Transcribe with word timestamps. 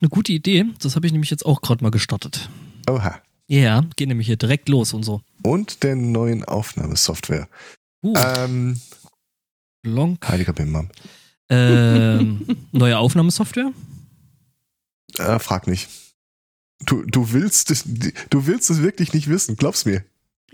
Eine 0.00 0.08
gute 0.08 0.32
Idee. 0.32 0.66
Das 0.80 0.96
habe 0.96 1.06
ich 1.06 1.12
nämlich 1.12 1.30
jetzt 1.30 1.44
auch 1.44 1.60
gerade 1.60 1.82
mal 1.84 1.90
gestartet. 1.90 2.48
Oha. 2.88 3.20
Ja, 3.48 3.84
geht 3.96 4.08
nämlich 4.08 4.26
hier 4.26 4.36
direkt 4.36 4.68
los 4.68 4.94
und 4.94 5.02
so. 5.02 5.22
Und 5.42 5.82
der 5.82 5.96
neuen 5.96 6.44
Aufnahmesoftware. 6.44 7.48
Uh, 8.02 8.14
Ähm, 8.16 8.80
Long. 9.82 10.18
heiliger 10.26 10.52
Bimbam. 10.52 10.88
Ähm, 11.48 12.46
neue 12.72 12.98
Aufnahmesoftware? 12.98 13.72
Äh, 15.18 15.38
frag 15.38 15.66
nicht. 15.66 15.88
Du, 16.86 17.02
du 17.04 17.32
willst 17.32 17.70
es, 17.70 17.84
du 17.84 18.46
willst 18.46 18.70
es 18.70 18.80
wirklich 18.82 19.12
nicht 19.12 19.28
wissen, 19.28 19.56
glaub's 19.56 19.84
mir. 19.84 20.04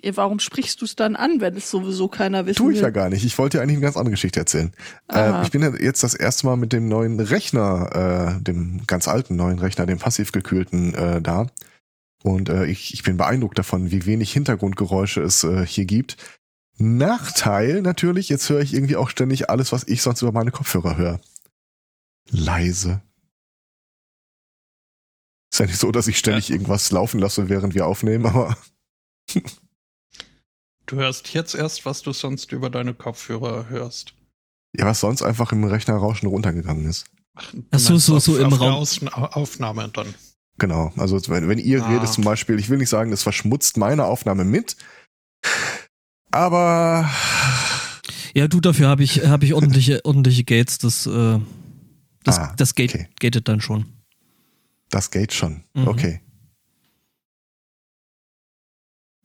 Ja, 0.02 0.16
warum 0.16 0.38
sprichst 0.38 0.80
du 0.80 0.84
es 0.84 0.96
dann 0.96 1.16
an, 1.16 1.40
wenn 1.40 1.56
es 1.56 1.70
sowieso 1.70 2.08
keiner 2.08 2.46
wissen 2.46 2.58
Tue 2.58 2.72
ich 2.72 2.78
will? 2.78 2.84
ja 2.84 2.90
gar 2.90 3.08
nicht. 3.08 3.24
Ich 3.24 3.36
wollte 3.38 3.56
dir 3.56 3.62
eigentlich 3.62 3.76
eine 3.76 3.84
ganz 3.84 3.96
andere 3.96 4.12
Geschichte 4.12 4.40
erzählen. 4.40 4.72
Äh, 5.10 5.42
ich 5.42 5.50
bin 5.50 5.62
ja 5.62 5.74
jetzt 5.74 6.02
das 6.02 6.14
erste 6.14 6.46
Mal 6.46 6.56
mit 6.56 6.72
dem 6.72 6.88
neuen 6.88 7.18
Rechner, 7.18 8.36
äh, 8.38 8.42
dem 8.42 8.86
ganz 8.86 9.08
alten 9.08 9.36
neuen 9.36 9.58
Rechner, 9.58 9.86
dem 9.86 9.98
passiv 9.98 10.32
gekühlten, 10.32 10.94
äh, 10.94 11.22
da. 11.22 11.46
Und 12.22 12.48
äh, 12.48 12.66
ich, 12.66 12.92
ich 12.94 13.02
bin 13.02 13.16
beeindruckt 13.16 13.58
davon, 13.58 13.90
wie 13.90 14.06
wenig 14.06 14.32
Hintergrundgeräusche 14.32 15.22
es 15.22 15.44
äh, 15.44 15.64
hier 15.66 15.84
gibt. 15.84 16.16
Nachteil 16.78 17.82
natürlich, 17.82 18.28
jetzt 18.28 18.48
höre 18.50 18.60
ich 18.60 18.74
irgendwie 18.74 18.96
auch 18.96 19.08
ständig 19.08 19.48
alles, 19.48 19.72
was 19.72 19.84
ich 19.84 20.02
sonst 20.02 20.22
über 20.22 20.32
meine 20.32 20.50
Kopfhörer 20.50 20.96
höre. 20.96 21.20
Leise. 22.30 23.00
Ist 25.52 25.60
ja 25.60 25.66
nicht 25.66 25.78
so, 25.78 25.90
dass 25.92 26.08
ich 26.08 26.18
ständig 26.18 26.50
irgendwas 26.50 26.90
laufen 26.90 27.20
lasse, 27.20 27.48
während 27.48 27.74
wir 27.74 27.86
aufnehmen, 27.86 28.26
aber 28.26 28.56
Du 30.86 30.96
hörst 30.96 31.32
jetzt 31.34 31.54
erst, 31.54 31.84
was 31.84 32.02
du 32.02 32.12
sonst 32.12 32.52
über 32.52 32.70
deine 32.70 32.94
Kopfhörer 32.94 33.68
hörst. 33.68 34.14
ja, 34.78 34.84
was 34.86 35.00
sonst 35.00 35.22
einfach 35.22 35.52
im 35.52 35.64
Rechnerrauschen 35.64 36.28
runtergegangen 36.28 36.86
ist. 36.86 37.06
Ach, 37.34 37.52
Ach 37.70 37.78
so, 37.78 37.92
meinst 37.94 38.06
so- 38.06 38.16
auf, 38.16 38.22
so 38.24 38.38
im 38.38 38.52
auf 38.52 38.60
Raum. 38.60 38.72
Außen 38.74 39.08
Aufnahme 39.08 39.88
dann. 39.88 40.14
Genau, 40.58 40.92
also 40.96 41.20
wenn, 41.28 41.48
wenn 41.48 41.58
ihr 41.58 41.82
Ah. 41.84 41.88
redet 41.88 42.08
zum 42.12 42.24
Beispiel, 42.24 42.58
ich 42.58 42.68
will 42.70 42.78
nicht 42.78 42.88
sagen, 42.88 43.12
es 43.12 43.22
verschmutzt 43.22 43.76
meine 43.76 44.04
Aufnahme 44.04 44.44
mit, 44.44 44.76
aber 46.30 47.10
Ja, 48.34 48.48
du, 48.48 48.60
dafür 48.60 48.88
habe 48.88 49.02
ich, 49.02 49.26
hab 49.26 49.42
ich 49.42 49.54
ordentliche, 49.54 50.00
ordentliche 50.04 50.44
Gates. 50.44 50.78
Das, 50.78 51.06
äh, 51.06 51.40
das, 52.24 52.38
Ah, 52.38 52.54
das 52.56 52.74
gate, 52.74 52.94
okay. 52.94 53.08
gatet 53.20 53.48
dann 53.48 53.60
schon. 53.60 53.86
das 54.90 55.10
geht 55.10 55.32
schon. 55.32 55.64
Mhm. 55.74 55.88
Okay. 55.88 56.20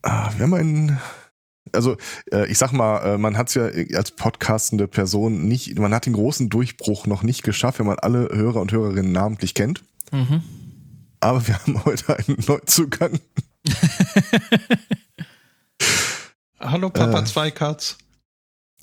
Ah, 0.04 0.32
wir 0.36 0.44
haben 0.44 0.54
einen, 0.54 1.00
also 1.74 1.98
äh, 2.32 2.50
ich 2.50 2.58
sag 2.58 2.72
mal, 2.72 3.00
äh, 3.00 3.18
man 3.18 3.38
hat 3.38 3.50
es 3.50 3.56
ja 3.56 3.66
als 3.98 4.12
podcastende 4.12 4.88
Person 4.88 5.48
nicht, 5.48 5.78
man 5.78 5.94
hat 5.94 6.06
den 6.06 6.14
großen 6.14 6.50
Durchbruch 6.50 7.08
noch 7.08 7.24
nicht 7.24 7.44
geschafft, 7.44 7.80
wenn 7.80 7.86
man 7.86 8.00
alle 8.00 8.30
Hörer 8.32 8.62
und 8.62 8.72
Hörerinnen 8.72 9.12
namentlich 9.12 9.54
kennt. 9.54 9.84
Mhm. 10.12 10.42
Aber 11.20 11.46
wir 11.48 11.60
haben 11.60 11.84
heute 11.86 12.18
einen 12.18 12.38
Neuzugang. 12.48 13.20
Hallo 16.60 16.90
Papa 16.90 17.22
Äh. 17.22 17.26
Zweikatz. 17.26 17.98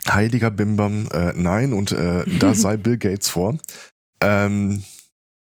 Heiliger 0.08 0.50
Bimbam, 0.50 1.08
äh, 1.12 1.32
nein, 1.34 1.72
und 1.72 1.92
äh, 1.92 2.24
da 2.38 2.54
sei 2.58 2.76
Bill 2.76 2.98
Gates 2.98 3.28
vor. 3.28 3.58
Ähm, 4.20 4.82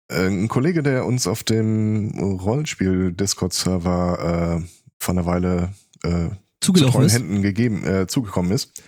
äh, 0.08 0.26
ein 0.26 0.48
Kollege, 0.48 0.82
der 0.82 1.06
uns 1.06 1.26
auf 1.26 1.42
dem 1.44 2.10
Rollenspiel-Discord-Server 2.18 4.60
äh, 4.60 4.64
vor 4.98 5.14
einer 5.14 5.26
Weile 5.26 5.72
zu 6.60 6.72
Zugelaufen 6.72 6.92
treuen 6.92 7.06
ist. 7.06 7.14
Händen 7.14 7.42
gegeben, 7.42 7.84
äh, 7.84 8.06
zugekommen 8.06 8.52
ist, 8.52 8.82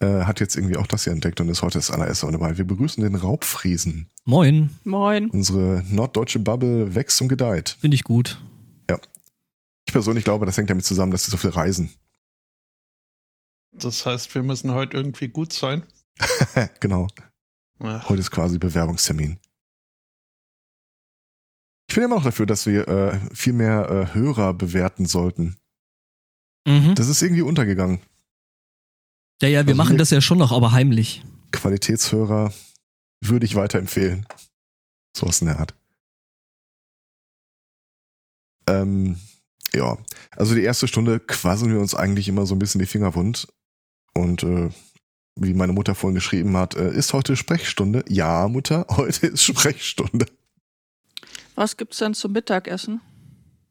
äh, 0.00 0.24
hat 0.24 0.40
jetzt 0.40 0.56
irgendwie 0.56 0.76
auch 0.76 0.86
das 0.86 1.04
hier 1.04 1.12
entdeckt 1.12 1.40
und 1.40 1.48
ist 1.48 1.62
heute 1.62 1.78
das 1.78 1.90
allererste 1.90 2.26
Mal 2.26 2.32
dabei. 2.32 2.58
Wir 2.58 2.66
begrüßen 2.66 3.02
den 3.02 3.14
Raubfriesen. 3.14 4.10
Moin. 4.24 4.70
Moin. 4.84 5.30
Unsere 5.30 5.84
norddeutsche 5.90 6.38
Bubble 6.38 6.94
wächst 6.94 7.20
und 7.20 7.28
gedeiht. 7.28 7.76
Finde 7.80 7.94
ich 7.94 8.04
gut. 8.04 8.40
Ich 9.90 9.92
persönlich 9.92 10.22
glaube, 10.22 10.46
das 10.46 10.56
hängt 10.56 10.70
damit 10.70 10.84
zusammen, 10.84 11.10
dass 11.10 11.24
sie 11.24 11.32
so 11.32 11.36
viel 11.36 11.50
reisen. 11.50 11.90
Das 13.72 14.06
heißt, 14.06 14.32
wir 14.36 14.44
müssen 14.44 14.72
heute 14.72 14.96
irgendwie 14.96 15.26
gut 15.26 15.52
sein. 15.52 15.82
genau. 16.80 17.08
Ach, 17.80 18.08
Heute 18.08 18.20
ist 18.20 18.30
quasi 18.30 18.58
Bewerbungstermin. 18.58 19.38
Ich 21.88 21.94
bin 21.96 22.04
immer 22.04 22.14
noch 22.14 22.22
dafür, 22.22 22.46
dass 22.46 22.66
wir 22.66 22.86
äh, 22.86 23.18
viel 23.34 23.52
mehr 23.52 23.90
äh, 23.90 24.14
Hörer 24.14 24.54
bewerten 24.54 25.06
sollten. 25.06 25.56
Mhm. 26.66 26.94
Das 26.94 27.08
ist 27.08 27.22
irgendwie 27.22 27.42
untergegangen. 27.42 28.00
Ja, 29.42 29.48
ja, 29.48 29.66
wir 29.66 29.72
also 29.72 29.74
machen 29.74 29.98
das 29.98 30.10
ja 30.10 30.20
schon 30.20 30.38
noch, 30.38 30.52
aber 30.52 30.72
heimlich. 30.72 31.22
Qualitätshörer 31.52 32.52
würde 33.20 33.46
ich 33.46 33.54
weiterempfehlen. 33.54 34.26
Sowas 35.16 35.40
in 35.40 35.48
der 35.48 35.58
Art. 35.58 35.74
Ähm, 38.68 39.16
ja, 39.74 39.98
also 40.32 40.54
die 40.54 40.62
erste 40.62 40.88
Stunde 40.88 41.20
quasseln 41.20 41.72
wir 41.72 41.80
uns 41.80 41.94
eigentlich 41.94 42.28
immer 42.28 42.46
so 42.46 42.54
ein 42.54 42.58
bisschen 42.58 42.80
die 42.80 42.86
Finger 42.86 43.14
wund. 43.14 43.48
Und 44.14 44.42
äh, 44.42 44.70
wie 45.36 45.54
meine 45.54 45.72
Mutter 45.72 45.94
vorhin 45.94 46.14
geschrieben 46.14 46.56
hat, 46.56 46.74
äh, 46.76 46.92
ist 46.92 47.12
heute 47.12 47.36
Sprechstunde? 47.36 48.04
Ja, 48.08 48.46
Mutter, 48.48 48.86
heute 48.90 49.28
ist 49.28 49.42
Sprechstunde. 49.42 50.26
Was 51.54 51.76
gibt's 51.76 51.98
denn 51.98 52.14
zum 52.14 52.32
Mittagessen? 52.32 53.00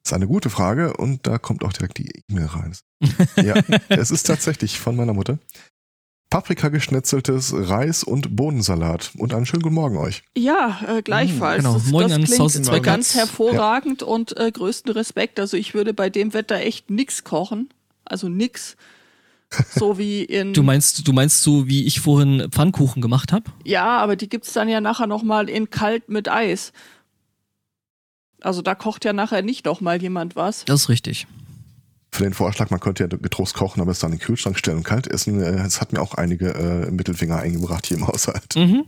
Das 0.03 0.11
ist 0.11 0.13
eine 0.13 0.27
gute 0.27 0.49
Frage 0.49 0.95
und 0.97 1.27
da 1.27 1.37
kommt 1.37 1.63
auch 1.63 1.73
direkt 1.73 1.97
die 1.97 2.09
E-Mail 2.29 2.45
rein. 2.47 2.75
Ja, 3.43 3.55
es 3.89 4.11
ist 4.11 4.23
tatsächlich 4.27 4.79
von 4.79 4.95
meiner 4.95 5.13
Mutter. 5.13 5.39
Paprika 6.29 6.69
geschnetzeltes 6.69 7.53
Reis 7.55 8.03
und 8.03 8.35
Bohnensalat. 8.35 9.11
Und 9.17 9.33
einen 9.33 9.45
schönen 9.47 9.63
guten 9.63 9.75
Morgen 9.75 9.97
euch. 9.97 10.21
Ja, 10.37 10.79
äh, 10.87 11.01
gleichfalls. 11.01 11.63
Genau. 11.63 11.73
Das, 11.73 11.85
Moin 11.87 12.07
das 12.07 12.31
klingt 12.31 12.51
Zweikatz. 12.51 12.83
ganz 12.83 13.15
hervorragend 13.15 14.03
und 14.03 14.37
äh, 14.37 14.51
größten 14.51 14.91
Respekt. 14.91 15.39
Also 15.39 15.57
ich 15.57 15.73
würde 15.73 15.93
bei 15.93 16.09
dem 16.09 16.33
Wetter 16.33 16.57
echt 16.57 16.91
nix 16.91 17.23
kochen. 17.23 17.69
Also 18.05 18.29
nix. 18.29 18.77
So 19.71 19.97
wie 19.97 20.23
in. 20.23 20.53
Du 20.53 20.61
meinst, 20.61 21.07
du 21.07 21.13
meinst 21.13 21.41
so, 21.41 21.67
wie 21.67 21.85
ich 21.85 21.99
vorhin 21.99 22.47
Pfannkuchen 22.51 23.01
gemacht 23.01 23.33
habe? 23.33 23.45
ja, 23.65 23.97
aber 23.97 24.15
die 24.15 24.29
gibt's 24.29 24.53
dann 24.53 24.69
ja 24.69 24.81
nachher 24.81 25.07
noch 25.07 25.23
mal 25.23 25.49
in 25.49 25.71
kalt 25.71 26.09
mit 26.09 26.29
Eis. 26.29 26.73
Also 28.41 28.61
da 28.61 28.75
kocht 28.75 29.05
ja 29.05 29.13
nachher 29.13 29.41
nicht 29.41 29.65
noch 29.65 29.81
mal 29.81 30.01
jemand 30.01 30.35
was. 30.35 30.65
Das 30.65 30.81
ist 30.81 30.89
richtig. 30.89 31.27
Für 32.11 32.23
den 32.23 32.33
Vorschlag, 32.33 32.69
man 32.71 32.79
könnte 32.79 33.03
ja 33.03 33.07
getrost 33.07 33.53
kochen, 33.53 33.81
aber 33.81 33.91
es 33.91 33.99
dann 33.99 34.11
in 34.11 34.17
den 34.17 34.23
Kühlschrank 34.25 34.57
stellen 34.57 34.77
und 34.77 34.83
kalt 34.83 35.07
essen, 35.07 35.41
äh, 35.41 35.65
es 35.65 35.79
hat 35.79 35.93
mir 35.93 36.01
auch 36.01 36.15
einige 36.15 36.53
äh, 36.53 36.91
Mittelfinger 36.91 37.37
eingebracht 37.37 37.85
hier 37.85 37.97
im 37.97 38.07
Haushalt. 38.07 38.55
Mhm. 38.55 38.85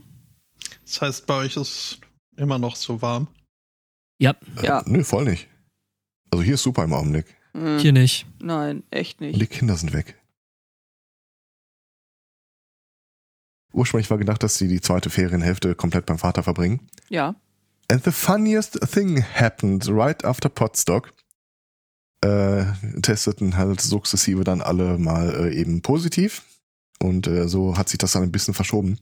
Das 0.84 1.00
heißt, 1.00 1.26
bei 1.26 1.36
euch 1.36 1.56
ist 1.56 2.00
immer 2.36 2.58
noch 2.58 2.76
so 2.76 3.00
warm. 3.00 3.28
Ja, 4.18 4.34
Ja. 4.62 4.80
Äh, 4.80 4.90
nö, 4.90 5.04
voll 5.04 5.24
nicht. 5.24 5.48
Also 6.30 6.42
hier 6.42 6.54
ist 6.54 6.62
super 6.62 6.84
im 6.84 6.92
Augenblick. 6.92 7.26
Hm, 7.52 7.78
hier 7.78 7.92
nicht. 7.92 8.26
Nein, 8.40 8.82
echt 8.90 9.20
Und 9.20 9.28
nicht. 9.28 9.40
die 9.40 9.46
Kinder 9.46 9.76
sind 9.76 9.92
weg. 9.92 10.18
Ursprünglich 13.72 14.10
war 14.10 14.18
gedacht, 14.18 14.42
dass 14.42 14.56
sie 14.56 14.68
die 14.68 14.80
zweite 14.80 15.10
Ferienhälfte 15.10 15.74
komplett 15.74 16.06
beim 16.06 16.18
Vater 16.18 16.42
verbringen. 16.42 16.80
Ja. 17.08 17.34
And 17.92 18.02
the 18.02 18.10
funniest 18.10 18.80
thing 18.90 19.22
happened 19.22 19.86
right 19.86 20.24
after 20.24 20.48
Potstock. 20.48 21.12
Äh, 22.24 22.64
testeten 23.02 23.58
halt 23.58 23.82
sukzessive 23.82 24.44
dann 24.44 24.62
alle 24.62 24.96
mal 24.96 25.34
äh, 25.34 25.54
eben 25.54 25.82
positiv. 25.82 26.42
Und 27.00 27.26
äh, 27.26 27.48
so 27.48 27.76
hat 27.76 27.90
sich 27.90 27.98
das 27.98 28.12
dann 28.12 28.22
ein 28.22 28.32
bisschen 28.32 28.54
verschoben. 28.54 28.98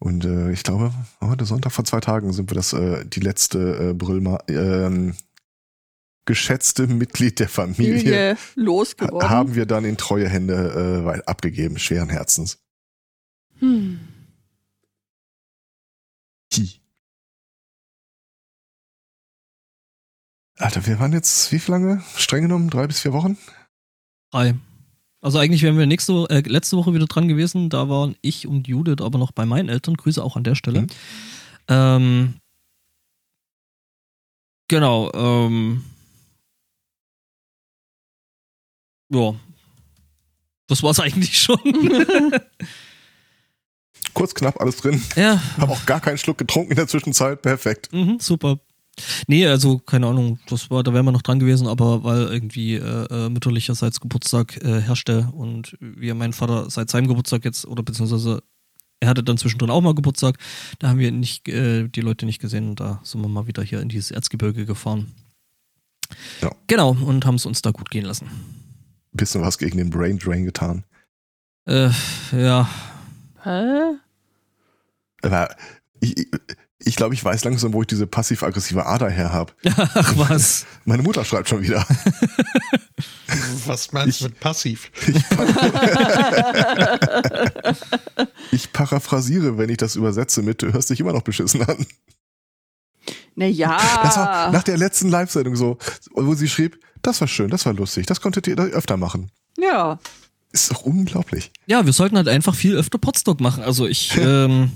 Und 0.00 0.24
äh, 0.24 0.50
ich 0.50 0.64
glaube, 0.64 0.92
heute 1.20 1.44
Sonntag 1.44 1.70
vor 1.70 1.84
zwei 1.84 2.00
Tagen 2.00 2.32
sind 2.32 2.50
wir 2.50 2.56
das 2.56 2.72
äh, 2.72 3.04
die 3.04 3.20
letzte 3.20 3.90
äh, 3.90 3.94
Brüllma 3.94 4.40
ähm, 4.48 5.14
geschätzte 6.24 6.88
Mitglied 6.88 7.38
der 7.38 7.48
Familie 7.48 7.98
Familie 7.98 8.36
losgeworden. 8.56 9.30
haben 9.30 9.54
wir 9.54 9.66
dann 9.66 9.84
in 9.84 9.96
treue 9.96 10.28
Hände 10.28 11.04
äh, 11.06 11.22
abgegeben, 11.30 11.78
schweren 11.78 12.08
Herzens. 12.08 12.58
Hm. 13.60 14.00
Alter, 20.58 20.86
wir 20.86 20.98
waren 21.00 21.12
jetzt 21.12 21.50
wie 21.52 21.58
viel 21.58 21.72
lange? 21.72 22.02
Streng 22.16 22.42
genommen 22.42 22.70
drei 22.70 22.86
bis 22.86 23.00
vier 23.00 23.12
Wochen? 23.12 23.38
Drei. 24.30 24.54
Also 25.20 25.38
eigentlich 25.38 25.62
wären 25.62 25.78
wir 25.78 25.86
nächste, 25.86 26.26
äh, 26.30 26.40
letzte 26.40 26.76
Woche 26.76 26.94
wieder 26.94 27.06
dran 27.06 27.28
gewesen. 27.28 27.70
Da 27.70 27.88
waren 27.88 28.16
ich 28.22 28.46
und 28.46 28.66
Judith 28.68 29.00
aber 29.00 29.18
noch 29.18 29.32
bei 29.32 29.46
meinen 29.46 29.68
Eltern. 29.68 29.94
Grüße 29.94 30.22
auch 30.22 30.36
an 30.36 30.44
der 30.44 30.54
Stelle. 30.56 30.82
Mhm. 30.82 30.86
Ähm, 31.68 32.34
genau. 34.68 35.12
Ähm, 35.14 35.84
ja. 39.10 39.34
Das 40.66 40.82
war's 40.82 41.00
eigentlich 41.00 41.38
schon. 41.38 41.58
Kurz, 44.14 44.34
knapp, 44.34 44.60
alles 44.60 44.76
drin. 44.78 45.02
ja, 45.16 45.40
Hab 45.56 45.70
auch 45.70 45.86
gar 45.86 46.00
keinen 46.00 46.18
Schluck 46.18 46.38
getrunken 46.38 46.72
in 46.72 46.76
der 46.76 46.88
Zwischenzeit. 46.88 47.40
Perfekt. 47.42 47.92
mhm, 47.92 48.18
super. 48.20 48.58
Nee, 49.26 49.46
also 49.46 49.78
keine 49.78 50.06
Ahnung, 50.06 50.38
das 50.48 50.70
war, 50.70 50.82
da 50.82 50.92
wären 50.92 51.06
wir 51.06 51.12
noch 51.12 51.22
dran 51.22 51.38
gewesen, 51.38 51.66
aber 51.66 52.04
weil 52.04 52.24
irgendwie 52.24 52.74
äh, 52.74 53.06
äh, 53.10 53.28
mütterlicherseits 53.30 54.00
Geburtstag 54.00 54.62
äh, 54.62 54.80
herrschte 54.80 55.28
und 55.32 55.76
wir 55.80 56.14
meinen 56.14 56.34
Vater 56.34 56.68
seit 56.70 56.90
seinem 56.90 57.08
Geburtstag 57.08 57.44
jetzt 57.44 57.66
oder 57.66 57.82
beziehungsweise 57.82 58.42
er 59.00 59.08
hatte 59.08 59.24
dann 59.24 59.38
zwischendrin 59.38 59.70
auch 59.70 59.80
mal 59.80 59.94
Geburtstag. 59.94 60.38
Da 60.78 60.88
haben 60.88 60.98
wir 60.98 61.10
nicht, 61.10 61.48
äh, 61.48 61.88
die 61.88 62.02
Leute 62.02 62.24
nicht 62.26 62.40
gesehen 62.40 62.68
und 62.68 62.80
da 62.80 63.00
sind 63.02 63.20
wir 63.20 63.28
mal 63.28 63.46
wieder 63.46 63.62
hier 63.62 63.80
in 63.80 63.88
dieses 63.88 64.12
Erzgebirge 64.12 64.64
gefahren. 64.64 65.12
Ja. 66.40 66.52
Genau, 66.68 66.90
und 66.90 67.24
haben 67.26 67.34
es 67.34 67.46
uns 67.46 67.62
da 67.62 67.70
gut 67.70 67.90
gehen 67.90 68.04
lassen. 68.04 68.28
Bisschen 69.12 69.42
was 69.42 69.58
gegen 69.58 69.78
den 69.78 69.90
Brain 69.90 70.18
Drain 70.18 70.44
getan. 70.44 70.84
Äh, 71.66 71.90
ja. 72.32 72.68
Hä? 73.42 73.96
Aber 75.22 75.48
ich, 76.00 76.16
ich, 76.16 76.28
ich 76.84 76.96
glaube, 76.96 77.14
ich 77.14 77.24
weiß 77.24 77.44
langsam, 77.44 77.72
wo 77.72 77.80
ich 77.82 77.86
diese 77.88 78.06
passiv-aggressive 78.06 78.84
Ader 78.86 79.08
her 79.10 79.32
habe. 79.32 79.52
Ach 79.76 80.14
was. 80.16 80.66
Meine 80.84 81.02
Mutter 81.02 81.24
schreibt 81.24 81.48
schon 81.48 81.62
wieder. 81.62 81.86
Was 83.66 83.92
meinst 83.92 84.20
du 84.20 84.24
Ich- 84.26 84.30
mit 84.30 84.40
passiv? 84.40 84.90
Ich 88.50 88.72
paraphrasiere, 88.72 89.58
wenn 89.58 89.70
ich 89.70 89.78
das 89.78 89.96
übersetze 89.96 90.42
mit, 90.42 90.62
du 90.62 90.72
hörst 90.72 90.90
dich 90.90 91.00
immer 91.00 91.12
noch 91.12 91.22
beschissen 91.22 91.62
an. 91.62 91.86
Naja. 93.34 93.78
Das 94.02 94.16
war 94.16 94.50
nach 94.52 94.62
der 94.62 94.76
letzten 94.76 95.08
Live-Sendung 95.08 95.56
so, 95.56 95.78
wo 96.12 96.34
sie 96.34 96.48
schrieb, 96.48 96.78
das 97.00 97.20
war 97.20 97.28
schön, 97.28 97.48
das 97.50 97.64
war 97.66 97.72
lustig, 97.72 98.06
das 98.06 98.20
konntet 98.20 98.46
ihr 98.46 98.56
öfter 98.58 98.96
machen. 98.96 99.30
ja. 99.58 99.98
Ist 100.54 100.70
doch 100.70 100.82
unglaublich. 100.82 101.50
Ja, 101.64 101.86
wir 101.86 101.94
sollten 101.94 102.18
halt 102.18 102.28
einfach 102.28 102.54
viel 102.54 102.76
öfter 102.76 102.98
Podstock 102.98 103.40
machen. 103.40 103.62
Also 103.64 103.86
ich 103.86 104.14
ähm, 104.18 104.70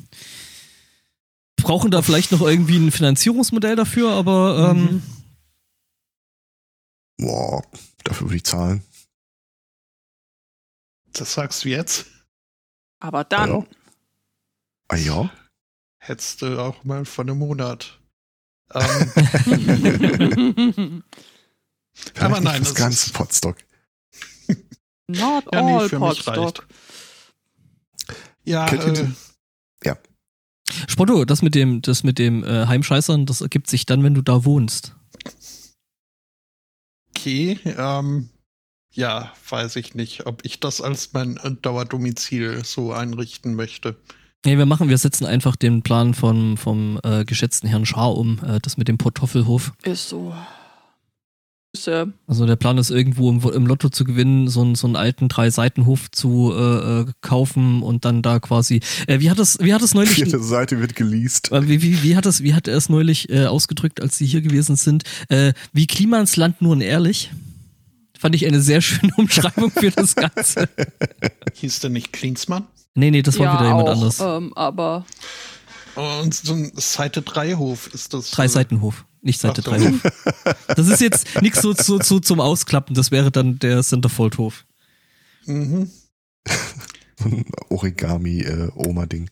brauchen 1.67 1.91
da 1.91 2.01
vielleicht 2.01 2.31
noch 2.31 2.43
irgendwie 2.43 2.77
ein 2.77 2.93
Finanzierungsmodell 2.93 3.75
dafür, 3.75 4.13
aber 4.13 4.71
ähm, 4.71 5.03
Boah, 7.19 7.61
dafür 8.05 8.29
würde 8.29 8.37
ich 8.37 8.45
zahlen. 8.45 8.85
Das 11.13 11.35
sagst 11.35 11.65
du 11.65 11.69
jetzt? 11.71 12.07
Aber 13.01 13.25
dann. 13.25 13.51
Ja. 13.51 13.67
Ah 14.87 14.97
ja? 14.97 15.29
Hättest 15.99 16.43
du 16.43 16.57
auch 16.57 16.85
mal 16.85 17.05
von 17.05 17.29
einem 17.29 17.41
Monat. 17.41 17.99
Ähm, 18.73 19.13
Aber 22.21 22.41
nein, 22.41 22.61
das 22.61 22.69
das 22.69 22.75
ganze 22.77 23.11
Potstock. 23.13 23.57
Not 25.09 25.45
ja, 25.53 25.61
all 25.61 25.89
nee, 25.89 25.97
reicht. 25.97 26.63
Ja, 28.45 28.67
Kennt 28.67 28.99
äh, 28.99 29.09
Spotto, 30.89 31.25
das 31.25 31.43
mit 31.43 31.55
dem, 31.55 31.83
das 31.83 32.03
mit 32.03 32.19
dem 32.19 32.45
äh, 32.45 32.67
Heimscheißern, 32.67 33.27
das 33.27 33.41
ergibt 33.41 33.69
sich 33.69 33.87
dann, 33.87 34.03
wenn 34.03 34.15
du 34.15 34.23
da 34.23 34.45
wohnst. 34.45 34.95
okay. 37.11 37.59
Ähm, 37.65 38.29
ja, 38.93 39.33
weiß 39.49 39.77
ich 39.77 39.95
nicht, 39.95 40.27
ob 40.27 40.45
ich 40.45 40.59
das 40.61 40.81
als 40.81 41.13
mein 41.13 41.39
Dauerdomizil 41.63 42.65
so 42.65 42.93
einrichten 42.93 43.55
möchte. 43.55 43.97
Nee, 44.45 44.59
wir 44.59 44.67
machen, 44.67 44.89
wir 44.89 44.99
setzen 44.99 45.27
einfach 45.27 45.57
den 45.57 45.83
Plan 45.83 46.15
vom, 46.15 46.57
vom 46.57 47.01
äh, 47.03 47.25
geschätzten 47.25 47.69
Herrn 47.69 47.85
Schaar 47.85 48.17
um, 48.17 48.39
äh, 48.45 48.61
das 48.61 48.77
mit 48.77 48.89
dem 48.89 48.97
Portoffelhof. 48.97 49.73
Ist 49.83 50.09
so. 50.09 50.35
Also 52.27 52.47
der 52.47 52.57
Plan 52.57 52.79
ist 52.79 52.91
irgendwo 52.91 53.29
im, 53.31 53.41
im 53.43 53.67
Lotto 53.67 53.91
zu 53.91 54.05
gewinnen, 54.05 54.49
so, 54.49 54.63
einen- 54.63 54.75
so 54.77 54.87
einen 54.87 54.97
alten 54.97 55.29
Drei-Seiten-Hof 55.29 56.11
zu 56.11 56.53
äh, 56.57 57.01
äh, 57.03 57.07
kaufen 57.21 57.83
und 57.83 58.05
dann 58.07 58.23
da 58.23 58.39
quasi. 58.41 58.81
Äh, 59.07 59.21
wie 59.21 59.31
hat 59.31 59.39
es, 59.39 59.59
wie 59.61 59.75
hat 59.75 59.83
es 59.83 59.93
neulich? 59.95 60.15
Vierte 60.15 60.43
Seite 60.43 60.81
wird 60.81 60.97
geleast. 60.97 61.53
Äh, 61.53 61.69
Wie, 61.69 61.83
wie, 61.83 62.03
wie, 62.03 62.17
hat 62.17 62.25
es, 62.25 62.43
wie 62.43 62.55
hat 62.55 62.67
er 62.67 62.77
es 62.77 62.89
neulich 62.89 63.29
äh, 63.29 63.47
ausgedrückt, 63.47 64.01
als 64.01 64.17
sie 64.17 64.25
hier 64.27 64.41
gewesen 64.41 64.77
sind? 64.77 65.05
Äh, 65.29 65.53
wie 65.73 65.87
Klimans 65.87 66.37
Land 66.37 66.63
nur 66.63 66.73
und 66.73 66.81
ehrlich? 66.81 67.31
Fand 68.19 68.35
ich 68.35 68.47
eine 68.47 68.63
sehr 68.63 68.81
schöne 68.81 69.13
Umschreibung 69.19 69.71
für 69.71 69.91
das 69.91 70.15
Ganze. 70.17 70.69
Hieß 71.55 71.81
der 71.81 71.91
nicht 71.91 72.13
Klinsmann? 72.13 72.65
Nee, 72.95 73.11
nee, 73.11 73.21
das 73.21 73.39
war 73.39 73.47
ja, 73.47 73.55
wieder 73.59 73.69
jemand 73.69 73.89
auch, 73.89 73.93
anderes. 73.93 74.21
Ähm, 74.21 74.53
aber 74.57 75.05
Und 76.23 76.33
so 76.33 76.55
ein 76.55 76.73
Seite 76.77 77.21
3 77.21 77.55
Hof 77.57 77.93
ist 77.93 78.15
das. 78.15 78.31
Drei 78.31 78.47
äh, 78.47 78.49
Seitenhof, 78.49 79.05
nicht 79.27 79.41
Seite 79.41 79.61
Ach 79.61 79.65
so. 79.65 79.71
3 79.73 79.91
Hof. 79.91 80.55
Das 80.69 80.89
ist 80.89 81.01
jetzt 81.01 81.27
nichts 81.43 81.61
so, 81.61 81.75
so, 81.75 82.01
so 82.01 82.19
zum 82.21 82.41
Ausklappen, 82.41 82.95
das 82.95 83.11
wäre 83.11 83.31
dann 83.31 83.59
der 83.59 83.83
Centerfold-Hof. 83.83 84.65
Mhm. 85.45 85.91
Origami-Oma-Ding. 87.71 89.31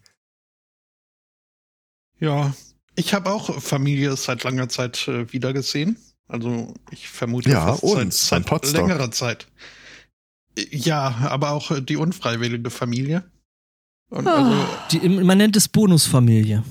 Ja, 2.20 2.54
ich 2.94 3.14
habe 3.14 3.30
auch 3.30 3.60
Familie 3.60 4.16
seit 4.16 4.44
langer 4.44 4.68
Zeit 4.68 5.08
äh, 5.08 5.32
wiedergesehen. 5.32 5.96
Also 6.28 6.72
ich 6.90 7.08
vermute 7.08 7.50
Ja, 7.50 7.66
fast 7.66 7.82
uns, 7.82 8.28
seit, 8.28 8.48
seit 8.48 8.72
längerer 8.72 9.10
Zeit. 9.10 9.46
Äh, 10.56 10.64
Ja, 10.70 11.28
aber 11.28 11.50
auch 11.50 11.70
äh, 11.70 11.80
die 11.82 11.96
unfreiwillige 11.96 12.70
Familie. 12.70 13.24
Und 14.10 14.26
Ah. 14.26 14.36
also, 14.36 14.98
Die, 14.98 15.08
man 15.08 15.38
nennt 15.38 15.56
es 15.56 15.68
Bonusfamilie. 15.68 16.62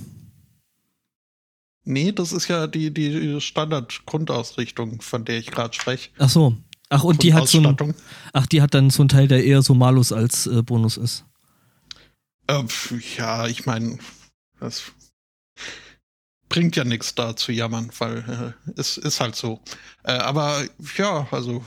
Nee, 1.83 2.11
das 2.11 2.31
ist 2.31 2.47
ja 2.47 2.67
die, 2.67 2.93
die 2.93 3.39
Standard-Grundausrichtung, 3.39 5.01
von 5.01 5.25
der 5.25 5.37
ich 5.37 5.51
gerade 5.51 5.73
spreche. 5.73 6.09
Ach 6.17 6.29
so. 6.29 6.57
Ach, 6.89 7.03
und 7.03 7.23
die 7.23 7.33
hat 7.33 7.47
so 7.47 7.59
ein, 7.59 7.95
ach, 8.33 8.45
die 8.45 8.61
hat 8.61 8.75
dann 8.75 8.91
so 8.91 9.01
einen 9.01 9.09
Teil, 9.09 9.27
der 9.27 9.43
eher 9.43 9.63
so 9.63 9.73
Malus 9.73 10.11
als 10.11 10.45
äh, 10.45 10.61
Bonus 10.61 10.97
ist. 10.97 11.25
Äh, 12.47 12.63
ja, 13.17 13.47
ich 13.47 13.65
meine, 13.65 13.97
das 14.59 14.83
bringt 16.49 16.75
ja 16.75 16.83
nichts 16.83 17.15
da 17.15 17.35
zu 17.35 17.51
jammern, 17.51 17.89
weil 17.97 18.53
äh, 18.67 18.71
es 18.79 18.97
ist 18.97 19.19
halt 19.19 19.35
so. 19.35 19.59
Äh, 20.03 20.11
aber 20.11 20.63
ja, 20.97 21.27
also 21.31 21.65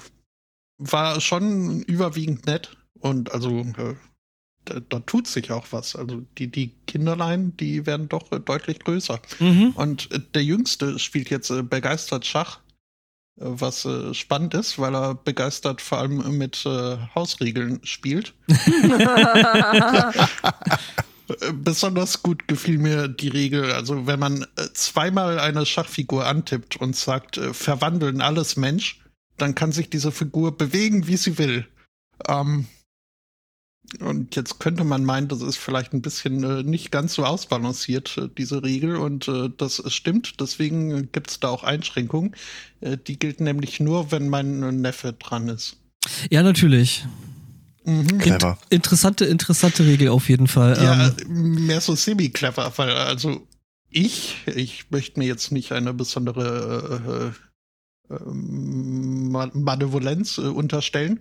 war 0.78 1.20
schon 1.20 1.82
überwiegend 1.82 2.46
nett 2.46 2.76
und 3.00 3.32
also 3.32 3.60
äh, 3.62 3.96
da, 4.66 4.80
da 4.80 4.98
tut 5.00 5.26
sich 5.26 5.50
auch 5.50 5.66
was. 5.70 5.96
Also 5.96 6.22
die, 6.36 6.48
die 6.48 6.72
Kinderlein, 6.86 7.56
die 7.56 7.86
werden 7.86 8.08
doch 8.08 8.30
äh, 8.32 8.40
deutlich 8.40 8.80
größer. 8.80 9.20
Mhm. 9.38 9.72
Und 9.74 10.12
äh, 10.12 10.20
der 10.34 10.44
Jüngste 10.44 10.98
spielt 10.98 11.30
jetzt 11.30 11.50
äh, 11.50 11.62
begeistert 11.62 12.26
Schach, 12.26 12.60
was 13.38 13.86
spannend 14.12 14.54
ist, 14.54 14.78
weil 14.78 14.96
er 14.96 15.14
begeistert 15.14 15.82
vor 15.82 15.98
allem 15.98 16.38
mit 16.38 16.64
Hausregeln 17.14 17.80
spielt. 17.82 18.32
Besonders 21.52 22.22
gut 22.22 22.48
gefiel 22.48 22.78
mir 22.78 23.08
die 23.08 23.28
Regel, 23.28 23.72
also 23.72 24.06
wenn 24.06 24.18
man 24.18 24.46
zweimal 24.72 25.38
eine 25.38 25.66
Schachfigur 25.66 26.24
antippt 26.24 26.76
und 26.76 26.96
sagt, 26.96 27.38
verwandeln 27.52 28.22
alles 28.22 28.56
Mensch, 28.56 29.02
dann 29.36 29.54
kann 29.54 29.70
sich 29.70 29.90
diese 29.90 30.12
Figur 30.12 30.56
bewegen, 30.56 31.06
wie 31.06 31.18
sie 31.18 31.36
will. 31.36 31.68
Ähm, 32.26 32.66
und 34.00 34.36
jetzt 34.36 34.58
könnte 34.58 34.84
man 34.84 35.04
meinen, 35.04 35.28
das 35.28 35.42
ist 35.42 35.56
vielleicht 35.56 35.92
ein 35.92 36.02
bisschen 36.02 36.42
äh, 36.42 36.62
nicht 36.62 36.90
ganz 36.90 37.14
so 37.14 37.24
ausbalanciert, 37.24 38.16
äh, 38.18 38.28
diese 38.36 38.62
Regel. 38.62 38.96
Und 38.96 39.28
äh, 39.28 39.50
das 39.56 39.82
stimmt, 39.92 40.40
deswegen 40.40 41.10
gibt 41.12 41.30
es 41.30 41.40
da 41.40 41.48
auch 41.48 41.64
Einschränkungen. 41.64 42.34
Äh, 42.80 42.96
die 42.98 43.18
gilt 43.18 43.40
nämlich 43.40 43.80
nur, 43.80 44.10
wenn 44.12 44.28
mein 44.28 44.62
äh, 44.62 44.72
Neffe 44.72 45.12
dran 45.12 45.48
ist. 45.48 45.76
Ja, 46.30 46.42
natürlich. 46.42 47.04
Mhm. 47.84 48.18
Clever. 48.18 48.58
Interessante, 48.70 49.24
interessante 49.24 49.84
Regel 49.84 50.08
auf 50.08 50.28
jeden 50.28 50.48
Fall. 50.48 50.76
Ja, 50.76 51.12
Ähm, 51.22 51.66
mehr 51.66 51.80
so 51.80 51.94
semi-clever, 51.94 52.72
weil 52.76 52.90
also 52.90 53.46
ich, 53.88 54.38
ich 54.54 54.90
möchte 54.90 55.20
mir 55.20 55.26
jetzt 55.26 55.52
nicht 55.52 55.72
eine 55.72 55.94
besondere 55.94 57.32
äh, 58.10 58.14
äh, 58.14 58.18
Ma- 58.24 59.50
Malevolenz 59.54 60.38
äh, 60.38 60.42
unterstellen. 60.42 61.20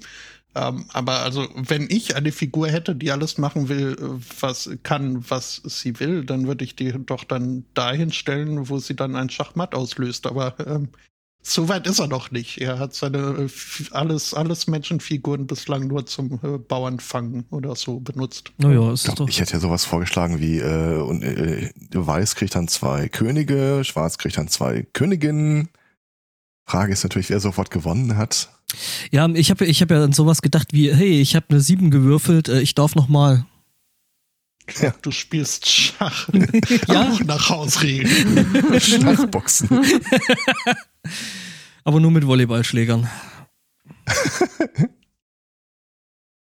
Ähm, 0.55 0.85
aber 0.93 1.19
also, 1.19 1.47
wenn 1.55 1.87
ich 1.89 2.15
eine 2.15 2.31
Figur 2.31 2.69
hätte, 2.69 2.95
die 2.95 3.11
alles 3.11 3.37
machen 3.37 3.67
will, 3.67 3.97
äh, 3.99 4.25
was 4.39 4.69
kann, 4.83 5.29
was 5.29 5.61
sie 5.65 5.99
will, 5.99 6.23
dann 6.23 6.47
würde 6.47 6.63
ich 6.63 6.75
die 6.75 6.93
doch 7.05 7.25
dann 7.25 7.65
dahin 7.73 8.11
stellen, 8.11 8.69
wo 8.69 8.79
sie 8.79 8.95
dann 8.95 9.17
ein 9.17 9.29
Schachmatt 9.29 9.75
auslöst. 9.75 10.25
Aber 10.25 10.55
ähm, 10.65 10.89
so 11.47 11.67
weit 11.67 11.85
ist 11.87 11.99
er 11.99 12.07
noch 12.07 12.31
nicht. 12.31 12.59
Er 12.59 12.79
hat 12.79 12.95
seine 12.95 13.17
äh, 13.17 13.49
alles, 13.91 14.33
alles 14.33 14.65
Menschenfiguren 14.67 15.45
bislang 15.45 15.87
nur 15.87 16.05
zum 16.05 16.39
äh, 16.41 16.57
Bauernfangen 16.57 17.45
oder 17.51 17.75
so 17.75 17.99
benutzt. 17.99 18.53
naja, 18.57 18.87
Ich, 18.87 18.93
ist 18.93 19.03
glaub, 19.03 19.17
doch. 19.17 19.29
ich 19.29 19.41
hätte 19.41 19.53
ja 19.53 19.59
sowas 19.59 19.83
vorgeschlagen 19.83 20.39
wie, 20.39 20.59
äh, 20.59 21.01
und, 21.01 21.21
äh, 21.21 21.69
Weiß 21.93 22.35
kriegt 22.35 22.55
dann 22.55 22.69
zwei 22.69 23.09
Könige, 23.09 23.83
Schwarz 23.83 24.17
kriegt 24.17 24.37
dann 24.37 24.47
zwei 24.47 24.87
Königinnen. 24.93 25.69
Frage 26.65 26.93
ist 26.93 27.03
natürlich, 27.03 27.29
wer 27.29 27.39
sofort 27.39 27.69
gewonnen 27.69 28.17
hat. 28.17 28.49
Ja, 29.11 29.27
ich 29.29 29.49
habe 29.51 29.65
ich 29.65 29.81
hab 29.81 29.91
ja 29.91 30.03
an 30.03 30.13
sowas 30.13 30.41
gedacht 30.41 30.69
wie, 30.71 30.93
hey, 30.93 31.21
ich 31.21 31.35
habe 31.35 31.45
eine 31.49 31.61
7 31.61 31.91
gewürfelt, 31.91 32.49
äh, 32.49 32.61
ich 32.61 32.75
darf 32.75 32.95
noch 32.95 33.07
mal. 33.07 33.45
Ja. 34.81 34.93
Du 35.01 35.11
spielst 35.11 35.69
Schach. 35.69 36.29
Ja. 36.87 37.09
Auch 37.11 37.19
nach 37.21 37.49
Hausregeln. 37.49 38.79
Schachboxen. 38.79 39.69
Aber 41.83 41.99
nur 41.99 42.11
mit 42.11 42.25
Volleyballschlägern. 42.25 43.07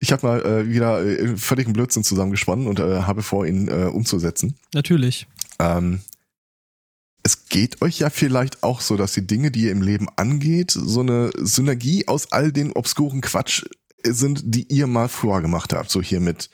Ich 0.02 0.12
habe 0.12 0.28
mal 0.28 0.46
äh, 0.46 0.70
wieder 0.70 1.06
äh, 1.06 1.38
völligen 1.38 1.74
Blödsinn 1.74 2.04
zusammengesponnen 2.04 2.68
und 2.68 2.80
äh, 2.80 3.04
habe 3.04 3.22
vor, 3.22 3.46
ihn 3.46 3.68
äh, 3.68 3.86
umzusetzen. 3.86 4.58
Natürlich. 4.74 5.28
Ähm, 5.60 6.02
geht 7.50 7.82
euch 7.82 8.00
ja 8.00 8.10
vielleicht 8.10 8.64
auch 8.64 8.82
so, 8.82 8.96
dass 8.96 9.14
die 9.14 9.26
Dinge, 9.26 9.52
die 9.52 9.66
ihr 9.66 9.72
im 9.72 9.82
Leben 9.82 10.08
angeht, 10.16 10.72
so 10.72 11.02
eine 11.02 11.32
Synergie 11.36 12.08
aus 12.08 12.32
all 12.32 12.52
den 12.52 12.72
obskuren 12.74 13.22
Quatsch 13.22 13.66
sind, 14.04 14.42
die 14.46 14.72
ihr 14.72 14.88
mal 14.88 15.10
früher 15.10 15.42
gemacht 15.42 15.74
habt. 15.74 15.90
So 15.90 16.02
hier 16.02 16.20
mit 16.20 16.50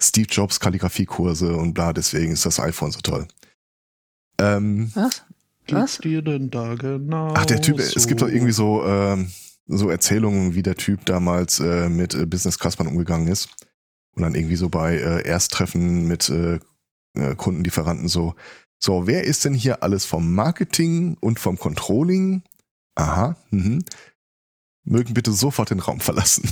Steve 0.00 0.28
Jobs 0.30 0.60
Kalligrafiekurse 0.60 1.54
und 1.54 1.74
bla, 1.74 1.92
deswegen 1.92 2.32
ist 2.32 2.46
das 2.46 2.58
iPhone 2.58 2.90
so 2.90 3.00
toll. 3.00 3.28
Ähm, 4.38 4.90
Was? 4.94 5.22
Was? 5.68 5.98
Dir 5.98 6.22
denn 6.22 6.50
da 6.50 6.74
genau? 6.74 7.32
ach, 7.34 7.46
der 7.46 7.60
Typ, 7.60 7.78
es 7.78 7.92
so? 7.92 8.08
gibt 8.08 8.22
doch 8.22 8.28
irgendwie 8.28 8.52
so, 8.52 8.84
ähm, 8.84 9.30
so 9.66 9.88
Erzählungen, 9.88 10.54
wie 10.54 10.62
der 10.62 10.74
Typ 10.74 11.04
damals 11.04 11.60
äh, 11.60 11.88
mit 11.88 12.14
äh, 12.14 12.26
Business 12.26 12.58
Classmann 12.58 12.88
umgegangen 12.88 13.28
ist. 13.28 13.50
Und 14.16 14.22
dann 14.22 14.34
irgendwie 14.34 14.56
so 14.56 14.68
bei 14.68 14.96
äh, 14.96 15.22
Ersttreffen 15.22 16.08
mit 16.08 16.28
äh, 16.28 16.58
äh, 17.14 17.36
Kundenlieferanten 17.36 18.08
so, 18.08 18.34
so, 18.82 19.06
wer 19.06 19.24
ist 19.24 19.44
denn 19.44 19.54
hier 19.54 19.82
alles 19.82 20.06
vom 20.06 20.34
Marketing 20.34 21.16
und 21.20 21.38
vom 21.38 21.58
Controlling? 21.58 22.42
Aha, 22.94 23.36
mhm. 23.50 23.84
Mögen 24.84 25.12
bitte 25.12 25.32
sofort 25.32 25.70
den 25.70 25.80
Raum 25.80 26.00
verlassen. 26.00 26.48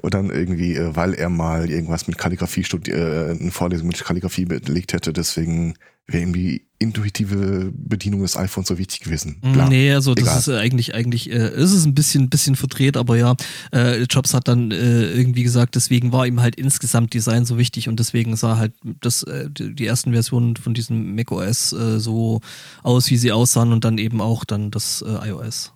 Und 0.00 0.14
dann 0.14 0.30
irgendwie, 0.30 0.76
äh, 0.76 0.96
weil 0.96 1.14
er 1.14 1.28
mal 1.28 1.70
irgendwas 1.70 2.06
mit 2.06 2.18
Kalligrafie 2.18 2.64
studi 2.64 2.90
äh, 2.90 3.36
eine 3.38 3.50
Vorlesung 3.50 3.88
mit 3.88 4.02
Kalligrafie 4.02 4.46
belegt 4.46 4.92
hätte, 4.92 5.12
deswegen 5.12 5.74
wäre 6.06 6.22
irgendwie 6.22 6.66
intuitive 6.78 7.70
Bedienung 7.74 8.22
des 8.22 8.36
iPhones 8.36 8.68
so 8.68 8.78
wichtig 8.78 9.00
gewesen. 9.00 9.38
Bla. 9.42 9.68
Nee, 9.68 9.92
also 9.92 10.14
das 10.14 10.24
Egal. 10.24 10.38
ist 10.38 10.48
äh, 10.48 10.56
eigentlich, 10.56 10.94
eigentlich, 10.94 11.30
äh, 11.30 11.50
ist 11.54 11.72
es 11.72 11.84
ein 11.84 11.94
bisschen, 11.94 12.30
bisschen 12.30 12.56
verdreht, 12.56 12.96
aber 12.96 13.18
ja, 13.18 13.36
äh, 13.72 14.02
Jobs 14.04 14.32
hat 14.32 14.48
dann 14.48 14.70
äh, 14.70 15.10
irgendwie 15.12 15.42
gesagt, 15.42 15.74
deswegen 15.74 16.10
war 16.12 16.26
ihm 16.26 16.40
halt 16.40 16.56
insgesamt 16.56 17.12
Design 17.12 17.44
so 17.44 17.58
wichtig 17.58 17.88
und 17.88 18.00
deswegen 18.00 18.34
sah 18.36 18.56
halt 18.56 18.72
das, 19.00 19.22
äh, 19.24 19.50
die 19.50 19.74
die 19.74 19.86
ersten 19.86 20.12
Versionen 20.12 20.56
von 20.56 20.72
diesem 20.72 21.14
macOS 21.14 21.72
äh, 21.72 22.00
so 22.00 22.40
aus, 22.82 23.10
wie 23.10 23.18
sie 23.18 23.32
aussahen 23.32 23.72
und 23.72 23.84
dann 23.84 23.98
eben 23.98 24.20
auch 24.22 24.44
dann 24.44 24.70
das 24.70 25.02
äh, 25.02 25.28
iOS. 25.28 25.72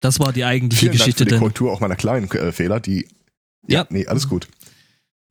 Das 0.00 0.20
war 0.20 0.32
die 0.32 0.44
eigentliche 0.44 0.80
Vielen 0.80 0.92
Dank 0.92 0.98
Geschichte 1.00 1.18
für 1.18 1.24
die 1.24 1.30
denn. 1.30 1.38
Korrektur 1.40 1.72
auch 1.72 1.80
meiner 1.80 1.96
kleinen 1.96 2.30
äh, 2.30 2.52
Fehler, 2.52 2.80
die 2.80 3.08
Ja. 3.66 3.86
Nee, 3.90 4.06
alles 4.06 4.28
gut. 4.28 4.48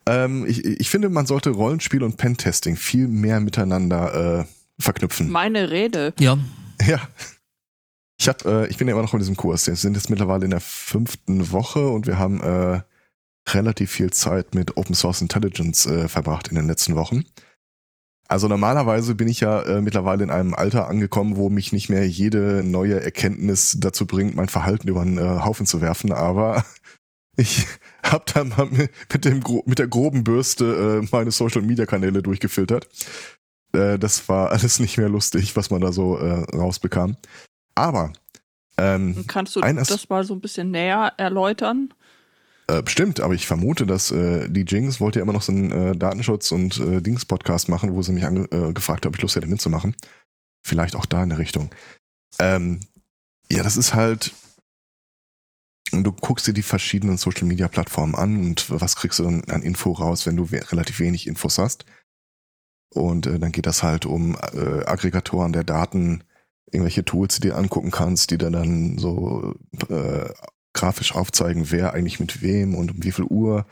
Ähm, 0.06 0.46
ich, 0.48 0.66
ich 0.66 0.90
finde, 0.90 1.10
man 1.10 1.26
sollte 1.26 1.50
Rollenspiel 1.50 2.04
und 2.04 2.18
Pentesting 2.18 2.76
viel 2.76 3.08
mehr 3.08 3.40
miteinander 3.40 4.42
äh, 4.42 4.46
verknüpfen. 4.82 5.30
Meine 5.30 5.70
Rede. 5.72 6.14
Ja, 6.20 6.38
Ja. 6.86 7.02
Ich 8.20 8.28
hab, 8.28 8.46
äh, 8.46 8.66
ich 8.68 8.78
bin 8.78 8.88
ja 8.88 8.94
immer 8.94 9.04
noch 9.04 9.14
in 9.14 9.20
diesem 9.20 9.38
Kurs. 9.38 9.68
Wir 9.68 9.76
sind 9.76 9.96
jetzt 9.96 10.10
mittlerweile 10.10 10.46
in 10.46 10.52
der 10.52 10.60
fünften 10.60 11.52
Woche 11.52 11.88
und 11.88 12.08
wir 12.08 12.18
haben 12.18 12.42
äh, 12.42 12.82
relativ 13.50 13.92
viel 13.92 14.12
Zeit 14.12 14.56
mit 14.56 14.76
Open 14.76 14.96
Source 14.96 15.22
Intelligence 15.22 15.86
äh, 15.86 16.08
verbracht 16.08 16.48
in 16.48 16.56
den 16.56 16.68
letzten 16.68 16.96
Wochen. 16.96 17.26
Also 18.28 18.48
normalerweise 18.48 19.16
bin 19.16 19.28
ich 19.28 19.40
ja 19.40 19.62
äh, 19.62 19.82
mittlerweile 19.82 20.24
in 20.24 20.30
einem 20.30 20.54
Alter 20.54 20.88
angekommen, 20.88 21.38
wo 21.38 21.50
mich 21.50 21.72
nicht 21.72 21.90
mehr 21.90 22.08
jede 22.08 22.62
neue 22.64 23.02
Erkenntnis 23.02 23.78
dazu 23.80 24.06
bringt, 24.06 24.36
mein 24.36 24.50
Verhalten 24.50 24.88
über 24.88 25.04
den 25.04 25.18
äh, 25.18 25.42
Haufen 25.46 25.66
zu 25.66 25.80
werfen, 25.80 26.12
aber 26.12 26.66
ich 27.38 27.66
habe 28.04 28.26
dann 28.34 28.50
mal 28.50 28.68
mit, 28.68 29.26
dem, 29.26 29.44
mit 29.66 29.80
der 29.80 29.88
groben 29.88 30.24
Bürste 30.24 31.02
äh, 31.02 31.08
meine 31.12 31.32
Social-Media-Kanäle 31.32 32.22
durchgefiltert. 32.22 32.88
Äh, 33.74 33.98
das 33.98 34.28
war 34.28 34.52
alles 34.52 34.80
nicht 34.80 34.98
mehr 34.98 35.10
lustig, 35.10 35.56
was 35.56 35.70
man 35.70 35.82
da 35.82 35.92
so 35.92 36.18
äh, 36.18 36.44
rausbekam. 36.56 37.16
Aber 37.76 38.12
ähm, 38.78 39.26
Kannst 39.28 39.56
du 39.56 39.62
das 39.62 40.10
mal 40.10 40.24
so 40.24 40.34
ein 40.34 40.42
bisschen 40.42 40.72
näher 40.72 41.14
erläutern? 41.18 41.94
Äh, 42.70 42.82
bestimmt, 42.82 43.22
aber 43.22 43.34
ich 43.34 43.48
vermute, 43.48 43.86
dass 43.86 44.12
äh, 44.12 44.50
die 44.50 44.66
Jinx 44.68 45.00
wollte 45.00 45.20
ja 45.20 45.24
immer 45.24 45.34
noch 45.34 45.42
so 45.42 45.54
einen 45.54 45.72
äh, 45.72 45.96
Datenschutz- 45.96 46.52
und 46.52 46.78
äh, 46.80 47.02
Dings-Podcast 47.02 47.70
machen, 47.70 47.94
wo 47.94 48.02
sie 48.02 48.12
mich 48.12 48.24
äh, 48.24 48.74
gefragt 48.74 49.06
hat, 49.06 49.08
ob 49.08 49.16
ich 49.16 49.22
Lust 49.22 49.38
hätte 49.38 49.48
mitzumachen. 49.48 49.96
Vielleicht 50.66 50.96
auch 50.96 51.06
da 51.06 51.24
in 51.24 51.30
der 51.30 51.38
Richtung. 51.38 51.70
Ähm, 52.40 52.82
ja, 53.50 53.64
das 53.64 53.78
ist 53.78 53.94
halt. 53.94 54.34
Du 55.94 56.12
guckst 56.12 56.46
dir 56.46 56.54
die 56.54 56.64
verschiedenen 56.64 57.16
Social-Media-Plattformen 57.16 58.16
an 58.16 58.36
und 58.36 58.70
was 58.70 58.98
kriegst 58.98 59.20
du 59.20 59.24
dann 59.24 59.46
an 59.46 59.64
Info 59.64 59.94
raus, 59.94 60.26
wenn 60.26 60.36
du 60.36 60.44
relativ 60.44 61.00
wenig 61.00 61.28
Infos 61.28 61.58
hast. 61.58 61.86
Und 62.94 63.28
äh, 63.28 63.40
dann 63.40 63.54
geht 63.54 63.66
das 63.66 63.84
halt 63.84 64.06
um 64.06 64.36
äh, 64.36 64.84
Aggregatoren 64.84 65.54
der 65.54 65.64
Daten, 65.64 66.26
irgendwelche 66.70 67.06
Tools, 67.06 67.36
die 67.36 67.42
du 67.42 67.48
dir 67.48 67.58
angucken 67.58 67.92
kannst, 67.92 68.32
die 68.32 68.38
dir 68.38 68.52
dann 68.52 68.98
so 68.98 69.56
äh, 69.88 70.30
grafisch 70.78 71.16
aufzeigen, 71.16 71.72
wer 71.72 71.94
eigentlich 71.94 72.20
mit 72.20 72.42
wem 72.42 72.76
und 72.76 72.92
um 72.92 73.04
wie 73.04 73.12
viel 73.12 73.26
Uhr. 73.26 73.66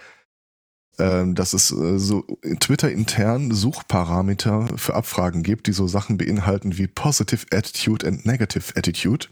Ähm, 0.98 1.36
dass 1.36 1.54
es 1.54 1.72
äh, 1.72 2.00
so 2.00 2.26
Twitter 2.62 2.90
intern 2.90 3.52
Suchparameter 3.52 4.70
für 4.78 4.94
Abfragen 4.94 5.44
gibt, 5.44 5.68
die 5.68 5.74
so 5.74 5.88
Sachen 5.88 6.18
beinhalten 6.18 6.78
wie 6.78 6.88
Positive 6.88 7.46
Attitude 7.52 8.08
and 8.08 8.26
Negative 8.26 8.76
Attitude. 8.78 9.28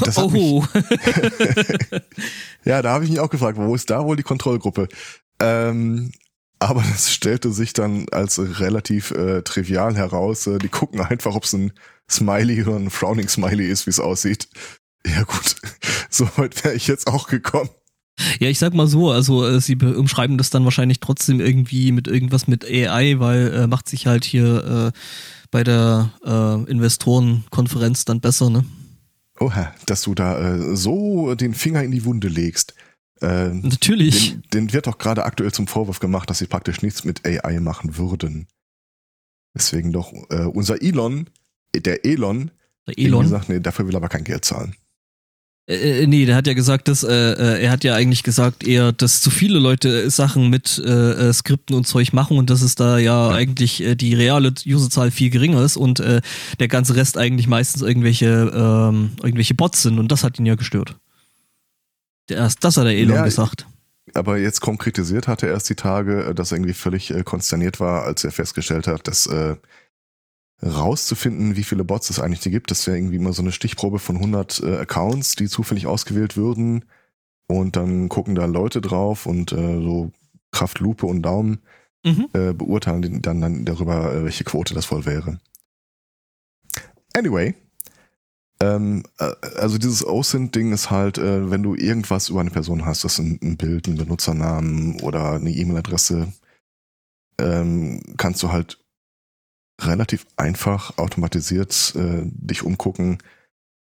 Das 0.00 0.16
oh. 0.16 0.64
Ja, 2.64 2.82
da 2.82 2.92
habe 2.92 3.04
ich 3.04 3.10
mich 3.10 3.18
auch 3.18 3.30
gefragt, 3.30 3.58
wo 3.58 3.74
ist 3.74 3.90
da 3.90 4.04
wohl 4.04 4.16
die 4.16 4.22
Kontrollgruppe? 4.22 4.88
Ähm, 5.40 6.12
aber 6.60 6.82
das 6.82 7.12
stellte 7.12 7.52
sich 7.52 7.72
dann 7.72 8.06
als 8.10 8.38
relativ 8.60 9.10
äh, 9.10 9.42
trivial 9.42 9.96
heraus. 9.96 10.46
Äh, 10.46 10.58
die 10.58 10.68
gucken 10.68 11.00
einfach, 11.00 11.34
ob 11.34 11.44
es 11.44 11.52
ein 11.52 11.72
Smiley 12.08 12.62
oder 12.62 12.76
ein 12.76 12.90
Frowning 12.90 13.28
Smiley 13.28 13.68
ist, 13.68 13.86
wie 13.86 13.90
es 13.90 14.00
aussieht. 14.00 14.48
Ja 15.04 15.22
gut, 15.24 15.56
so 16.10 16.28
weit 16.36 16.62
wäre 16.64 16.74
ich 16.74 16.86
jetzt 16.86 17.06
auch 17.08 17.26
gekommen. 17.28 17.70
Ja, 18.40 18.48
ich 18.48 18.58
sag 18.58 18.72
mal 18.72 18.86
so, 18.86 19.10
also 19.10 19.46
äh, 19.46 19.60
sie 19.60 19.74
be- 19.74 19.98
umschreiben 19.98 20.38
das 20.38 20.48
dann 20.50 20.64
wahrscheinlich 20.64 21.00
trotzdem 21.00 21.38
irgendwie 21.40 21.92
mit 21.92 22.08
irgendwas 22.08 22.46
mit 22.48 22.64
AI, 22.64 23.18
weil 23.18 23.52
äh, 23.52 23.66
macht 23.66 23.88
sich 23.88 24.06
halt 24.06 24.24
hier 24.24 24.92
äh, 24.94 24.98
bei 25.50 25.62
der 25.62 26.12
äh, 26.24 26.70
Investorenkonferenz 26.70 28.04
dann 28.06 28.20
besser, 28.20 28.48
ne? 28.50 28.64
Oha, 29.38 29.74
dass 29.84 30.02
du 30.02 30.14
da 30.14 30.38
äh, 30.56 30.76
so 30.76 31.34
den 31.34 31.52
Finger 31.54 31.82
in 31.82 31.90
die 31.90 32.04
Wunde 32.06 32.28
legst. 32.28 32.74
Äh, 33.20 33.48
Natürlich. 33.50 34.30
den, 34.30 34.42
den 34.68 34.72
wird 34.72 34.86
doch 34.86 34.96
gerade 34.98 35.24
aktuell 35.26 35.52
zum 35.52 35.66
Vorwurf 35.66 36.00
gemacht, 36.00 36.30
dass 36.30 36.38
sie 36.38 36.46
praktisch 36.46 36.80
nichts 36.82 37.04
mit 37.04 37.26
AI 37.26 37.60
machen 37.60 37.98
würden. 37.98 38.48
Deswegen 39.54 39.92
doch 39.92 40.12
äh, 40.30 40.44
unser 40.44 40.82
Elon, 40.82 41.28
der 41.74 42.04
Elon, 42.06 42.50
Der 42.86 42.98
Elon. 42.98 43.28
sagt, 43.28 43.48
nee, 43.50 43.60
dafür 43.60 43.86
will 43.86 43.94
er 43.94 43.98
aber 43.98 44.08
kein 44.08 44.24
Geld 44.24 44.44
zahlen. 44.44 44.74
Äh, 45.66 46.02
äh, 46.02 46.06
nee, 46.06 46.24
der 46.26 46.36
hat 46.36 46.46
ja 46.46 46.54
gesagt, 46.54 46.88
dass 46.88 47.02
äh, 47.02 47.12
äh, 47.12 47.62
er 47.62 47.70
hat 47.70 47.82
ja 47.82 47.94
eigentlich 47.94 48.22
gesagt, 48.22 48.64
eher, 48.64 48.92
dass 48.92 49.20
zu 49.20 49.30
viele 49.30 49.58
Leute 49.58 50.04
äh, 50.04 50.10
Sachen 50.10 50.48
mit 50.48 50.78
äh, 50.78 51.32
Skripten 51.32 51.74
und 51.74 51.86
Zeug 51.86 52.12
machen 52.12 52.38
und 52.38 52.50
dass 52.50 52.62
es 52.62 52.76
da 52.76 52.98
ja, 52.98 53.30
eigentlich 53.30 53.82
äh, 53.82 53.96
die 53.96 54.14
reale 54.14 54.52
Userzahl 54.64 55.10
viel 55.10 55.30
geringer 55.30 55.62
ist 55.62 55.76
und 55.76 56.00
äh, 56.00 56.20
der 56.60 56.68
ganze 56.68 56.94
Rest 56.94 57.18
eigentlich 57.18 57.48
meistens 57.48 57.82
irgendwelche 57.82 58.26
ähm, 58.54 59.12
irgendwelche 59.22 59.54
Bots 59.54 59.82
sind 59.82 59.98
und 59.98 60.12
das 60.12 60.22
hat 60.22 60.38
ihn 60.38 60.46
ja 60.46 60.54
gestört. 60.54 60.96
Erst 62.28 62.62
das 62.62 62.76
hat 62.76 62.84
der 62.84 62.96
Elon 62.96 63.16
Ja, 63.16 63.24
gesagt. 63.24 63.66
Aber 64.14 64.38
jetzt 64.38 64.60
konkretisiert 64.60 65.26
hatte 65.26 65.46
er 65.46 65.52
erst 65.52 65.68
die 65.68 65.74
Tage, 65.74 66.32
dass 66.34 66.52
er 66.52 66.58
irgendwie 66.58 66.74
völlig 66.74 67.12
konsterniert 67.24 67.80
war, 67.80 68.04
als 68.04 68.22
er 68.22 68.30
festgestellt 68.30 68.86
hat, 68.86 69.08
dass 69.08 69.26
äh, 69.26 69.56
rauszufinden, 70.62 71.56
wie 71.56 71.64
viele 71.64 71.84
Bots 71.84 72.10
es 72.10 72.20
eigentlich 72.20 72.40
gibt, 72.42 72.70
das 72.70 72.86
wäre 72.86 72.96
irgendwie 72.96 73.16
immer 73.16 73.32
so 73.32 73.42
eine 73.42 73.52
Stichprobe 73.52 73.98
von 73.98 74.16
100 74.16 74.62
äh, 74.62 74.76
Accounts, 74.78 75.36
die 75.36 75.48
zufällig 75.48 75.86
ausgewählt 75.86 76.36
würden 76.36 76.84
und 77.46 77.76
dann 77.76 78.08
gucken 78.08 78.34
da 78.34 78.46
Leute 78.46 78.80
drauf 78.80 79.26
und 79.26 79.52
äh, 79.52 79.56
so 79.56 80.12
Kraft 80.52 80.78
Lupe 80.80 81.06
und 81.06 81.22
Daumen 81.22 81.60
Mhm. 82.06 82.28
äh, 82.34 82.52
beurteilen 82.52 83.20
dann, 83.20 83.40
dann 83.40 83.64
darüber, 83.64 84.14
äh, 84.14 84.22
welche 84.22 84.44
Quote 84.44 84.74
das 84.74 84.92
wohl 84.92 85.04
wäre. 85.06 85.40
Anyway, 87.16 87.54
ähm, 88.60 89.02
äh, 89.18 89.32
also 89.56 89.76
dieses 89.76 90.06
OSINT-Ding 90.06 90.72
ist 90.72 90.90
halt, 90.90 91.18
äh, 91.18 91.50
wenn 91.50 91.64
du 91.64 91.74
irgendwas 91.74 92.28
über 92.28 92.40
eine 92.40 92.50
Person 92.50 92.84
hast, 92.86 93.02
das 93.02 93.14
ist 93.14 93.18
ein, 93.18 93.40
ein 93.42 93.56
Bild, 93.56 93.88
ein 93.88 93.96
Benutzernamen 93.96 95.00
oder 95.00 95.32
eine 95.32 95.50
E-Mail-Adresse, 95.50 96.32
ähm, 97.40 98.00
kannst 98.16 98.40
du 98.42 98.52
halt 98.52 98.78
relativ 99.80 100.26
einfach 100.36 100.96
automatisiert 100.98 101.94
äh, 101.96 102.22
dich 102.24 102.62
umgucken, 102.62 103.18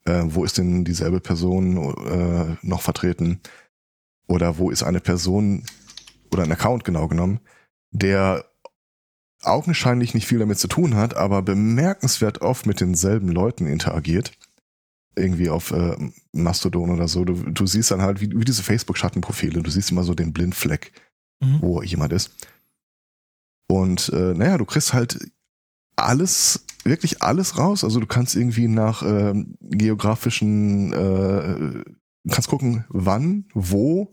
äh, 0.04 0.22
wo 0.26 0.44
ist 0.44 0.58
denn 0.58 0.84
dieselbe 0.84 1.20
Person 1.20 1.76
äh, 2.06 2.56
noch 2.62 2.82
vertreten 2.82 3.40
oder 4.26 4.58
wo 4.58 4.70
ist 4.70 4.82
eine 4.82 5.00
Person 5.00 5.64
oder 6.32 6.42
ein 6.42 6.52
Account 6.52 6.84
genau 6.84 7.06
genommen, 7.08 7.40
der 7.90 8.44
augenscheinlich 9.42 10.14
nicht 10.14 10.26
viel 10.26 10.38
damit 10.38 10.58
zu 10.58 10.68
tun 10.68 10.96
hat, 10.96 11.14
aber 11.14 11.42
bemerkenswert 11.42 12.40
oft 12.40 12.66
mit 12.66 12.80
denselben 12.80 13.28
Leuten 13.28 13.66
interagiert. 13.66 14.32
Irgendwie 15.16 15.48
auf 15.48 15.70
äh, 15.70 15.96
Mastodon 16.32 16.90
oder 16.90 17.06
so. 17.06 17.24
Du, 17.24 17.34
du 17.34 17.66
siehst 17.66 17.92
dann 17.92 18.02
halt, 18.02 18.20
wie, 18.20 18.30
wie 18.36 18.44
diese 18.44 18.64
Facebook-Schattenprofile, 18.64 19.62
du 19.62 19.70
siehst 19.70 19.92
immer 19.92 20.02
so 20.02 20.14
den 20.14 20.32
Blindfleck, 20.32 20.92
Mhm. 21.40 21.58
wo 21.60 21.82
jemand 21.82 22.12
ist. 22.12 22.30
Und 23.68 24.08
äh, 24.10 24.34
naja, 24.34 24.58
du 24.58 24.64
kriegst 24.64 24.92
halt 24.92 25.18
alles, 25.96 26.64
wirklich 26.84 27.22
alles 27.22 27.58
raus. 27.58 27.84
Also 27.84 28.00
du 28.00 28.06
kannst 28.06 28.36
irgendwie 28.36 28.68
nach 28.68 29.02
ähm, 29.02 29.56
geografischen, 29.60 30.92
äh, 30.92 31.84
kannst 32.30 32.48
gucken, 32.48 32.84
wann, 32.88 33.46
wo, 33.54 34.12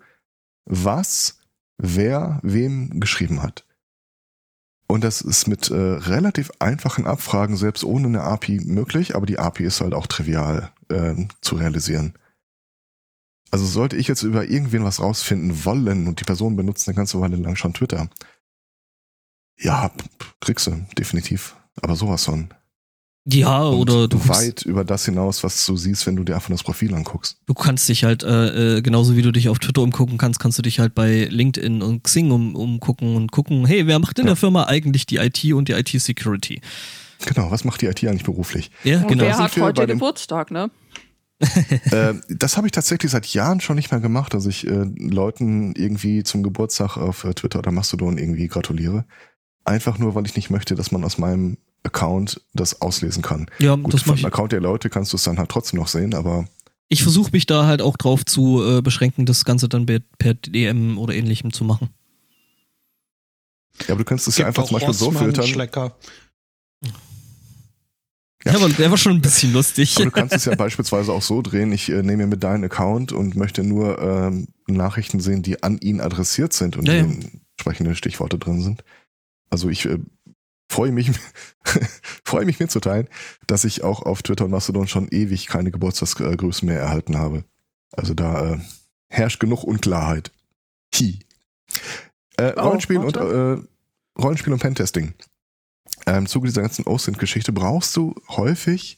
was, 0.65 1.39
wer, 1.77 2.39
wem 2.43 2.99
geschrieben 2.99 3.41
hat. 3.41 3.65
Und 4.87 5.05
das 5.05 5.21
ist 5.21 5.47
mit 5.47 5.71
äh, 5.71 5.75
relativ 5.75 6.51
einfachen 6.59 7.07
Abfragen, 7.07 7.55
selbst 7.55 7.85
ohne 7.85 8.07
eine 8.07 8.23
API 8.23 8.59
möglich, 8.65 9.15
aber 9.15 9.25
die 9.25 9.39
API 9.39 9.63
ist 9.63 9.79
halt 9.79 9.93
auch 9.93 10.05
trivial 10.05 10.71
ähm, 10.89 11.29
zu 11.39 11.55
realisieren. 11.55 12.13
Also 13.51 13.65
sollte 13.65 13.95
ich 13.95 14.07
jetzt 14.07 14.23
über 14.23 14.45
irgendwen 14.45 14.83
was 14.83 14.99
rausfinden 14.99 15.63
wollen 15.63 16.07
und 16.07 16.19
die 16.19 16.25
Person 16.25 16.57
benutzt 16.57 16.87
eine 16.87 16.95
ganze 16.95 17.21
Weile 17.21 17.37
lang 17.37 17.55
schon 17.55 17.73
Twitter. 17.73 18.09
Ja, 19.57 19.91
kriegst 20.41 20.67
du, 20.67 20.85
definitiv. 20.97 21.55
Aber 21.81 21.95
sowas 21.95 22.25
von. 22.25 22.49
Ja, 23.25 23.61
Und 23.65 23.81
oder 23.89 24.07
du, 24.07 24.27
weit 24.27 24.63
über 24.63 24.83
das 24.83 25.05
hinaus, 25.05 25.43
was 25.43 25.63
du 25.67 25.77
siehst, 25.77 26.07
wenn 26.07 26.15
du 26.15 26.23
dir 26.23 26.33
einfach 26.33 26.49
das 26.49 26.63
Profil 26.63 26.93
anguckst. 26.95 27.37
du 27.45 27.53
kannst 27.53 27.87
dich 27.87 28.03
halt, 28.03 28.23
äh, 28.23 28.77
äh, 28.77 28.81
genauso 28.81 29.15
wie 29.15 29.21
du 29.21 29.31
dich 29.31 29.47
auf 29.47 29.59
Twitter 29.59 29.83
umgucken 29.83 30.17
kannst, 30.17 30.39
kannst 30.39 30.57
du 30.57 30.63
dich 30.63 30.79
halt 30.79 30.95
bei 30.95 31.25
LinkedIn 31.25 31.83
und 31.83 32.03
Xing 32.03 32.31
um, 32.31 32.55
umgucken 32.55 33.15
und 33.15 33.31
gucken, 33.31 33.67
hey, 33.67 33.85
wer 33.85 33.99
macht 33.99 34.17
in 34.17 34.25
Ja. 34.25 34.31
der 34.31 34.35
Firma 34.37 34.63
eigentlich 34.65 35.05
die 35.05 35.17
IT 35.17 35.43
und 35.53 35.67
die 35.67 35.73
IT-Security? 35.73 36.61
Genau, 37.27 37.51
was 37.51 37.63
macht 37.63 37.81
die 37.81 37.85
IT 37.85 38.03
eigentlich 38.05 38.23
beruflich? 38.23 38.71
Ja, 38.83 39.01
Und 39.01 39.07
genau. 39.09 39.23
wer 39.25 39.37
hat 39.37 39.55
heute 39.55 39.85
Geburtstag, 39.85 40.49
ne? 40.49 40.71
äh, 41.91 42.13
das 42.29 42.57
habe 42.57 42.67
ich 42.67 42.71
tatsächlich 42.71 43.11
seit 43.11 43.27
Jahren 43.27 43.61
schon 43.61 43.75
nicht 43.75 43.91
mehr 43.91 43.99
gemacht, 43.99 44.33
dass 44.33 44.47
ich 44.47 44.65
äh, 44.65 44.85
Leuten 44.97 45.73
irgendwie 45.75 46.23
zum 46.23 46.41
Geburtstag 46.43 46.97
auf 46.97 47.23
äh, 47.23 47.33
Twitter 47.35 47.59
oder 47.59 47.71
Mastodon 47.71 48.17
irgendwie 48.17 48.47
gratuliere. 48.47 49.05
Einfach 49.63 49.97
nur, 49.99 50.15
weil 50.15 50.25
ich 50.25 50.35
nicht 50.35 50.49
möchte, 50.49 50.75
dass 50.75 50.91
man 50.91 51.03
aus 51.03 51.17
meinem 51.17 51.57
Account 51.83 52.41
das 52.53 52.81
auslesen 52.81 53.21
kann. 53.23 53.47
Ja, 53.59 53.75
Gut, 53.75 53.93
das 53.93 54.03
von 54.03 54.11
mach 54.11 54.15
dem 54.17 54.19
ich. 54.19 54.25
Account 54.27 54.51
der 54.51 54.61
Leute 54.61 54.89
kannst 54.89 55.13
du 55.13 55.17
es 55.17 55.23
dann 55.23 55.37
halt 55.39 55.49
trotzdem 55.49 55.79
noch 55.79 55.87
sehen, 55.87 56.13
aber 56.13 56.47
Ich 56.89 57.03
versuche 57.03 57.31
mich 57.31 57.45
da 57.45 57.65
halt 57.65 57.81
auch 57.81 57.97
drauf 57.97 58.25
zu 58.25 58.63
äh, 58.63 58.81
beschränken, 58.81 59.25
das 59.25 59.45
Ganze 59.45 59.67
dann 59.69 59.85
per, 59.85 59.99
per 60.17 60.33
DM 60.35 60.97
oder 60.97 61.13
ähnlichem 61.13 61.51
zu 61.53 61.63
machen. 61.63 61.89
ja, 63.81 63.89
aber 63.89 63.99
du 63.99 64.03
kannst 64.05 64.27
es 64.27 64.37
ja 64.37 64.47
einfach 64.47 64.65
zum 64.65 64.75
Beispiel 64.75 64.93
so 64.93 65.05
Rossmann, 65.05 65.23
filtern. 65.25 65.47
Schlecker. 65.47 65.95
Ja. 66.83 66.91
Ja, 68.43 68.55
aber 68.55 68.69
der 68.69 68.89
war 68.89 68.97
schon 68.97 69.11
ein 69.13 69.21
bisschen 69.21 69.53
lustig. 69.53 69.95
Aber 69.97 70.05
du 70.05 70.11
kannst 70.11 70.33
es 70.35 70.45
ja 70.45 70.55
beispielsweise 70.55 71.13
auch 71.13 71.21
so 71.21 71.43
drehen, 71.43 71.71
ich 71.71 71.89
äh, 71.89 72.01
nehme 72.01 72.17
mir 72.17 72.27
mit 72.27 72.43
deinen 72.43 72.63
Account 72.63 73.11
und 73.11 73.35
möchte 73.35 73.63
nur 73.63 73.99
ähm, 74.01 74.47
Nachrichten 74.67 75.19
sehen, 75.19 75.43
die 75.43 75.61
an 75.61 75.77
ihn 75.77 76.01
adressiert 76.01 76.51
sind 76.53 76.75
und 76.75 76.87
Ja, 76.87 76.95
ja. 76.95 77.03
die 77.03 77.27
entsprechende 77.55 77.93
Stichworte 77.95 78.39
drin 78.39 78.61
sind. 78.63 78.83
Also 79.51 79.69
ich 79.69 79.85
äh, 79.85 79.99
freue 80.69 80.91
mich, 80.91 81.11
freue 82.25 82.45
mich 82.45 82.59
mitzuteilen, 82.59 83.07
dass 83.45 83.63
ich 83.65 83.83
auch 83.83 84.01
auf 84.01 84.23
Twitter 84.23 84.45
und 84.45 84.51
Mastodon 84.51 84.87
schon 84.87 85.07
ewig 85.09 85.45
keine 85.45 85.69
Geburtstagsgrüßen 85.69 86.67
mehr 86.67 86.79
erhalten 86.79 87.17
habe. 87.17 87.43
Also 87.91 88.15
da 88.15 88.53
äh, 88.53 88.59
herrscht 89.09 89.39
genug 89.39 89.63
Unklarheit. 89.63 90.31
Hi. 90.95 91.19
Äh, 92.37 92.53
Oh, 92.57 92.61
Rollenspiel 92.61 92.97
und 92.97 93.17
äh, 93.17 93.57
Rollenspiel 94.19 94.53
und 94.53 94.59
Pentesting. 94.59 95.13
Ähm, 96.07 96.19
Im 96.19 96.27
Zuge 96.27 96.47
dieser 96.47 96.61
ganzen 96.61 96.87
OSINT-Geschichte 96.87 97.51
brauchst 97.51 97.95
du 97.95 98.15
häufig 98.29 98.97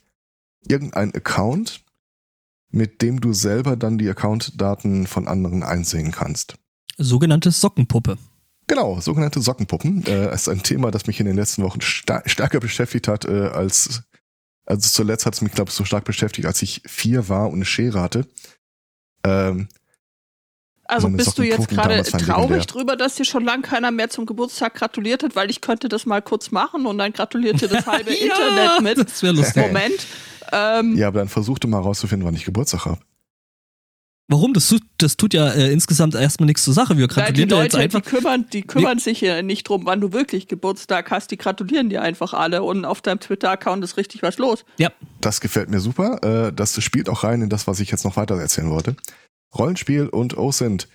irgendeinen 0.68 1.14
Account, 1.14 1.84
mit 2.70 3.02
dem 3.02 3.20
du 3.20 3.34
selber 3.34 3.76
dann 3.76 3.98
die 3.98 4.10
Account-Daten 4.10 5.08
von 5.08 5.28
anderen 5.28 5.64
einsehen 5.64 6.12
kannst. 6.12 6.56
Sogenannte 6.98 7.52
Sockenpuppe. 7.52 8.18
Genau, 8.68 9.00
sogenannte 9.00 9.42
Sockenpuppen. 9.42 10.06
Äh, 10.06 10.34
ist 10.34 10.48
ein 10.50 10.64
Thema, 10.64 10.92
das 10.92 11.08
mich 11.08 11.20
in 11.20 11.26
den 11.26 11.36
letzten 11.36 11.64
Wochen 11.64 11.82
sta 11.82 12.22
stärker 12.26 12.60
beschäftigt 12.60 13.08
hat, 13.08 13.26
äh, 13.26 13.48
als 13.48 14.04
also 14.66 14.90
zuletzt 14.90 15.26
hat 15.26 15.34
es 15.34 15.42
mich, 15.42 15.52
glaube 15.52 15.70
ich, 15.70 15.76
so 15.76 15.84
stark 15.84 16.06
beschäftigt, 16.06 16.48
als 16.48 16.62
ich 16.62 16.82
vier 16.86 17.28
war 17.28 17.48
und 17.48 17.56
eine 17.56 17.66
Schere 17.66 18.00
hatte. 18.02 18.26
Ähm, 19.26 19.68
Also 20.86 21.08
eine 21.08 21.18
bist 21.18 21.38
du 21.38 21.44
jetzt 21.44 21.68
gerade 21.68 22.02
traurig 22.04 22.30
legendär. 22.30 22.60
drüber, 22.62 22.96
dass 22.96 23.16
dir 23.16 23.26
schon 23.26 23.44
lange 23.44 23.64
keiner 23.64 23.92
mehr 23.92 24.10
zum 24.10 24.26
Geburtstag 24.26 24.76
gratuliert 24.76 25.24
hat, 25.24 25.36
weil 25.36 25.50
ich 25.50 25.60
könnte 25.60 25.90
das 25.90 26.06
mal 26.06 26.22
kurz 26.22 26.52
machen 26.52 26.86
und 26.86 26.98
dann 26.98 27.12
gratuliert 27.12 27.60
dir 27.62 27.68
das 27.68 27.86
halbe 27.86 28.14
Internet 28.14 28.82
mit. 28.82 28.98
Das 29.10 29.22
wäre 29.22 29.34
lustig. 29.34 29.68
Moment. 29.68 30.06
Ähm, 30.54 30.96
ja, 30.96 31.08
aber 31.08 31.20
dann 31.20 31.30
versuch 31.30 31.60
du 31.60 31.68
mal 31.68 31.80
rauszufinden, 31.82 32.26
wann 32.26 32.36
ich 32.36 32.46
Geburtstag 32.46 32.86
habe. 32.86 33.00
Warum? 34.30 34.54
Das 34.54 34.68
tut, 34.70 34.82
das 34.98 35.18
tut 35.18 35.34
ja 35.34 35.50
äh, 35.50 35.72
insgesamt 35.72 36.16
erstmal 36.16 36.48
nichts 36.48 36.64
zur 36.64 36.74
Sache. 36.74 36.98
Wir 36.98 37.08
Nein, 37.08 37.10
die 37.10 37.14
gratulieren 37.16 37.50
dir 37.50 37.64
jetzt 37.64 37.74
Leute, 37.74 37.84
einfach. 37.84 38.02
die 38.02 38.10
kümmern, 38.10 38.46
die 38.54 38.62
kümmern 38.62 39.00
sich 39.00 39.20
ja 39.22 39.42
nicht 39.42 39.68
drum, 39.68 39.86
wann 39.86 40.00
du 40.00 40.14
wirklich 40.14 40.48
Geburtstag 40.48 41.12
hast. 41.12 41.32
Die 41.32 41.38
gratulieren 41.38 41.90
dir 41.90 42.02
einfach 42.02 42.34
alle 42.34 42.64
und 42.64 42.86
auf 42.86 43.02
deinem 43.02 43.20
Twitter-Account 43.20 43.84
ist 43.84 43.98
richtig 43.98 44.24
was 44.24 44.38
los. 44.38 44.64
Ja, 44.78 44.92
Das 45.20 45.42
gefällt 45.42 45.70
mir 45.70 45.82
super. 45.82 46.24
Äh, 46.24 46.54
das 46.54 46.82
spielt 46.82 47.10
auch 47.10 47.24
rein 47.24 47.42
in 47.42 47.50
das, 47.50 47.68
was 47.68 47.82
ich 47.82 47.92
jetzt 47.92 48.06
noch 48.06 48.16
weiter 48.16 48.40
erzählen 48.40 48.70
wollte. 48.70 48.96
Rollenspiel 49.58 50.08
und 50.08 50.38
OSINT. 50.38 50.88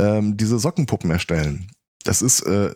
Ähm, 0.00 0.36
diese 0.36 0.58
Sockenpuppen 0.58 1.10
erstellen. 1.10 1.70
Das 2.02 2.22
ist, 2.22 2.40
äh, 2.42 2.74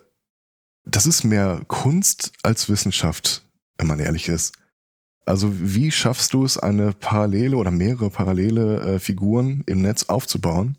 das 0.85 1.07
ist 1.07 1.25
mehr 1.25 1.63
Kunst 1.67 2.33
als 2.43 2.69
Wissenschaft, 2.69 3.43
wenn 3.79 3.87
man 3.89 3.99
ehrlich 3.99 4.29
ist. 4.29 4.53
Also 5.29 5.53
wie 5.53 5.91
schaffst 5.91 6.33
du 6.33 6.43
es, 6.47 6.57
eine 6.57 6.93
parallele 6.95 7.59
oder 7.59 7.71
mehrere 7.71 8.09
parallele 8.09 8.95
äh, 8.95 8.99
Figuren 8.99 9.63
im 9.67 9.83
Netz 9.83 10.05
aufzubauen, 10.05 10.79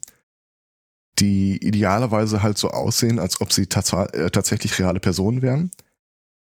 die 1.20 1.58
idealerweise 1.58 2.42
halt 2.42 2.58
so 2.58 2.72
aussehen, 2.72 3.20
als 3.20 3.42
ob 3.42 3.54
sie 3.54 3.68
tats 3.68 3.94
äh, 3.94 4.32
tatsächlich 4.32 4.80
reale 4.80 5.00
Personen 5.00 5.44
wären? 5.44 5.70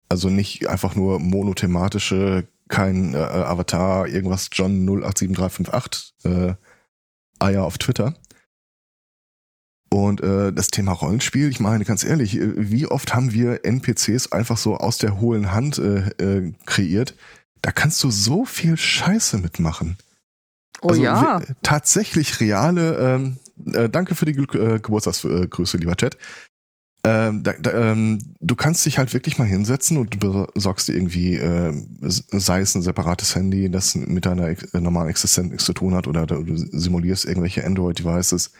Also 0.10 0.32
nicht 0.32 0.68
einfach 0.68 0.96
nur 0.96 1.20
monothematische, 1.20 2.48
kein 2.68 3.14
äh, 3.14 3.18
Avatar, 3.18 4.08
irgendwas 4.08 4.50
John 4.52 4.86
087358 4.86 6.14
äh, 6.24 6.56
Eier 7.38 7.64
auf 7.64 7.78
Twitter. 7.78 8.16
Und 9.92 10.22
äh, 10.22 10.52
das 10.52 10.70
Thema 10.70 10.94
Rollenspiel, 10.94 11.48
ich 11.48 11.60
meine 11.60 11.86
ganz 11.86 12.04
ehrlich, 12.04 12.40
äh, 12.40 12.54
wie 12.56 12.88
oft 12.88 13.14
haben 13.14 13.34
wir 13.34 13.64
NPCs 13.64 14.32
einfach 14.32 14.58
so 14.58 14.78
aus 14.78 14.98
der 14.98 15.22
hohlen 15.22 15.52
Hand 15.52 15.78
äh, 15.78 16.08
äh, 16.18 16.54
kreiert? 16.66 17.14
Da 17.64 17.72
kannst 17.72 18.04
du 18.04 18.12
so 18.12 18.46
viel 18.46 18.78
Scheiße 18.78 19.38
mitmachen. 19.40 19.98
Oh 20.82 20.90
Also 20.90 21.02
ja. 21.02 21.40
wir- 21.40 21.56
tatsächlich 21.64 22.40
reale, 22.40 22.98
ähm, 22.98 23.38
äh, 23.74 23.90
danke 23.90 24.16
für 24.16 24.26
die 24.26 24.34
Glück, 24.34 24.54
äh, 24.54 24.80
Geburtstagsgrüße, 24.80 25.78
lieber 25.78 25.96
Chat. 25.96 26.18
Ähm, 27.06 27.44
da, 27.44 27.54
da, 27.54 27.92
ähm, 27.92 28.20
du 28.40 28.56
kannst 28.56 28.86
dich 28.86 28.98
halt 28.98 29.14
wirklich 29.14 29.38
mal 29.38 29.48
hinsetzen 29.48 29.98
und 29.98 30.14
du 30.24 30.52
besorgst 30.54 30.88
dir 30.88 30.94
irgendwie, 30.96 31.36
äh, 31.36 31.74
sei 32.02 32.62
es 32.62 32.76
ein 32.76 32.82
separates 32.82 33.36
Handy, 33.36 33.70
das 33.70 33.96
mit 33.96 34.26
deiner 34.26 34.48
ex- 34.48 34.74
äh, 34.74 34.80
normalen 34.80 35.10
Existenz 35.10 35.50
nichts 35.52 35.66
zu 35.66 35.74
tun 35.74 35.96
hat, 35.96 36.08
oder 36.08 36.26
du 36.26 36.56
simulierst 36.56 37.26
irgendwelche 37.26 37.66
Android-Devices, 37.66 38.52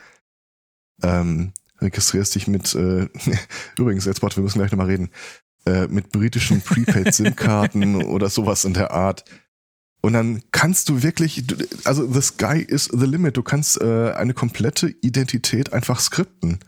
ähm, 1.02 1.52
registrierst 1.80 2.34
dich 2.34 2.46
mit, 2.46 2.74
äh, 2.74 3.08
übrigens, 3.78 4.04
jetzt, 4.04 4.22
wir 4.22 4.42
müssen 4.42 4.58
gleich 4.58 4.70
nochmal 4.72 4.88
reden, 4.88 5.10
äh, 5.66 5.86
mit 5.88 6.10
britischen 6.10 6.60
Prepaid-SIM-Karten 6.60 8.04
oder 8.04 8.28
sowas 8.28 8.64
in 8.64 8.74
der 8.74 8.90
Art. 8.90 9.24
Und 10.00 10.12
dann 10.12 10.42
kannst 10.52 10.90
du 10.90 11.02
wirklich, 11.02 11.44
also 11.84 12.06
the 12.06 12.20
sky 12.20 12.58
is 12.58 12.90
the 12.92 13.06
limit. 13.06 13.38
Du 13.38 13.42
kannst 13.42 13.80
äh, 13.80 14.12
eine 14.12 14.34
komplette 14.34 14.94
Identität 15.00 15.72
einfach 15.72 15.98
skripten. 15.98 16.58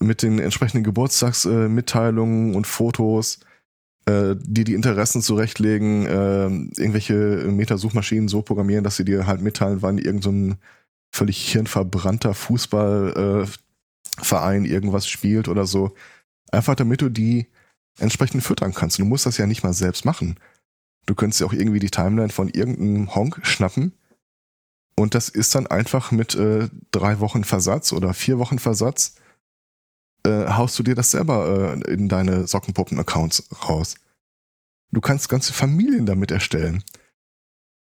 Mit 0.00 0.22
den 0.22 0.40
entsprechenden 0.40 0.82
Geburtstagsmitteilungen 0.82 2.52
äh, 2.52 2.56
und 2.56 2.66
Fotos, 2.66 3.38
äh, 4.06 4.34
die 4.36 4.64
die 4.64 4.74
Interessen 4.74 5.22
zurechtlegen, 5.22 6.06
äh, 6.06 6.46
irgendwelche 6.46 7.14
Metasuchmaschinen 7.14 8.26
so 8.26 8.42
programmieren, 8.42 8.82
dass 8.82 8.96
sie 8.96 9.04
dir 9.04 9.28
halt 9.28 9.40
mitteilen, 9.40 9.82
wann 9.82 9.98
irgendein 9.98 10.50
so 10.50 10.56
völlig 11.12 11.52
hirnverbrannter 11.52 12.34
Fußballverein 12.34 14.64
äh, 14.64 14.68
irgendwas 14.68 15.06
spielt 15.06 15.46
oder 15.46 15.66
so. 15.66 15.94
Einfach 16.50 16.74
damit 16.74 17.02
du 17.02 17.08
die 17.08 17.46
entsprechend 17.98 18.42
füttern 18.42 18.74
kannst. 18.74 18.98
Du 18.98 19.04
musst 19.04 19.26
das 19.26 19.38
ja 19.38 19.46
nicht 19.46 19.62
mal 19.62 19.72
selbst 19.72 20.04
machen. 20.04 20.38
Du 21.06 21.14
könntest 21.14 21.40
ja 21.40 21.46
auch 21.46 21.52
irgendwie 21.52 21.80
die 21.80 21.90
Timeline 21.90 22.30
von 22.30 22.48
irgendeinem 22.48 23.14
Honk 23.14 23.40
schnappen. 23.42 23.92
Und 24.96 25.14
das 25.14 25.28
ist 25.28 25.54
dann 25.54 25.66
einfach 25.66 26.10
mit 26.12 26.34
äh, 26.34 26.68
drei 26.90 27.20
Wochen 27.20 27.44
Versatz 27.44 27.92
oder 27.92 28.14
vier 28.14 28.38
Wochen 28.38 28.58
Versatz, 28.58 29.16
äh, 30.24 30.46
haust 30.46 30.78
du 30.78 30.82
dir 30.82 30.94
das 30.94 31.10
selber 31.10 31.74
äh, 31.86 31.92
in 31.92 32.08
deine 32.08 32.46
Sockenpuppen-Accounts 32.46 33.48
raus. 33.68 33.96
Du 34.92 35.00
kannst 35.00 35.28
ganze 35.28 35.52
Familien 35.52 36.06
damit 36.06 36.30
erstellen. 36.30 36.84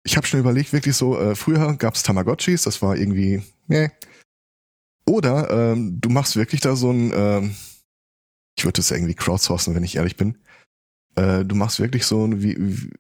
Ich 0.05 0.17
habe 0.17 0.27
schon 0.27 0.41
überlegt, 0.41 0.73
wirklich 0.73 0.97
so, 0.97 1.19
äh, 1.19 1.35
früher 1.35 1.77
gab's 1.77 2.03
Tamagotchis, 2.03 2.63
das 2.63 2.83
war 2.83 2.97
irgendwie, 2.97 3.43
nee. 3.69 3.91
Oder 5.07 5.51
ähm, 5.51 6.01
du 6.01 6.09
machst 6.09 6.37
wirklich 6.37 6.61
da 6.61 6.77
so 6.77 6.91
ein, 6.91 7.13
ähm, 7.15 7.55
ich 8.57 8.65
würde 8.65 8.77
das 8.79 8.91
irgendwie 8.91 9.15
crowdsourcen, 9.15 9.75
wenn 9.75 9.85
ich 9.85 9.97
ehrlich 9.97 10.17
bin. 10.17 10.37
Äh, 11.17 11.45
du 11.45 11.55
machst 11.55 11.81
wirklich 11.81 12.07
so 12.07 12.27
ein, 12.27 12.43
wie, 12.43 12.57
wie 12.59 12.91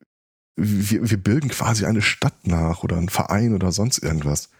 wir, 0.56 1.10
wir 1.10 1.16
bilden 1.18 1.48
quasi 1.50 1.84
eine 1.84 2.02
Stadt 2.02 2.46
nach 2.46 2.84
oder 2.84 2.96
einen 2.96 3.08
Verein 3.08 3.54
oder 3.54 3.72
sonst 3.72 3.98
irgendwas. 3.98 4.50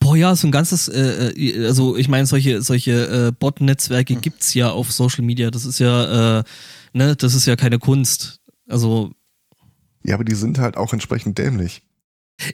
Boah, 0.00 0.16
ja, 0.16 0.34
so 0.36 0.46
ein 0.48 0.52
ganzes, 0.52 0.88
äh, 0.88 1.28
äh, 1.30 1.66
also 1.66 1.96
ich 1.96 2.08
meine, 2.08 2.26
solche, 2.26 2.62
solche 2.62 3.28
äh, 3.28 3.32
Bot-Netzwerke 3.32 4.14
Hm. 4.14 4.20
gibt's 4.20 4.54
ja 4.54 4.70
auf 4.70 4.92
Social 4.92 5.24
Media. 5.24 5.50
Das 5.50 5.64
ist 5.64 5.78
ja, 5.78 6.40
äh, 6.40 6.44
ne, 6.92 7.16
das 7.16 7.34
ist 7.34 7.46
ja 7.46 7.56
keine 7.56 7.78
Kunst. 7.78 8.40
Also, 8.68 9.12
Ja, 10.04 10.14
aber 10.14 10.24
die 10.24 10.34
sind 10.34 10.58
halt 10.58 10.76
auch 10.76 10.92
entsprechend 10.92 11.38
dämlich. 11.38 11.82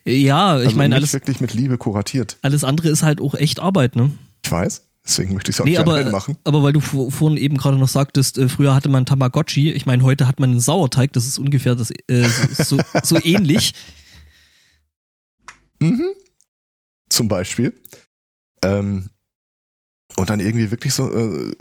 ja, 0.04 0.58
ich 0.60 0.66
also 0.66 0.76
meine, 0.76 0.94
alles, 0.94 1.12
wirklich 1.12 1.40
mit 1.40 1.54
Liebe 1.54 1.76
kuratiert. 1.78 2.38
alles 2.42 2.62
andere 2.64 2.88
ist 2.90 3.02
halt 3.02 3.20
auch 3.20 3.34
echt 3.34 3.58
Arbeit, 3.60 3.96
ne? 3.96 4.10
Ich 4.44 4.50
weiß, 4.50 4.82
deswegen 5.04 5.34
möchte 5.34 5.50
ich 5.50 5.56
es 5.56 5.60
auch 5.60 5.64
Nee, 5.64 5.72
nicht 5.72 5.80
aber, 5.80 6.10
machen. 6.10 6.36
aber 6.44 6.62
weil 6.62 6.72
du 6.72 6.80
vor- 6.80 7.10
vorhin 7.10 7.36
eben 7.38 7.56
gerade 7.56 7.76
noch 7.78 7.88
sagtest, 7.88 8.38
äh, 8.38 8.48
früher 8.48 8.74
hatte 8.74 8.88
man 8.88 9.06
Tamagotchi, 9.06 9.70
ich 9.72 9.86
meine, 9.86 10.02
heute 10.02 10.26
hat 10.28 10.40
man 10.40 10.50
einen 10.50 10.60
Sauerteig, 10.60 11.12
das 11.12 11.26
ist 11.26 11.38
ungefähr 11.38 11.74
das, 11.74 11.90
äh, 12.08 12.28
so, 12.54 12.78
so, 12.78 12.78
so 13.02 13.18
ähnlich. 13.24 13.74
Mhm. 15.80 16.04
zum 17.08 17.28
Beispiel. 17.28 17.74
Ähm, 18.64 19.10
und 20.16 20.30
dann 20.30 20.40
irgendwie 20.40 20.70
wirklich 20.70 20.94
so 20.94 21.10
äh, 21.12 21.52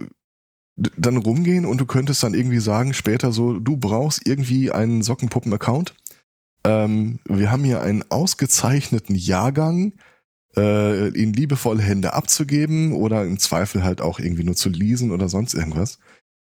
dann 0.75 1.17
rumgehen 1.17 1.65
und 1.65 1.79
du 1.79 1.85
könntest 1.85 2.23
dann 2.23 2.33
irgendwie 2.33 2.59
sagen 2.59 2.93
später 2.93 3.31
so, 3.31 3.59
du 3.59 3.77
brauchst 3.77 4.25
irgendwie 4.25 4.71
einen 4.71 5.01
Sockenpuppen-Account. 5.01 5.95
Ähm, 6.63 7.19
wir 7.25 7.51
haben 7.51 7.63
hier 7.63 7.81
einen 7.81 8.03
ausgezeichneten 8.09 9.15
Jahrgang, 9.15 9.93
äh, 10.55 11.07
in 11.09 11.33
liebevolle 11.33 11.81
Hände 11.81 12.13
abzugeben 12.13 12.93
oder 12.93 13.23
im 13.23 13.39
Zweifel 13.39 13.83
halt 13.83 14.01
auch 14.01 14.19
irgendwie 14.19 14.43
nur 14.43 14.55
zu 14.55 14.69
leasen 14.69 15.11
oder 15.11 15.29
sonst 15.29 15.53
irgendwas. 15.53 15.99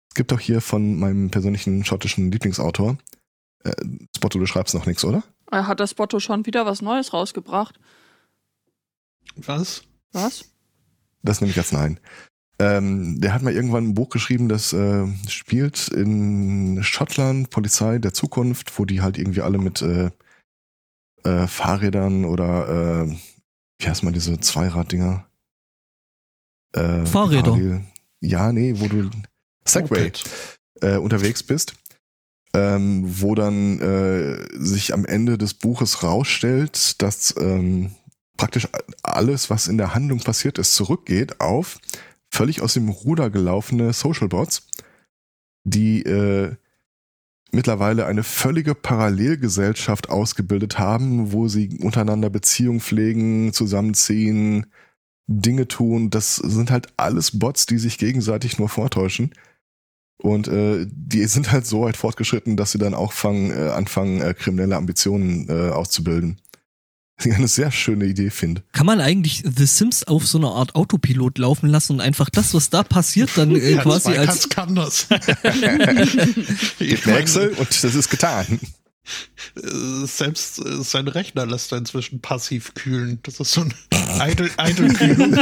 Es 0.09 0.15
gibt 0.15 0.33
auch 0.33 0.41
hier 0.41 0.61
von 0.61 0.99
meinem 0.99 1.31
persönlichen 1.31 1.85
schottischen 1.85 2.33
Lieblingsautor, 2.33 2.99
äh, 3.65 3.73
Spotto, 4.17 4.39
du 4.39 4.47
schreibst 4.47 4.75
noch 4.75 4.87
nichts, 4.87 5.05
oder? 5.05 5.23
Er 5.51 5.67
hat 5.67 5.81
das 5.81 5.91
Spotto 5.91 6.21
schon 6.21 6.47
wieder 6.47 6.67
was 6.67 6.83
Neues 6.83 7.13
rausgebracht. 7.13 7.79
Was? 9.37 9.83
Was? 10.13 10.45
Das 11.23 11.41
nehme 11.41 11.51
ich 11.51 11.59
als 11.59 11.73
Nein. 11.73 12.01
Ähm, 12.59 13.21
der 13.21 13.33
hat 13.33 13.43
mal 13.43 13.55
irgendwann 13.55 13.89
ein 13.89 13.95
Buch 13.95 14.11
geschrieben, 14.11 14.49
das 14.49 14.73
äh, 14.73 15.07
spielt 15.29 15.89
in 15.89 16.83
Schottland, 16.83 17.51
Polizei 17.51 17.99
der 17.99 18.13
Zukunft, 18.13 18.79
wo 18.79 18.85
die 18.85 19.01
halt 19.01 19.17
irgendwie 19.17 19.41
alle 19.41 19.59
mit 19.59 19.81
äh, 19.81 20.11
äh, 21.25 21.47
Fahrrädern 21.47 22.25
oder 22.25 23.07
äh, 23.09 23.17
wie 23.81 23.89
heißt 23.89 24.03
man 24.03 24.13
diese 24.13 24.39
Zweiraddinger? 24.39 25.27
Äh, 26.75 27.05
Fahrräder. 27.07 27.43
parallel- 27.53 27.85
Ja, 28.21 28.53
nee, 28.53 28.75
wo 28.79 28.87
du 28.87 29.11
Segway 29.65 30.13
äh, 30.83 30.97
unterwegs 30.99 31.43
bist, 31.43 31.75
ähm, 32.55 33.03
wo 33.07 33.35
dann 33.35 33.81
äh, 33.81 34.47
sich 34.59 34.93
am 34.95 35.05
Ende 35.05 35.39
des 35.39 35.55
Buches 35.55 36.03
rausstellt, 36.03 37.01
dass 37.03 37.35
ähm, 37.39 37.95
praktisch 38.37 38.69
alles, 39.03 39.51
was 39.51 39.69
in 39.69 39.79
der 39.79 39.95
Handlung 39.95 40.21
passiert 40.21 40.59
ist, 40.59 40.75
zurückgeht 40.75 41.41
auf 41.41 41.79
völlig 42.33 42.61
aus 42.63 42.75
dem 42.75 42.89
Ruder 42.89 43.31
gelaufene 43.31 43.93
Social 43.93 44.29
Bots, 44.29 44.67
die 45.65 46.03
äh, 46.05 46.55
mittlerweile 47.53 48.07
eine 48.07 48.23
völlige 48.23 48.75
Parallelgesellschaft 48.75 50.09
ausgebildet 50.09 50.79
haben, 50.79 51.33
wo 51.33 51.49
sie 51.49 51.79
untereinander 51.81 52.31
Beziehungen 52.31 52.81
pflegen, 52.81 53.53
zusammenziehen, 53.53 54.67
Dinge 55.27 55.69
tun. 55.69 56.11
Das 56.11 56.37
sind 56.37 56.71
halt 56.71 56.89
alles 56.97 57.39
Bots, 57.39 57.67
die 57.67 57.79
sich 57.79 57.99
gegenseitig 57.99 58.59
nur 58.59 58.69
vortäuschen. 58.69 59.33
Und 60.19 60.49
äh, 60.49 60.87
die 60.91 61.25
sind 61.25 61.51
halt 61.51 61.67
so 61.67 61.83
weit 61.83 61.97
fortgeschritten, 61.97 62.57
dass 62.57 62.73
sie 62.73 62.79
dann 62.79 62.95
auch 62.95 63.13
fangen, 63.13 63.51
äh, 63.51 63.71
anfangen, 63.71 64.21
äh, 64.21 64.35
kriminelle 64.35 64.77
Ambitionen 64.77 65.49
äh, 65.49 65.71
auszubilden. 65.71 66.41
Eine 67.35 67.49
sehr 67.49 67.71
schöne 67.71 68.07
Idee 68.07 68.31
finde. 68.31 68.63
Kann 68.73 68.87
man 68.87 69.01
eigentlich 69.01 69.43
The 69.45 69.67
Sims 69.67 70.05
auf 70.05 70.27
so 70.27 70.39
einer 70.39 70.53
Art 70.53 70.75
Autopilot 70.75 71.39
laufen 71.39 71.69
lassen 71.69 71.95
und 71.95 72.01
einfach 72.01 72.31
das, 72.31 72.55
was 72.55 72.71
da 72.71 72.83
passiert, 72.83 73.31
dann 73.37 73.55
äh, 73.55 73.71
Ja, 73.75 73.83
quasi 73.83 74.17
als. 74.17 74.49
kann 74.49 74.75
das. 74.75 75.07
ich 76.79 77.03
Gib 77.03 77.07
Excel 77.07 77.51
und 77.51 77.69
das 77.85 77.95
ist 77.95 78.09
getan. 78.11 78.59
äh, 79.57 80.07
selbst 80.07 80.59
äh, 80.61 80.83
sein 80.83 81.09
Rechner 81.09 81.47
lässt 81.47 81.73
er 81.73 81.79
inzwischen 81.79 82.21
passiv 82.21 82.75
kühlen. 82.75 83.19
Das 83.23 83.41
ist 83.41 83.53
so 83.53 83.63
ein 83.63 83.75
Idle, 84.21 84.51
Idle-Kühlung. 84.59 85.33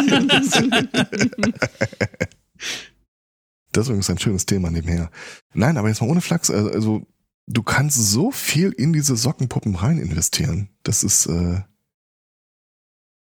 Das 3.73 3.83
ist 3.83 3.89
übrigens 3.89 4.11
ein 4.11 4.19
schönes 4.19 4.47
Thema 4.47 4.71
nebenher. 4.71 5.11
Nein, 5.55 5.77
aber 5.77 5.89
jetzt 5.89 6.01
mal 6.01 6.09
ohne 6.09 6.21
Flachs. 6.21 6.51
Also, 6.51 6.71
also 6.71 7.07
du 7.49 7.63
kannst 7.63 7.97
so 7.97 8.31
viel 8.31 8.71
in 8.73 8.93
diese 8.93 9.17
Sockenpuppen 9.17 9.75
rein 9.75 9.99
investieren. 9.99 10.69
Das 10.83 11.03
ist, 11.03 11.27
äh, 11.27 11.63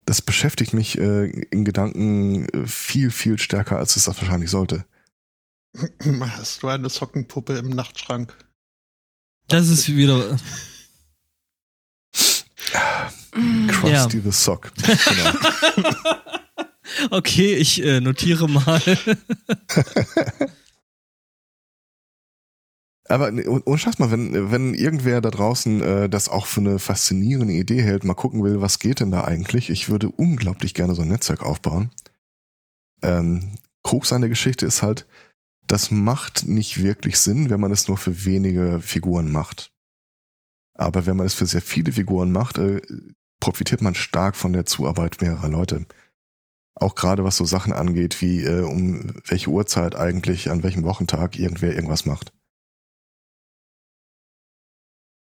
das 0.06 0.22
beschäftigt 0.22 0.74
mich 0.74 0.98
äh, 0.98 1.30
in 1.30 1.64
Gedanken 1.64 2.50
äh, 2.50 2.66
viel, 2.68 3.12
viel 3.12 3.38
stärker, 3.38 3.78
als 3.78 3.96
es 3.96 4.06
das 4.06 4.20
wahrscheinlich 4.20 4.50
sollte. 4.50 4.86
Hast 6.20 6.64
du 6.64 6.68
eine 6.68 6.90
Sockenpuppe 6.90 7.58
im 7.58 7.70
Nachtschrank? 7.70 8.36
Das 9.48 9.68
ist 9.70 9.88
wieder. 9.96 10.40
Krusty 13.68 14.22
the 14.22 14.32
Sock. 14.32 14.72
Genau. 14.76 15.32
Okay, 17.10 17.56
ich 17.56 17.84
äh, 17.84 18.00
notiere 18.00 18.48
mal. 18.48 18.82
Aber 23.08 23.32
ne, 23.32 23.48
und, 23.48 23.68
und 23.68 23.78
schau 23.78 23.91
mal, 24.00 24.12
wenn, 24.12 24.52
wenn 24.52 24.74
irgendwer 24.74 25.22
da 25.22 25.30
draußen 25.30 25.82
äh, 25.82 26.10
das 26.10 26.28
auch 26.28 26.48
für 26.48 26.62
eine 26.62 26.80
faszinierende 26.80 27.54
Idee 27.54 27.82
hält, 27.82 28.04
mal 28.04 28.15
gucken 28.15 28.44
will, 28.44 28.62
was 28.62 28.80
geht 28.80 29.00
denn 29.00 29.12
da 29.12 29.24
eigentlich, 29.24 29.70
ich 29.70 29.89
würde 29.89 30.10
unglaublich 30.10 30.74
gerne 30.74 30.96
so 30.96 31.04
ein 31.04 31.10
Netzwerk 31.10 31.44
aufbauen. 31.44 31.91
Ähm, 33.04 33.58
Krux 33.84 34.12
an 34.12 34.22
der 34.22 34.30
Geschichte 34.30 34.65
ist 34.65 34.82
halt, 34.82 35.06
das 35.68 35.91
macht 35.91 36.48
nicht 36.48 36.82
wirklich 36.82 37.20
Sinn, 37.20 37.50
wenn 37.50 37.60
man 37.60 37.72
es 37.72 37.88
nur 37.88 37.98
für 37.98 38.26
wenige 38.26 38.80
Figuren 38.82 39.32
macht. 39.32 39.72
Aber 40.74 41.06
wenn 41.06 41.18
man 41.18 41.26
es 41.26 41.34
für 41.34 41.46
sehr 41.46 41.62
viele 41.62 41.91
Figuren 41.91 42.32
macht, 42.32 42.58
äh, 42.58 42.82
profitiert 43.39 43.82
man 43.82 43.96
stark 43.96 44.36
von 44.36 44.54
der 44.54 44.65
Zuarbeit 44.65 45.22
mehrerer 45.22 45.50
Leute. 45.50 45.86
Auch 46.74 46.96
gerade 46.96 47.24
was 47.24 47.38
so 47.38 47.46
Sachen 47.46 47.72
angeht, 47.72 48.22
wie 48.22 48.44
äh, 48.44 48.62
um 48.62 49.13
welche 49.26 49.50
Uhrzeit 49.50 49.96
eigentlich, 49.96 50.50
an 50.50 50.63
welchem 50.63 50.84
Wochentag 50.84 51.38
irgendwer 51.38 51.74
irgendwas 51.74 52.06
macht. 52.06 52.34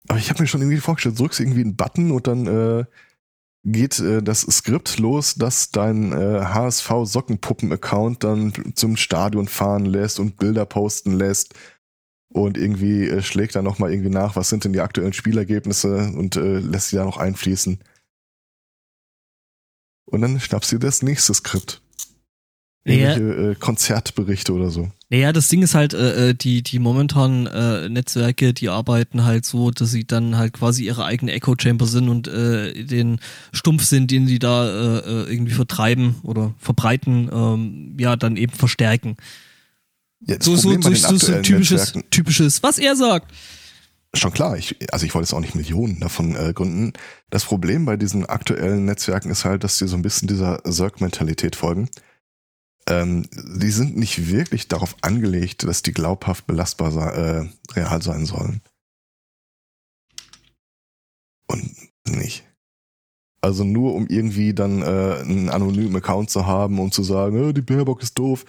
Aber 0.08 0.18
ich 0.18 0.30
habe 0.30 0.42
mir 0.42 0.46
schon 0.46 0.62
irgendwie 0.62 0.80
vorgestellt, 0.80 1.18
drückst 1.18 1.40
irgendwie 1.40 1.60
einen 1.60 1.76
Button 1.76 2.10
und 2.10 2.26
dann 2.26 2.46
äh, 2.46 2.84
geht 3.64 3.98
äh, 4.00 4.22
das 4.22 4.40
Skript 4.42 4.98
los, 4.98 5.34
das 5.34 5.70
dein 5.70 6.12
äh, 6.12 6.40
HSV 6.44 6.90
Sockenpuppen-Account 7.04 8.24
dann 8.24 8.52
zum 8.74 8.96
Stadion 8.96 9.48
fahren 9.48 9.84
lässt 9.84 10.18
und 10.18 10.36
Bilder 10.36 10.64
posten 10.66 11.12
lässt 11.12 11.54
und 12.30 12.56
irgendwie 12.56 13.08
äh, 13.08 13.22
schlägt 13.22 13.54
dann 13.56 13.64
nochmal 13.64 13.92
irgendwie 13.92 14.10
nach, 14.10 14.36
was 14.36 14.48
sind 14.48 14.64
denn 14.64 14.72
die 14.72 14.80
aktuellen 14.80 15.12
Spielergebnisse 15.12 16.12
und 16.14 16.36
äh, 16.36 16.58
lässt 16.58 16.88
sie 16.88 16.96
da 16.96 17.04
noch 17.04 17.18
einfließen. 17.18 17.78
Und 20.06 20.22
dann 20.22 20.40
schnappst 20.40 20.72
du 20.72 20.78
das 20.78 21.02
nächste 21.02 21.34
Skript. 21.34 21.82
Irgendwelche 22.88 23.50
äh, 23.50 23.54
Konzertberichte 23.54 24.52
oder 24.52 24.70
so. 24.70 24.90
Naja, 25.10 25.32
das 25.32 25.48
Ding 25.48 25.62
ist 25.62 25.74
halt, 25.74 25.94
äh, 25.94 26.30
äh, 26.30 26.34
die, 26.34 26.62
die 26.62 26.78
momentanen 26.78 27.46
äh, 27.46 27.88
Netzwerke, 27.88 28.52
die 28.52 28.68
arbeiten 28.68 29.24
halt 29.24 29.44
so, 29.46 29.70
dass 29.70 29.90
sie 29.90 30.06
dann 30.06 30.36
halt 30.36 30.52
quasi 30.52 30.84
ihre 30.84 31.04
eigene 31.04 31.32
Echo 31.32 31.54
Chamber 31.58 31.86
sind 31.86 32.08
und 32.08 32.28
äh, 32.28 32.84
den 32.84 33.18
Stumpfsinn, 33.52 34.06
den 34.06 34.26
die 34.26 34.38
da 34.38 34.66
äh, 34.68 34.98
äh, 34.98 35.32
irgendwie 35.32 35.54
vertreiben 35.54 36.16
oder 36.22 36.54
verbreiten, 36.58 37.30
ähm, 37.32 37.96
ja, 37.98 38.16
dann 38.16 38.36
eben 38.36 38.52
verstärken. 38.52 39.16
Ja, 40.26 40.36
So, 40.40 40.56
so, 40.56 40.70
Problem 40.70 40.82
so, 40.94 41.16
so, 41.16 41.16
so 41.16 41.40
typisches, 41.42 41.94
Netzwerken- 41.94 42.10
typisches, 42.10 42.62
was 42.62 42.78
er 42.78 42.96
sagt. 42.96 43.32
Schon 44.14 44.32
klar, 44.32 44.56
ich, 44.56 44.74
also 44.90 45.04
ich 45.04 45.14
wollte 45.14 45.24
jetzt 45.26 45.34
auch 45.34 45.40
nicht 45.40 45.54
Millionen 45.54 46.00
davon 46.00 46.34
äh, 46.34 46.52
gründen. 46.54 46.94
Das 47.30 47.44
Problem 47.44 47.84
bei 47.84 47.96
diesen 47.98 48.24
aktuellen 48.24 48.86
Netzwerken 48.86 49.30
ist 49.30 49.44
halt, 49.44 49.64
dass 49.64 49.78
die 49.78 49.86
so 49.86 49.96
ein 49.96 50.02
bisschen 50.02 50.28
dieser 50.28 50.62
Zerg-Mentalität 50.64 51.56
folgen. 51.56 51.88
Ähm, 52.88 53.26
die 53.32 53.70
sind 53.70 53.96
nicht 53.96 54.28
wirklich 54.28 54.66
darauf 54.66 54.96
angelegt, 55.02 55.64
dass 55.64 55.82
die 55.82 55.92
glaubhaft 55.92 56.46
belastbar 56.46 56.90
sei, 56.90 57.10
äh, 57.10 57.48
real 57.74 58.00
sein 58.02 58.24
sollen. 58.24 58.62
Und 61.50 61.74
nicht. 62.08 62.44
Also 63.42 63.62
nur 63.64 63.94
um 63.94 64.06
irgendwie 64.08 64.54
dann 64.54 64.82
äh, 64.82 65.20
einen 65.20 65.50
anonymen 65.50 65.96
Account 65.96 66.30
zu 66.30 66.46
haben 66.46 66.78
und 66.80 66.94
zu 66.94 67.02
sagen, 67.02 67.50
äh, 67.50 67.52
die 67.52 67.62
Baerbock 67.62 68.02
ist 68.02 68.18
doof. 68.18 68.44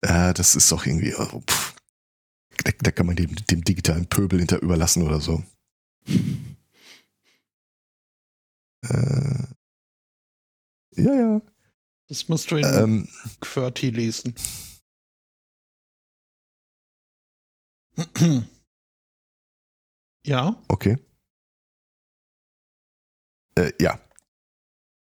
Äh, 0.00 0.32
das 0.34 0.54
ist 0.54 0.70
doch 0.70 0.86
irgendwie, 0.86 1.10
äh, 1.10 1.40
pff, 1.48 1.74
da, 2.64 2.70
da 2.80 2.90
kann 2.92 3.06
man 3.06 3.16
dem, 3.16 3.34
dem 3.50 3.64
digitalen 3.64 4.06
Pöbel 4.06 4.38
hinter 4.38 4.62
überlassen 4.62 5.02
oder 5.02 5.20
so. 5.20 5.42
Äh, 8.84 9.46
ja, 10.96 11.14
ja. 11.14 11.40
Das 12.12 12.28
musst 12.28 12.50
du 12.50 12.56
in 12.56 12.66
Ähm, 12.66 13.08
QWERTY 13.40 13.88
lesen. 13.88 14.34
ja, 20.26 20.62
okay. 20.68 20.98
Äh, 23.54 23.72
ja. 23.80 23.98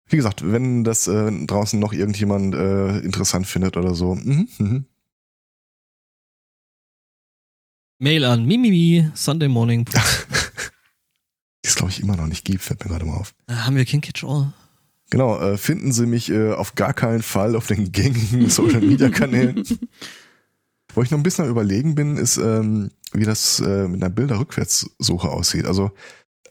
Wie 0.07 0.15
gesagt, 0.15 0.49
wenn 0.49 0.85
das 0.85 1.07
äh, 1.07 1.45
draußen 1.45 1.77
noch 1.77 1.91
irgendjemand 1.91 2.55
äh, 2.55 2.99
interessant 2.99 3.47
findet 3.47 3.75
oder 3.75 3.95
so. 3.95 4.15
Mhm, 4.15 4.47
mhm. 4.57 4.85
Mail 7.99 8.23
an 8.23 8.45
mimimi, 8.45 9.11
Sunday 9.13 9.49
morning. 9.49 9.83
Die 11.65 11.67
es, 11.67 11.75
glaube 11.75 11.91
ich, 11.91 11.99
immer 11.99 12.15
noch 12.15 12.27
nicht 12.27 12.45
gibt, 12.45 12.61
fällt 12.61 12.81
mir 12.81 12.91
gerade 12.91 13.03
mal 13.03 13.17
auf. 13.17 13.35
Äh, 13.47 13.55
haben 13.55 13.75
wir 13.75 13.83
King 13.83 13.99
Catch 13.99 14.23
All? 14.23 14.53
Genau, 15.13 15.39
äh, 15.39 15.57
finden 15.57 15.91
Sie 15.91 16.07
mich 16.07 16.31
äh, 16.31 16.53
auf 16.53 16.73
gar 16.73 16.93
keinen 16.93 17.21
Fall 17.21 17.55
auf 17.55 17.67
den 17.67 17.91
gängigen 17.91 18.49
Social 18.49 18.81
Media 18.81 19.09
Kanälen. 19.09 19.63
Wo 20.95 21.03
ich 21.03 21.11
noch 21.11 21.19
ein 21.19 21.23
bisschen 21.23 21.45
am 21.45 21.51
überlegen 21.51 21.93
bin, 21.93 22.17
ist, 22.17 22.37
ähm, 22.37 22.89
wie 23.13 23.23
das 23.23 23.59
äh, 23.59 23.87
mit 23.87 24.01
einer 24.01 24.09
Bilderrückwärtssuche 24.09 25.29
aussieht. 25.29 25.65
Also 25.65 25.91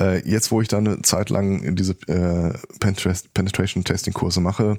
Äh, 0.01 0.27
jetzt, 0.29 0.51
wo 0.51 0.61
ich 0.61 0.69
dann 0.69 0.87
eine 0.87 1.03
Zeit 1.03 1.29
lang 1.31 1.77
diese 1.77 1.93
äh, 2.09 2.53
Penetration-Testing-Kurse 3.35 4.41
mache, 4.41 4.79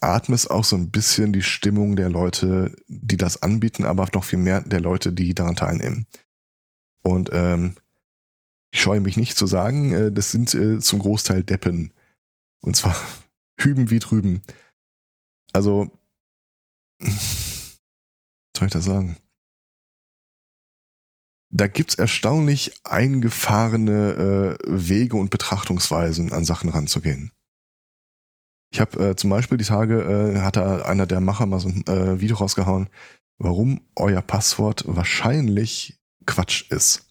atme 0.00 0.34
es 0.34 0.46
auch 0.46 0.64
so 0.64 0.76
ein 0.76 0.90
bisschen 0.90 1.32
die 1.32 1.42
Stimmung 1.42 1.94
der 1.96 2.08
Leute, 2.08 2.74
die 2.88 3.16
das 3.16 3.42
anbieten, 3.42 3.84
aber 3.84 4.08
noch 4.14 4.24
viel 4.24 4.38
mehr 4.38 4.62
der 4.62 4.80
Leute, 4.80 5.12
die 5.12 5.34
daran 5.34 5.56
teilnehmen. 5.56 6.06
Und 7.02 7.30
ähm, 7.32 7.74
ich 8.70 8.80
scheue 8.80 9.00
mich 9.00 9.16
nicht 9.16 9.36
zu 9.36 9.46
sagen, 9.46 9.92
äh, 9.92 10.12
das 10.12 10.30
sind 10.30 10.54
äh, 10.54 10.78
zum 10.78 11.00
Großteil 11.00 11.42
Deppen. 11.42 11.92
Und 12.60 12.76
zwar 12.76 12.96
hüben 13.60 13.90
wie 13.90 13.98
drüben. 13.98 14.42
Also, 15.52 15.90
was 17.00 17.80
soll 18.56 18.66
ich 18.66 18.72
da 18.72 18.80
sagen? 18.80 19.16
Da 21.50 21.66
gibt's 21.66 21.94
erstaunlich 21.94 22.78
eingefahrene 22.84 24.58
äh, 24.60 24.64
Wege 24.66 25.16
und 25.16 25.30
Betrachtungsweisen, 25.30 26.32
an 26.32 26.44
Sachen 26.44 26.68
ranzugehen. 26.68 27.32
Ich 28.70 28.80
habe 28.80 29.10
äh, 29.10 29.16
zum 29.16 29.30
Beispiel 29.30 29.56
die 29.56 29.64
Tage, 29.64 30.02
äh, 30.02 30.40
hat 30.40 30.56
da 30.56 30.82
einer 30.82 31.06
der 31.06 31.20
Macher 31.20 31.46
mal 31.46 31.58
so 31.58 31.68
ein 31.68 31.86
äh, 31.86 32.20
Video 32.20 32.36
rausgehauen, 32.36 32.90
warum 33.38 33.80
euer 33.96 34.20
Passwort 34.20 34.84
wahrscheinlich 34.86 35.98
Quatsch 36.26 36.70
ist. 36.70 37.06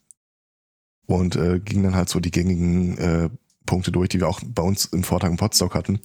Und 1.08 1.36
äh, 1.36 1.60
ging 1.60 1.82
dann 1.84 1.96
halt 1.96 2.10
so 2.10 2.20
die 2.20 2.32
gängigen 2.32 2.98
äh, 2.98 3.30
Punkte 3.68 3.92
durch, 3.92 4.10
die 4.10 4.20
wir 4.20 4.28
auch 4.28 4.40
bei 4.44 4.64
uns 4.64 4.86
im 4.86 5.04
Vortrag 5.04 5.30
im 5.30 5.38
Podstock 5.38 5.76
hatten, 5.76 6.00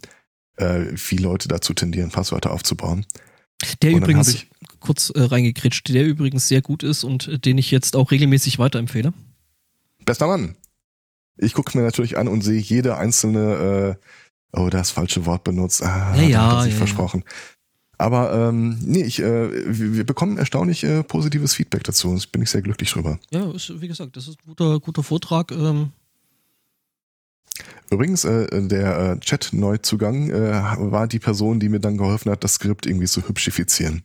äh, 0.57 0.85
wie 0.95 1.17
Leute 1.17 1.49
dazu 1.49 1.73
tendieren, 1.73 2.11
Passwörter 2.11 2.51
aufzubauen. 2.51 3.07
Der 3.81 3.93
Und 3.95 4.03
übrigens, 4.03 4.35
ich- 4.35 4.51
kurz 4.81 5.09
äh, 5.11 5.23
reingekritscht, 5.23 5.89
der 5.89 6.05
übrigens 6.05 6.49
sehr 6.49 6.61
gut 6.61 6.83
ist 6.83 7.05
und 7.05 7.29
äh, 7.29 7.39
den 7.39 7.57
ich 7.57 7.71
jetzt 7.71 7.97
auch 7.97 8.11
regelmäßig 8.11 8.59
weiterempfehle. 8.59 9.15
Bester 10.05 10.27
Mann. 10.27 10.57
Ich 11.39 11.55
gucke 11.55 11.79
mir 11.79 11.85
natürlich 11.85 12.19
an 12.19 12.29
und 12.29 12.43
sehe 12.43 12.61
jede 12.61 12.97
einzelne, 12.99 13.97
äh, 14.53 14.59
oh, 14.61 14.69
das 14.69 14.91
falsche 14.91 15.25
Wort 15.25 15.45
benutzt. 15.45 15.83
Ah, 15.83 16.15
Ja, 16.17 16.23
ja, 16.23 16.57
hat 16.57 16.65
sich 16.65 16.73
ja, 16.73 16.79
versprochen. 16.79 17.25
Aber 17.99 18.33
ähm, 18.49 18.79
nee, 18.83 19.05
ich, 19.05 19.21
äh, 19.21 19.79
wir, 19.79 19.95
wir 19.95 20.05
bekommen 20.05 20.37
erstaunlich 20.37 20.83
äh, 20.83 21.05
positives 21.05 21.55
Feedback 21.55 21.85
dazu. 21.85 22.13
Das 22.15 22.27
bin 22.27 22.43
ich 22.43 22.51
sehr 22.51 22.61
glücklich 22.63 22.91
drüber. 22.91 23.19
Ja, 23.31 23.49
ist, 23.53 23.81
wie 23.81 23.87
gesagt, 23.87 24.17
das 24.17 24.27
ist 24.27 24.39
ein 24.41 24.47
guter, 24.49 24.81
guter 24.81 25.05
Vortrag. 25.05 25.53
Ähm, 25.53 25.91
Übrigens, 27.91 28.25
äh, 28.25 28.67
der 28.67 28.99
äh, 28.99 29.21
Chat-Neuzugang 29.21 30.31
äh, 30.31 30.91
war 30.91 31.07
die 31.07 31.19
Person, 31.19 31.61
die 31.61 31.69
mir 31.69 31.81
dann 31.81 31.99
geholfen 31.99 32.31
hat, 32.31 32.45
das 32.45 32.55
Skript 32.55 32.87
irgendwie 32.87 33.07
zu 33.07 33.27
hübschifizieren. 33.29 34.03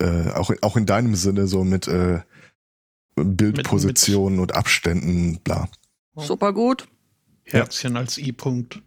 Äh, 0.00 0.30
auch, 0.30 0.52
auch 0.62 0.76
in 0.76 0.86
deinem 0.86 1.14
Sinne, 1.14 1.46
so 1.46 1.64
mit 1.64 1.88
äh, 1.88 2.20
Bildpositionen 3.16 4.38
und 4.38 4.54
Abständen, 4.54 5.40
bla. 5.42 5.68
Super 6.16 6.52
gut. 6.52 6.88
Herzchen 7.44 7.96
als 7.96 8.18
I-Punkt. 8.18 8.82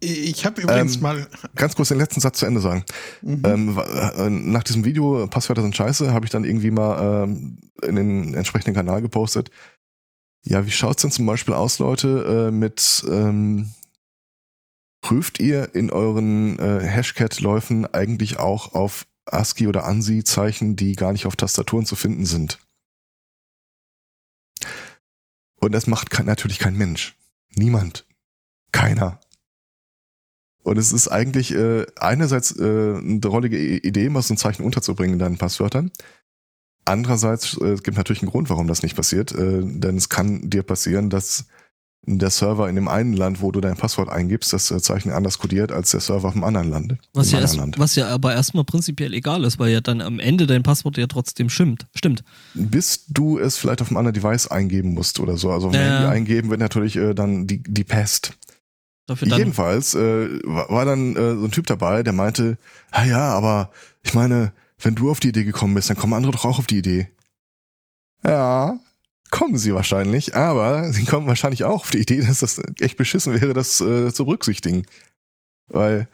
Ich 0.00 0.44
habe 0.44 0.60
übrigens 0.60 0.96
Ähm, 0.96 1.02
mal. 1.02 1.26
Ganz 1.54 1.74
kurz 1.74 1.88
den 1.88 1.98
letzten 1.98 2.20
Satz 2.20 2.38
zu 2.38 2.46
Ende 2.46 2.60
sagen. 2.60 2.84
Mhm. 3.22 3.42
Ähm, 3.44 3.78
äh, 3.78 4.28
nach 4.28 4.62
diesem 4.62 4.84
Video, 4.84 5.26
Passwörter 5.28 5.62
sind 5.62 5.74
scheiße, 5.74 6.12
habe 6.12 6.26
ich 6.26 6.30
dann 6.30 6.44
irgendwie 6.44 6.70
mal 6.70 7.24
ähm, 7.24 7.58
in 7.82 7.96
den 7.96 8.34
entsprechenden 8.34 8.74
Kanal 8.74 9.00
gepostet. 9.00 9.50
Ja, 10.46 10.66
wie 10.66 10.70
schaut's 10.70 11.02
denn 11.02 11.10
zum 11.10 11.26
Beispiel 11.26 11.54
aus, 11.54 11.78
Leute, 11.78 12.48
äh, 12.48 12.50
mit 12.50 13.04
ähm, 13.08 13.72
prüft 15.00 15.40
ihr 15.40 15.74
in 15.74 15.90
euren 15.90 16.58
äh, 16.58 16.80
Hashcat-Läufen 16.80 17.86
eigentlich 17.86 18.38
auch 18.38 18.74
auf 18.74 19.06
ASCII 19.26 19.66
oder 19.66 19.84
ANSI-Zeichen, 19.84 20.76
die 20.76 20.96
gar 20.96 21.12
nicht 21.12 21.24
auf 21.26 21.36
Tastaturen 21.36 21.86
zu 21.86 21.96
finden 21.96 22.26
sind? 22.26 22.58
Und 25.60 25.72
das 25.72 25.86
macht 25.86 26.10
kein, 26.10 26.26
natürlich 26.26 26.58
kein 26.58 26.76
Mensch. 26.76 27.16
Niemand. 27.54 28.06
Keiner. 28.70 29.20
Und 30.62 30.78
es 30.78 30.92
ist 30.92 31.08
eigentlich 31.08 31.54
äh, 31.54 31.86
einerseits 31.96 32.58
äh, 32.58 32.62
eine 32.62 33.20
drollige 33.20 33.58
Idee, 33.58 34.08
mal 34.10 34.22
so 34.22 34.34
ein 34.34 34.38
Zeichen 34.38 34.64
unterzubringen 34.64 35.14
in 35.14 35.18
deinen 35.18 35.38
Passwörtern. 35.38 35.90
Andererseits, 36.84 37.56
äh, 37.60 37.66
es 37.72 37.82
gibt 37.82 37.96
natürlich 37.96 38.22
einen 38.22 38.30
Grund, 38.30 38.50
warum 38.50 38.66
das 38.66 38.82
nicht 38.82 38.96
passiert, 38.96 39.32
äh, 39.32 39.62
denn 39.62 39.96
es 39.96 40.08
kann 40.08 40.50
dir 40.50 40.62
passieren, 40.62 41.10
dass 41.10 41.46
der 42.06 42.30
Server 42.30 42.68
in 42.68 42.74
dem 42.74 42.88
einen 42.88 43.14
Land, 43.14 43.40
wo 43.40 43.50
du 43.50 43.60
dein 43.60 43.76
Passwort 43.76 44.10
eingibst, 44.10 44.52
das 44.52 44.70
äh, 44.70 44.80
Zeichen 44.80 45.10
anders 45.10 45.38
kodiert 45.38 45.72
als 45.72 45.90
der 45.90 46.00
Server 46.00 46.28
auf 46.28 46.34
dem 46.34 46.44
anderen 46.44 46.70
Land. 46.70 46.96
was, 47.14 47.30
ja 47.32 47.40
erst, 47.40 47.56
Land. 47.56 47.78
was 47.78 47.94
ja 47.96 48.08
aber 48.08 48.34
erstmal 48.34 48.64
prinzipiell 48.64 49.14
egal 49.14 49.44
ist, 49.44 49.58
weil 49.58 49.72
ja 49.72 49.80
dann 49.80 50.00
am 50.00 50.20
Ende 50.20 50.46
dein 50.46 50.62
Passwort 50.62 50.98
ja 50.98 51.06
trotzdem 51.06 51.48
stimmt. 51.48 51.86
Stimmt. 51.94 52.22
Bis 52.52 53.06
du 53.06 53.38
es 53.38 53.56
vielleicht 53.56 53.80
auf 53.80 53.88
einem 53.88 53.96
anderen 53.96 54.14
Device 54.14 54.48
eingeben 54.48 54.92
musst 54.92 55.18
oder 55.20 55.36
so. 55.36 55.50
Also 55.50 55.68
auf 55.68 55.72
dem. 55.72 55.80
Handy 55.80 56.06
eingeben 56.06 56.50
wird 56.50 56.60
natürlich 56.60 56.96
äh, 56.96 57.14
dann 57.14 57.46
die, 57.46 57.62
die 57.62 57.84
Pest. 57.84 58.34
Jedenfalls 59.20 59.94
äh, 59.94 60.40
war 60.44 60.84
dann 60.86 61.14
äh, 61.14 61.36
so 61.36 61.44
ein 61.44 61.50
Typ 61.50 61.66
dabei, 61.66 62.02
der 62.02 62.14
meinte, 62.14 62.56
ja, 63.06 63.30
aber 63.34 63.70
ich 64.02 64.14
meine, 64.14 64.52
wenn 64.84 64.94
du 64.94 65.10
auf 65.10 65.20
die 65.20 65.28
Idee 65.28 65.44
gekommen 65.44 65.74
bist, 65.74 65.90
dann 65.90 65.96
kommen 65.96 66.12
andere 66.12 66.32
doch 66.32 66.44
auch 66.44 66.58
auf 66.58 66.66
die 66.66 66.78
Idee. 66.78 67.08
Ja, 68.22 68.78
kommen 69.30 69.58
sie 69.58 69.74
wahrscheinlich, 69.74 70.34
aber 70.34 70.92
sie 70.92 71.04
kommen 71.04 71.26
wahrscheinlich 71.26 71.64
auch 71.64 71.82
auf 71.82 71.90
die 71.90 72.00
Idee, 72.00 72.20
dass 72.20 72.40
das 72.40 72.60
echt 72.80 72.96
beschissen 72.96 73.40
wäre, 73.40 73.52
das 73.52 73.80
äh, 73.80 74.12
zu 74.12 74.24
berücksichtigen. 74.24 74.86
Weil, 75.68 76.08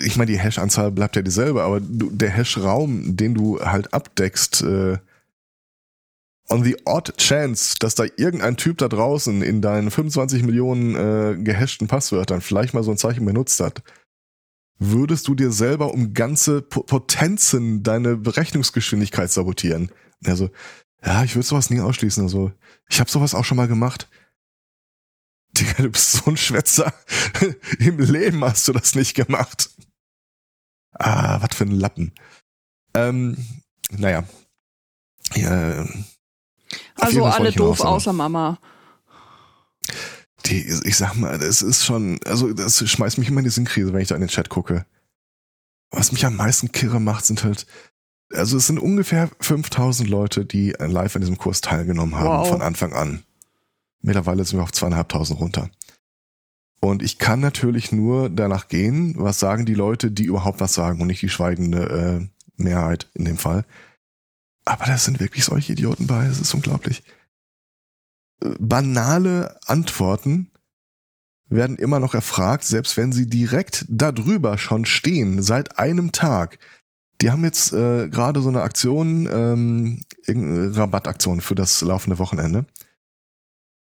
ich 0.00 0.16
meine, 0.16 0.30
die 0.30 0.38
Hash-Anzahl 0.38 0.90
bleibt 0.90 1.16
ja 1.16 1.22
dieselbe, 1.22 1.62
aber 1.62 1.80
du, 1.80 2.10
der 2.10 2.30
Hash-Raum, 2.30 3.16
den 3.16 3.34
du 3.34 3.60
halt 3.60 3.92
abdeckst, 3.92 4.62
äh, 4.62 4.98
on 6.50 6.64
the 6.64 6.76
odd 6.86 7.14
chance, 7.18 7.76
dass 7.78 7.94
da 7.94 8.04
irgendein 8.16 8.56
Typ 8.56 8.78
da 8.78 8.88
draußen 8.88 9.42
in 9.42 9.60
deinen 9.60 9.90
25 9.90 10.44
Millionen 10.44 10.94
äh, 10.94 11.36
gehashten 11.42 11.88
Passwörtern 11.88 12.40
vielleicht 12.40 12.74
mal 12.74 12.82
so 12.82 12.90
ein 12.90 12.96
Zeichen 12.96 13.26
benutzt 13.26 13.60
hat, 13.60 13.82
würdest 14.78 15.26
du 15.28 15.34
dir 15.34 15.50
selber 15.52 15.92
um 15.92 16.14
ganze 16.14 16.62
Po- 16.62 16.82
Potenzen 16.82 17.82
deine 17.82 18.16
Berechnungsgeschwindigkeit 18.16 19.30
sabotieren. 19.30 19.90
Also, 20.24 20.50
ja, 21.04 21.24
ich 21.24 21.34
würde 21.34 21.46
sowas 21.46 21.70
nie 21.70 21.80
ausschließen. 21.80 22.22
Also, 22.22 22.52
ich 22.88 23.00
habe 23.00 23.10
sowas 23.10 23.34
auch 23.34 23.44
schon 23.44 23.56
mal 23.56 23.68
gemacht. 23.68 24.08
Digga, 25.56 25.82
du 25.82 25.90
bist 25.90 26.12
so 26.12 26.30
ein 26.30 26.36
Schwätzer. 26.36 26.92
Im 27.78 27.98
Leben 27.98 28.44
hast 28.44 28.68
du 28.68 28.72
das 28.72 28.94
nicht 28.94 29.14
gemacht. 29.14 29.70
Ah, 30.92 31.40
was 31.40 31.56
für 31.56 31.64
ein 31.64 31.70
Lappen. 31.72 32.12
Ähm, 32.94 33.36
naja. 33.90 34.24
Ja, 35.34 35.86
Also 36.96 37.24
alle 37.24 37.52
doof 37.52 37.80
außer 37.80 38.12
Mama. 38.12 38.58
Die, 40.48 40.64
ich 40.84 40.96
sag 40.96 41.14
mal, 41.14 41.38
das 41.38 41.62
ist 41.62 41.84
schon, 41.84 42.18
also 42.24 42.52
das 42.52 42.88
schmeißt 42.88 43.18
mich 43.18 43.28
immer 43.28 43.40
in 43.40 43.44
die 43.44 43.50
Sinnkrise, 43.50 43.92
wenn 43.92 44.00
ich 44.00 44.08
da 44.08 44.14
in 44.14 44.22
den 44.22 44.28
Chat 44.30 44.48
gucke. 44.48 44.86
Was 45.90 46.12
mich 46.12 46.24
am 46.26 46.36
meisten 46.36 46.72
kirre 46.72 47.00
macht, 47.00 47.24
sind 47.26 47.44
halt, 47.44 47.66
also 48.32 48.56
es 48.56 48.66
sind 48.66 48.78
ungefähr 48.78 49.30
5000 49.40 50.08
Leute, 50.08 50.44
die 50.44 50.74
live 50.78 51.16
an 51.16 51.22
diesem 51.22 51.38
Kurs 51.38 51.60
teilgenommen 51.60 52.14
haben 52.14 52.28
Wow. 52.28 52.48
von 52.48 52.62
Anfang 52.62 52.92
an. 52.92 53.22
Mittlerweile 54.00 54.44
sind 54.44 54.58
wir 54.58 54.62
auf 54.62 54.72
zweieinhalbtausend 54.72 55.40
runter. 55.40 55.70
Und 56.80 57.02
ich 57.02 57.18
kann 57.18 57.40
natürlich 57.40 57.90
nur 57.90 58.30
danach 58.30 58.68
gehen, 58.68 59.14
was 59.18 59.40
sagen 59.40 59.66
die 59.66 59.74
Leute, 59.74 60.10
die 60.10 60.24
überhaupt 60.24 60.60
was 60.60 60.74
sagen 60.74 61.00
und 61.00 61.08
nicht 61.08 61.22
die 61.22 61.28
schweigende 61.28 62.28
äh, 62.28 62.62
Mehrheit 62.62 63.08
in 63.14 63.24
dem 63.24 63.36
Fall. 63.38 63.64
Aber 64.64 64.84
da 64.84 64.96
sind 64.98 65.18
wirklich 65.18 65.44
solche 65.44 65.72
Idioten 65.72 66.06
bei, 66.06 66.26
es 66.26 66.40
ist 66.40 66.54
unglaublich. 66.54 67.02
Banale 68.40 69.58
Antworten 69.66 70.50
werden 71.48 71.76
immer 71.76 71.98
noch 71.98 72.14
erfragt, 72.14 72.64
selbst 72.64 72.96
wenn 72.96 73.12
sie 73.12 73.26
direkt 73.26 73.86
darüber 73.88 74.58
schon 74.58 74.84
stehen, 74.84 75.42
seit 75.42 75.78
einem 75.78 76.12
Tag. 76.12 76.58
Die 77.20 77.30
haben 77.30 77.44
jetzt 77.44 77.72
äh, 77.72 78.08
gerade 78.08 78.40
so 78.42 78.48
eine 78.48 78.62
Aktion, 78.62 79.28
ähm, 79.30 80.04
Rabattaktion 80.26 81.40
für 81.40 81.54
das 81.54 81.80
laufende 81.80 82.18
Wochenende. 82.18 82.66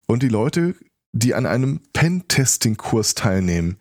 Und 0.06 0.22
die 0.22 0.28
Leute, 0.28 0.74
die 1.12 1.34
an 1.34 1.46
einem 1.46 1.80
Pen-Testing-Kurs 1.92 3.14
teilnehmen, 3.14 3.76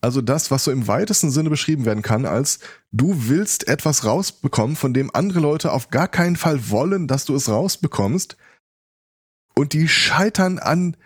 also 0.00 0.22
das, 0.22 0.50
was 0.50 0.64
so 0.64 0.70
im 0.70 0.86
weitesten 0.86 1.30
Sinne 1.30 1.50
beschrieben 1.50 1.84
werden 1.84 2.02
kann, 2.02 2.26
als 2.26 2.60
du 2.92 3.28
willst 3.28 3.66
etwas 3.66 4.04
rausbekommen, 4.04 4.76
von 4.76 4.94
dem 4.94 5.10
andere 5.14 5.40
Leute 5.40 5.72
auf 5.72 5.90
gar 5.90 6.08
keinen 6.08 6.36
Fall 6.36 6.70
wollen, 6.70 7.08
dass 7.08 7.24
du 7.24 7.34
es 7.34 7.48
rausbekommst. 7.48 8.36
Und 9.58 9.72
die 9.72 9.88
scheitern 9.88 10.58
an 10.58 10.96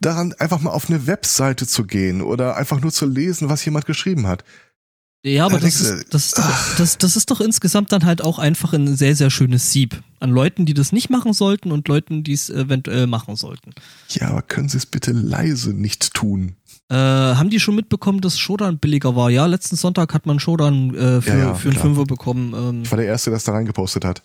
daran, 0.00 0.32
einfach 0.38 0.60
mal 0.60 0.70
auf 0.70 0.88
eine 0.90 1.06
Webseite 1.06 1.66
zu 1.66 1.84
gehen 1.84 2.20
oder 2.22 2.56
einfach 2.56 2.80
nur 2.80 2.92
zu 2.92 3.06
lesen, 3.06 3.48
was 3.48 3.64
jemand 3.64 3.86
geschrieben 3.86 4.26
hat. 4.26 4.44
Ja, 5.26 5.46
aber 5.46 5.58
Da 5.58 5.64
das 5.64 5.80
ist, 5.80 6.12
das, 6.12 6.26
ist 6.26 6.38
doch, 6.38 6.76
das, 6.76 6.98
das 6.98 7.16
ist 7.16 7.30
doch 7.30 7.40
insgesamt 7.40 7.92
dann 7.92 8.04
halt 8.04 8.20
auch 8.20 8.38
einfach 8.38 8.74
ein 8.74 8.94
sehr, 8.94 9.16
sehr 9.16 9.30
schönes 9.30 9.72
Sieb. 9.72 10.02
An 10.20 10.30
Leuten, 10.30 10.66
die 10.66 10.74
das 10.74 10.92
nicht 10.92 11.08
machen 11.08 11.32
sollten 11.32 11.72
und 11.72 11.88
Leuten, 11.88 12.24
die 12.24 12.34
es 12.34 12.50
eventuell 12.50 13.06
machen 13.06 13.34
sollten. 13.36 13.72
Ja, 14.10 14.28
aber 14.28 14.42
können 14.42 14.68
Sie 14.68 14.76
es 14.76 14.84
bitte 14.84 15.12
leise 15.12 15.72
nicht 15.72 16.12
tun? 16.12 16.56
Äh, 16.90 16.96
haben 16.96 17.48
die 17.48 17.58
schon 17.60 17.74
mitbekommen, 17.74 18.20
dass 18.20 18.38
Shodan 18.38 18.78
billiger 18.78 19.16
war? 19.16 19.30
Ja, 19.30 19.46
letzten 19.46 19.76
Sonntag 19.76 20.12
hat 20.12 20.26
man 20.26 20.38
Shodan 20.40 20.94
äh, 20.94 21.22
für, 21.22 21.30
Ja, 21.30 21.38
ja, 21.38 21.54
für 21.54 21.70
einen. 21.70 21.78
Fünfer 21.78 22.04
bekommen. 22.04 22.52
Ähm, 22.54 22.82
Ich 22.82 22.90
war 22.90 22.98
der 22.98 23.06
Erste, 23.06 23.30
der 23.30 23.36
das 23.36 23.44
da 23.44 23.52
reingepostet 23.52 24.04
hat. 24.04 24.22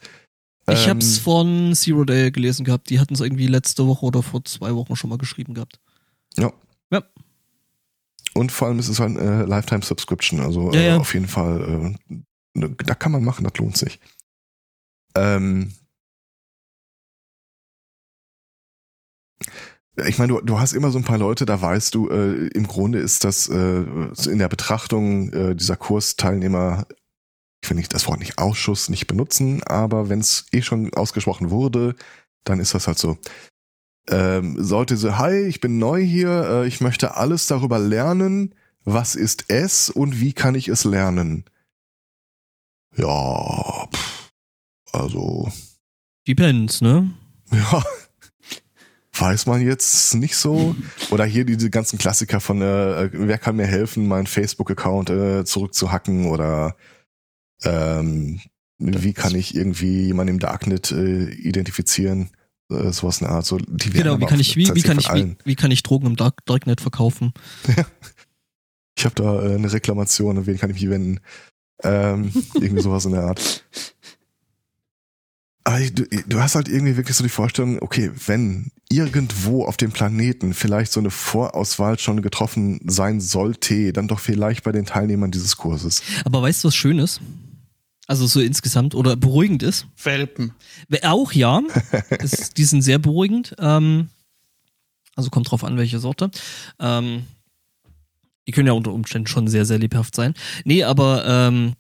Ich 0.72 0.84
Ähm, 0.86 0.90
hab's 0.92 1.18
von 1.18 1.74
Zero 1.76 2.04
Day 2.04 2.32
gelesen 2.32 2.64
gehabt. 2.66 2.90
Die 2.90 3.00
hatten 3.00 3.14
es 3.14 3.20
irgendwie 3.22 3.48
letzte 3.48 3.86
Woche 3.88 4.06
oder 4.06 4.24
vor 4.24 4.44
zwei 4.46 4.74
Wochen 4.76 4.96
schon 4.96 5.10
mal 5.10 5.18
geschrieben 5.18 5.54
gehabt. 5.54 5.80
Ja. 6.38 6.52
Ja. 6.92 7.04
Und 8.34 8.52
vor 8.52 8.68
allem 8.68 8.80
ist 8.80 8.88
es 8.90 9.00
halt 9.00 9.18
eine 9.18 9.46
Lifetime 9.46 9.84
Subscription, 9.84 10.40
also 10.40 10.72
Ja, 10.74 10.80
äh, 10.80 10.88
ja. 10.88 10.98
auf 10.98 11.14
jeden 11.14 11.28
Fall, 11.28 11.96
äh, 12.10 12.16
ne, 12.54 12.70
da 12.70 12.96
kann 12.96 13.12
man 13.12 13.24
machen, 13.24 13.44
das 13.44 13.58
lohnt 13.58 13.78
sich. 13.78 14.00
Ähm, 15.16 15.74
ich 20.08 20.18
meine, 20.18 20.34
du, 20.34 20.42
du 20.42 20.60
hast 20.60 20.74
immer 20.74 20.92
so 20.92 20.98
ein 20.98 21.04
paar 21.04 21.18
Leute, 21.18 21.46
da 21.46 21.62
weißt 21.62 21.94
du, 21.96 22.10
äh, 22.10 22.48
im 22.50 22.68
Grunde 22.68 23.00
ist 23.00 23.24
das 23.24 23.50
äh, 23.50 23.82
in 24.30 24.40
der 24.40 24.48
Betrachtung 24.48 25.34
äh, 25.34 25.56
dieser 25.56 25.76
Kursteilnehmer, 25.76 26.86
ich 27.62 27.70
will 27.70 27.78
nicht 27.78 27.94
das 27.94 28.08
Wort 28.08 28.20
nicht 28.20 28.38
Ausschuss 28.38 28.90
nicht 28.90 29.08
benutzen, 29.08 29.64
aber 29.64 30.10
wenn 30.10 30.20
es 30.20 30.46
eh 30.52 30.62
schon 30.62 30.94
ausgesprochen 30.94 31.50
wurde, 31.50 31.96
dann 32.44 32.60
ist 32.60 32.74
das 32.74 32.88
halt 32.88 32.98
so. 32.98 33.18
Ähm, 34.10 34.56
sollte 34.64 34.98
so, 34.98 35.18
hi, 35.18 35.46
ich 35.46 35.60
bin 35.60 35.78
neu 35.78 36.02
hier, 36.02 36.30
äh, 36.50 36.68
ich 36.68 36.82
möchte 36.82 37.16
alles 37.16 37.48
darüber 37.48 37.78
lernen, 37.78 38.56
was 38.84 39.16
ist 39.16 39.46
es 39.50 39.90
und 39.90 40.20
wie 40.20 40.34
kann 40.34 40.56
ich 40.56 40.68
es 40.68 40.84
lernen? 40.84 41.46
Ja, 42.96 43.88
pff, 43.94 44.32
also, 44.92 45.52
Depends, 46.28 46.82
ne? 46.82 47.12
ja, 47.52 47.84
weiß 49.18 49.46
man 49.46 49.62
jetzt 49.62 50.16
nicht 50.16 50.36
so. 50.36 50.76
Oder 51.12 51.26
hier 51.26 51.46
diese 51.46 51.70
ganzen 51.70 52.00
Klassiker 52.00 52.40
von, 52.40 52.62
äh, 52.62 53.10
wer 53.12 53.38
kann 53.38 53.58
mir 53.58 53.68
helfen, 53.68 54.08
meinen 54.08 54.28
Facebook-Account 54.28 55.10
äh, 55.10 55.46
zurückzuhacken 55.46 56.26
oder 56.26 56.76
ähm, 57.64 58.40
wie 58.78 59.14
kann 59.14 59.36
ich 59.36 59.56
irgendwie 59.56 60.08
jemanden 60.08 60.36
im 60.36 60.40
Darknet 60.40 60.92
äh, 60.92 61.30
identifizieren? 61.30 62.30
Äh, 62.72 62.92
sowas 62.92 63.20
in 63.20 63.28
der 63.28 63.36
Art. 63.36 63.46
So, 63.46 63.58
die 63.58 63.90
Genau, 63.90 64.20
wie 64.20 64.26
kann 64.26 64.40
ich, 64.40 64.56
wie, 64.56 64.74
wie 64.74 64.82
kann 64.82 65.00
ich, 65.00 65.10
wie, 65.14 65.36
wie 65.44 65.56
kann 65.56 65.72
ich 65.72 65.84
Drogen 65.84 66.08
im 66.08 66.16
Dark, 66.16 66.46
Darknet 66.46 66.82
verkaufen? 66.82 67.34
Ich 69.00 69.06
habe 69.06 69.16
da 69.16 69.42
äh, 69.42 69.56
eine 69.56 69.72
Reklamation, 69.72 70.40
an 70.40 70.46
wen 70.46 70.58
kann 70.58 70.70
ich 70.72 70.82
mich 70.82 70.90
wenden? 70.90 71.22
Ähm, 71.84 72.34
irgendwie 72.56 72.82
sowas 72.82 73.06
in 73.06 73.14
der 73.14 73.24
Art. 73.24 73.64
Aber 75.64 75.80
du, 75.80 76.04
du 76.28 76.42
hast 76.42 76.56
halt 76.56 76.68
irgendwie 76.68 76.98
wirklich 76.98 77.16
so 77.16 77.24
die 77.24 77.30
Vorstellung, 77.30 77.82
okay, 77.82 78.12
wenn 78.26 78.72
irgendwo 78.90 79.64
auf 79.64 79.78
dem 79.78 79.94
Planeten 79.94 80.54
vielleicht 80.54 80.92
so 80.92 81.00
eine 81.00 81.12
Vorauswahl 81.12 81.98
schon 81.98 82.22
getroffen 82.22 82.82
sein 82.88 83.22
sollte, 83.22 83.94
dann 83.94 84.10
doch 84.10 84.20
vielleicht 84.20 84.66
bei 84.66 84.74
den 84.74 84.86
Teilnehmern 84.86 85.32
dieses 85.32 85.56
Kurses. 85.56 86.02
Aber 86.26 86.42
weißt 86.42 86.66
du, 86.66 86.68
was 86.68 86.76
schön 86.76 87.00
ist? 87.00 87.22
Also 88.10 88.26
so 88.26 88.42
insgesamt 88.42 88.96
oder 88.96 89.16
beruhigend 89.16 89.62
ist? 89.62 89.86
Welpen. 90.04 90.56
Auch 91.04 91.32
ja. 91.32 91.62
Es, 92.10 92.50
die 92.56 92.64
sind 92.64 92.82
sehr 92.82 92.98
beruhigend. 92.98 93.56
Ähm, 93.60 94.10
also 95.16 95.30
kommt 95.30 95.52
drauf 95.52 95.64
an, 95.64 95.78
welche 95.78 96.00
Sorte. 96.00 96.32
Ähm, 96.80 97.28
die 98.48 98.52
können 98.52 98.66
ja 98.66 98.74
unter 98.74 98.94
Umständen 98.94 99.28
schon 99.28 99.48
sehr, 99.48 99.64
sehr 99.64 99.78
lebhaft 99.78 100.16
sein. 100.16 100.34
Nee, 100.64 100.84
aber 100.84 101.24
ähm, 101.24 101.74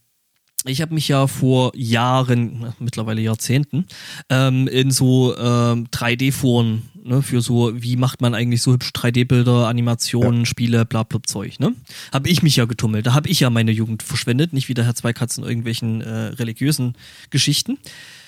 ich 0.65 0.83
habe 0.83 0.93
mich 0.93 1.07
ja 1.07 1.25
vor 1.25 1.71
Jahren, 1.75 2.75
mittlerweile 2.77 3.21
Jahrzehnten, 3.21 3.87
ähm, 4.29 4.67
in 4.67 4.91
so 4.91 5.35
ähm, 5.35 5.87
3D-Foren, 5.87 6.83
ne, 7.03 7.21
für 7.21 7.41
so, 7.41 7.71
wie 7.75 7.95
macht 7.95 8.21
man 8.21 8.33
eigentlich 8.33 8.61
so 8.61 8.73
hübsch 8.73 8.91
3D-Bilder, 8.95 9.67
Animationen, 9.67 10.45
Spiele, 10.45 10.85
bla 10.85 11.03
bla 11.03 11.19
Zeug, 11.23 11.59
ne? 11.59 11.73
Habe 12.13 12.29
ich 12.29 12.43
mich 12.43 12.55
ja 12.55 12.65
getummelt. 12.65 13.05
Da 13.05 13.13
habe 13.13 13.29
ich 13.29 13.39
ja 13.39 13.49
meine 13.49 13.71
Jugend 13.71 14.03
verschwendet, 14.03 14.53
nicht 14.53 14.69
wie 14.69 14.73
der 14.73 14.85
Herr 14.85 14.95
Zweikatz 14.95 15.37
in 15.37 15.43
irgendwelchen 15.43 16.01
äh, 16.01 16.09
religiösen 16.09 16.93
Geschichten. 17.29 17.77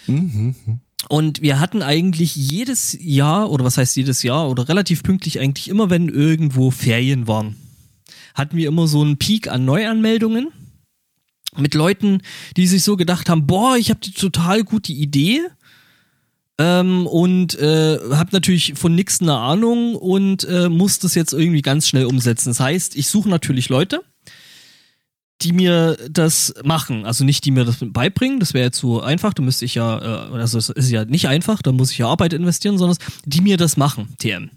Mhm. 0.08 0.56
Und 1.10 1.42
wir 1.42 1.60
hatten 1.60 1.82
eigentlich 1.82 2.36
jedes 2.36 2.98
Jahr, 3.00 3.50
oder 3.50 3.66
was 3.66 3.78
heißt 3.78 3.96
jedes 3.96 4.24
Jahr, 4.24 4.50
oder 4.50 4.70
relativ 4.70 5.04
pünktlich 5.04 5.40
eigentlich 5.40 5.68
immer, 5.68 5.90
wenn 5.90 6.10
irgendwo 6.10 6.70
Ferien 6.72 7.28
waren, 7.28 7.56
hatten 8.36 8.58
wir 8.58 8.68
immer 8.68 8.88
so 8.88 9.02
einen 9.02 9.18
Peak 9.18 9.48
an 9.48 9.66
Neuanmeldungen 9.66 10.50
mit 11.58 11.74
Leuten, 11.74 12.22
die 12.56 12.68
sich 12.68 12.84
so 12.84 12.96
gedacht 12.98 13.30
haben, 13.30 13.48
boah, 13.48 13.76
ich 13.78 13.90
habe 13.90 14.00
die 14.00 14.14
total 14.14 14.64
gute 14.64 14.94
Idee 14.94 15.42
ähm, 16.62 17.08
und 17.08 17.58
äh, 17.58 17.98
habe 18.12 18.30
natürlich 18.34 18.74
von 18.76 18.94
nix 18.94 19.20
eine 19.20 19.36
Ahnung 19.36 19.96
und 19.96 20.44
äh, 20.44 20.70
muss 20.70 21.00
das 21.00 21.16
jetzt 21.16 21.34
irgendwie 21.34 21.64
ganz 21.64 21.88
schnell 21.88 22.06
umsetzen. 22.06 22.50
Das 22.50 22.60
heißt, 22.60 22.96
ich 22.96 23.08
suche 23.08 23.30
natürlich 23.30 23.70
Leute, 23.70 24.02
die 25.42 25.54
mir 25.54 25.98
das 26.10 26.54
machen. 26.64 27.06
Also 27.06 27.24
nicht 27.24 27.46
die 27.46 27.52
mir 27.52 27.66
das 27.66 27.78
beibringen, 27.82 28.40
das 28.40 28.54
wäre 28.54 28.66
jetzt 28.66 28.78
so 28.78 29.02
einfach, 29.02 29.34
da 29.34 29.42
müsste 29.42 29.66
ich 29.66 29.74
ja, 29.74 30.30
äh, 30.30 30.38
also 30.38 30.60
es 30.60 30.70
ist 30.70 30.92
ja 30.92 31.04
nicht 31.06 31.28
einfach, 31.28 31.64
da 31.64 31.72
muss 31.72 31.92
ich 31.92 31.98
ja 31.98 32.08
Arbeit 32.08 32.34
investieren, 32.34 32.78
sondern 32.78 32.98
die 33.26 33.42
mir 33.42 33.58
das 33.58 33.76
machen, 33.76 34.10
TM. 34.20 34.52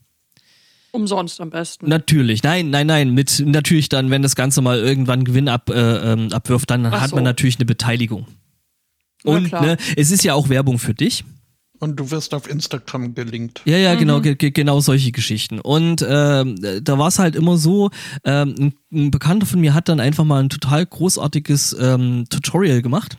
Umsonst 0.90 1.40
am 1.40 1.51
besten. 1.51 1.88
Natürlich, 1.88 2.43
nein, 2.43 2.69
nein, 2.71 2.87
nein, 2.87 3.11
mit 3.14 3.43
natürlich 3.45 3.88
dann, 3.88 4.11
wenn 4.11 4.23
das 4.23 4.37
Ganze 4.37 4.61
mal 4.61 4.79
irgendwann 4.79 5.25
Gewinn 5.25 5.49
ab, 5.49 5.71
äh, 5.71 6.12
ähm, 6.12 6.33
abwirft, 6.33 6.71
dann 6.71 6.85
Ach 6.87 7.01
hat 7.01 7.11
so. 7.11 7.17
man 7.17 7.25
natürlich 7.25 7.57
eine 7.57 7.64
Beteiligung. 7.64 8.27
Und 9.25 9.53
ne, 9.53 9.79
es 9.97 10.11
ist 10.11 10.23
ja 10.23 10.35
auch 10.35 10.51
Werbung 10.51 10.79
für 10.79 10.93
dich. 10.93 11.25
Und 11.85 11.97
du 11.97 12.11
wirst 12.11 12.33
auf 12.35 12.49
Instagram 12.49 13.14
gelinkt. 13.14 13.61
Ja, 13.66 13.77
ja, 13.77 13.94
Mhm. 13.94 13.99
genau, 13.99 14.20
ge 14.20 14.35
ge 14.37 14.51
genau 14.51 14.81
solche 14.81 15.12
Geschichten. 15.12 15.61
Und 15.61 16.05
ähm, 16.09 16.57
da 16.83 16.99
war 16.99 17.09
es 17.09 17.18
halt 17.18 17.37
immer 17.37 17.57
so, 17.59 17.90
ähm, 18.25 18.55
ein, 18.59 18.75
ein 18.92 19.11
Bekannter 19.11 19.47
von 19.47 19.61
mir 19.61 19.75
hat 19.75 19.88
dann 19.88 20.01
einfach 20.01 20.25
mal 20.25 20.42
ein 20.42 20.49
total 20.49 20.87
großartiges 20.87 21.77
ähm, 21.79 22.25
Tutorial 22.31 22.81
gemacht, 22.83 23.18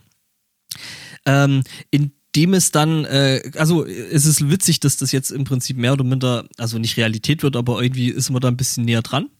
ähm, 1.26 1.62
in 1.90 2.10
dem 2.34 2.52
es 2.54 2.70
dann, 2.70 3.04
äh, 3.06 3.40
also 3.56 3.86
es 3.86 4.26
ist 4.26 4.50
witzig, 4.50 4.80
dass 4.80 4.96
das 4.98 5.10
jetzt 5.12 5.30
im 5.30 5.44
Prinzip 5.44 5.76
mehr 5.78 5.92
oder 5.94 6.04
minder, 6.04 6.46
also 6.58 6.78
nicht 6.78 6.96
Realität 6.98 7.42
wird, 7.42 7.56
aber 7.56 7.80
irgendwie 7.82 8.08
ist 8.08 8.30
man 8.30 8.40
da 8.40 8.48
ein 8.48 8.56
bisschen 8.58 8.84
näher 8.84 9.02
dran. 9.02 9.30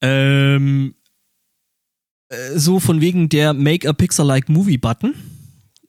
Ähm, 0.00 0.94
äh, 2.30 2.58
so 2.58 2.80
von 2.80 3.00
wegen 3.00 3.28
der 3.28 3.52
Make 3.52 3.88
a 3.88 3.92
Pixel-like 3.92 4.48
Movie 4.48 4.78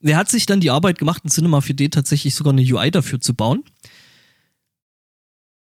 Der 0.04 0.18
hat 0.18 0.30
sich 0.30 0.46
dann 0.46 0.60
die 0.60 0.70
Arbeit 0.70 1.00
gemacht, 1.00 1.22
in 1.24 1.30
Cinema 1.30 1.60
4D 1.60 1.90
tatsächlich 1.90 2.36
sogar 2.36 2.54
eine 2.54 2.62
UI 2.62 2.92
dafür 2.92 3.20
zu 3.20 3.34
bauen. 3.34 3.64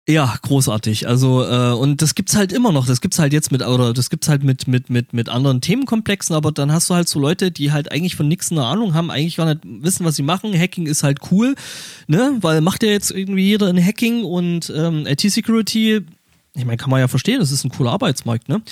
Ja, 0.09 0.33
großartig. 0.41 1.07
Also 1.07 1.45
äh, 1.45 1.71
und 1.71 2.01
das 2.01 2.15
gibt's 2.15 2.35
halt 2.35 2.51
immer 2.51 2.71
noch. 2.71 2.87
Das 2.87 2.99
gibt's 2.99 3.19
halt 3.19 3.31
jetzt 3.31 3.51
mit 3.51 3.61
oder 3.61 3.93
das 3.93 4.09
gibt's 4.09 4.27
halt 4.27 4.43
mit 4.43 4.67
mit 4.67 4.89
mit 4.89 5.13
mit 5.13 5.29
anderen 5.29 5.61
Themenkomplexen. 5.61 6.35
Aber 6.35 6.51
dann 6.51 6.71
hast 6.71 6.89
du 6.89 6.95
halt 6.95 7.07
so 7.07 7.19
Leute, 7.19 7.51
die 7.51 7.71
halt 7.71 7.91
eigentlich 7.91 8.15
von 8.15 8.27
nichts 8.27 8.51
eine 8.51 8.65
Ahnung 8.65 8.95
haben, 8.95 9.11
eigentlich 9.11 9.35
gar 9.35 9.45
nicht 9.45 9.59
wissen, 9.63 10.05
was 10.05 10.15
sie 10.15 10.23
machen. 10.23 10.51
Hacking 10.57 10.87
ist 10.87 11.03
halt 11.03 11.19
cool, 11.29 11.53
ne? 12.07 12.37
Weil 12.41 12.61
macht 12.61 12.81
ja 12.81 12.89
jetzt 12.89 13.11
irgendwie 13.11 13.43
jeder 13.43 13.67
ein 13.67 13.85
Hacking 13.85 14.23
und 14.23 14.73
ähm, 14.75 15.05
IT-Security. 15.05 16.01
Ich 16.55 16.65
meine, 16.65 16.77
kann 16.77 16.89
man 16.89 17.01
ja 17.01 17.07
verstehen. 17.07 17.39
Das 17.39 17.51
ist 17.51 17.63
ein 17.63 17.69
cooler 17.69 17.91
Arbeitsmarkt, 17.91 18.49
ne? 18.49 18.63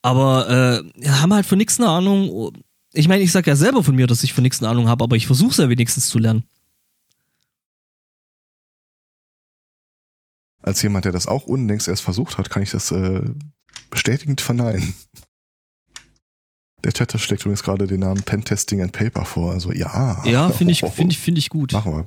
Aber 0.00 0.84
äh, 1.02 1.08
haben 1.08 1.34
halt 1.34 1.46
von 1.46 1.58
nichts 1.58 1.80
eine 1.80 1.88
Ahnung. 1.88 2.52
Ich 2.96 3.08
meine, 3.08 3.22
ich 3.24 3.32
sag 3.32 3.46
ja 3.46 3.56
selber 3.56 3.82
von 3.82 3.96
mir, 3.96 4.06
dass 4.06 4.22
ich 4.22 4.32
von 4.32 4.42
nichts 4.42 4.62
eine 4.62 4.70
Ahnung 4.70 4.88
habe, 4.88 5.02
aber 5.02 5.16
ich 5.16 5.26
versuche 5.26 5.62
ja 5.62 5.68
wenigstens 5.68 6.08
zu 6.08 6.18
lernen. 6.18 6.44
Als 10.62 10.80
jemand, 10.80 11.04
der 11.04 11.12
das 11.12 11.26
auch 11.26 11.44
unlängst 11.44 11.88
erst 11.88 12.02
versucht 12.02 12.38
hat, 12.38 12.48
kann 12.50 12.62
ich 12.62 12.70
das 12.70 12.90
äh, 12.92 13.22
bestätigend 13.90 14.40
verneinen. 14.40 14.94
Der 16.84 16.92
Chatter 16.92 17.18
schlägt 17.18 17.42
übrigens 17.42 17.62
gerade 17.62 17.86
den 17.86 18.00
Namen 18.00 18.22
Pentesting 18.22 18.80
and 18.80 18.92
Paper 18.92 19.24
vor. 19.24 19.52
Also 19.52 19.72
ja. 19.72 20.22
Ja, 20.24 20.50
finde 20.50 20.72
ich, 20.72 20.80
finde 20.80 21.12
ich, 21.12 21.18
finde 21.18 21.38
ich 21.40 21.50
gut. 21.50 21.72
Machen 21.72 21.92
wir. 21.92 22.04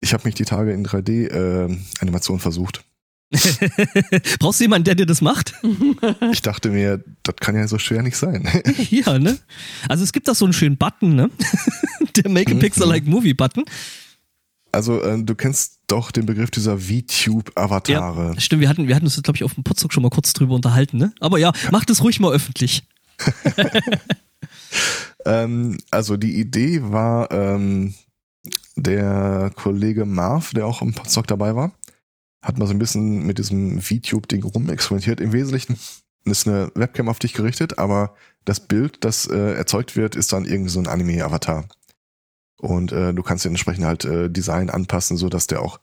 Ich 0.00 0.12
habe 0.12 0.24
mich 0.24 0.34
die 0.34 0.44
Tage 0.44 0.72
in 0.72 0.86
3D-Animation 0.86 2.40
versucht. 2.40 2.84
Brauchst 4.38 4.60
du 4.60 4.64
jemanden, 4.64 4.84
der 4.84 4.94
dir 4.94 5.06
das 5.06 5.20
macht? 5.20 5.54
Ich 6.32 6.42
dachte 6.42 6.70
mir, 6.70 7.02
das 7.22 7.36
kann 7.36 7.56
ja 7.56 7.66
so 7.68 7.78
schwer 7.78 8.02
nicht 8.02 8.16
sein. 8.16 8.48
ja, 8.90 9.18
ne? 9.18 9.38
Also 9.88 10.04
es 10.04 10.12
gibt 10.12 10.28
da 10.28 10.34
so 10.34 10.44
einen 10.44 10.52
schönen 10.52 10.76
Button, 10.76 11.14
ne? 11.14 11.30
Der 12.16 12.30
Make 12.30 12.52
a 12.52 12.54
Mhm. 12.54 12.58
Pixel 12.60 12.86
Like 12.86 13.06
Movie 13.06 13.34
Button. 13.34 13.64
Also 14.72 15.00
äh, 15.02 15.22
du 15.22 15.34
kennst 15.34 15.80
doch 15.86 16.10
den 16.10 16.26
Begriff 16.26 16.50
dieser 16.50 16.78
VTube-Avatare. 16.78 18.34
Stimmt, 18.40 18.60
wir 18.60 18.68
hatten, 18.68 18.88
wir 18.88 18.94
hatten 18.96 19.06
uns, 19.06 19.20
glaube 19.22 19.36
ich, 19.36 19.44
auf 19.44 19.54
dem 19.54 19.64
Potsdok 19.64 19.92
schon 19.92 20.02
mal 20.02 20.10
kurz 20.10 20.32
drüber 20.32 20.54
unterhalten, 20.54 20.98
ne? 20.98 21.12
Aber 21.20 21.38
ja, 21.38 21.52
mach 21.70 21.84
das 21.84 22.02
ruhig 22.02 22.18
mal 22.20 22.32
öffentlich. 22.32 22.82
Ähm, 25.24 25.78
also 25.90 26.16
die 26.16 26.38
Idee 26.38 26.80
war, 26.82 27.30
ähm, 27.30 27.94
der 28.76 29.50
Kollege 29.54 30.04
Marv, 30.04 30.52
der 30.52 30.66
auch 30.66 30.82
im 30.82 30.92
Podstock 30.92 31.26
dabei 31.26 31.54
war, 31.54 31.72
hat 32.44 32.58
mal 32.58 32.66
so 32.66 32.74
ein 32.74 32.78
bisschen 32.78 33.26
mit 33.26 33.38
diesem 33.38 33.80
VTube-Ding 33.80 34.44
rumexperimentiert. 34.44 35.20
Im 35.20 35.32
Wesentlichen 35.32 35.78
ist 36.24 36.46
eine 36.46 36.70
Webcam 36.74 37.08
auf 37.08 37.18
dich 37.18 37.32
gerichtet, 37.32 37.78
aber 37.78 38.14
das 38.44 38.60
Bild, 38.60 39.04
das 39.04 39.26
äh, 39.26 39.54
erzeugt 39.54 39.96
wird, 39.96 40.14
ist 40.14 40.32
dann 40.32 40.44
irgendwie 40.44 40.70
so 40.70 40.78
ein 40.78 40.86
Anime-Avatar. 40.86 41.66
Und 42.58 42.92
äh, 42.92 43.12
du 43.12 43.22
kannst 43.22 43.44
den 43.44 43.52
entsprechend 43.52 43.84
halt 43.84 44.04
äh, 44.04 44.30
Design 44.30 44.70
anpassen, 44.70 45.16
so 45.16 45.28
dass 45.28 45.46
der 45.46 45.62
auch 45.62 45.80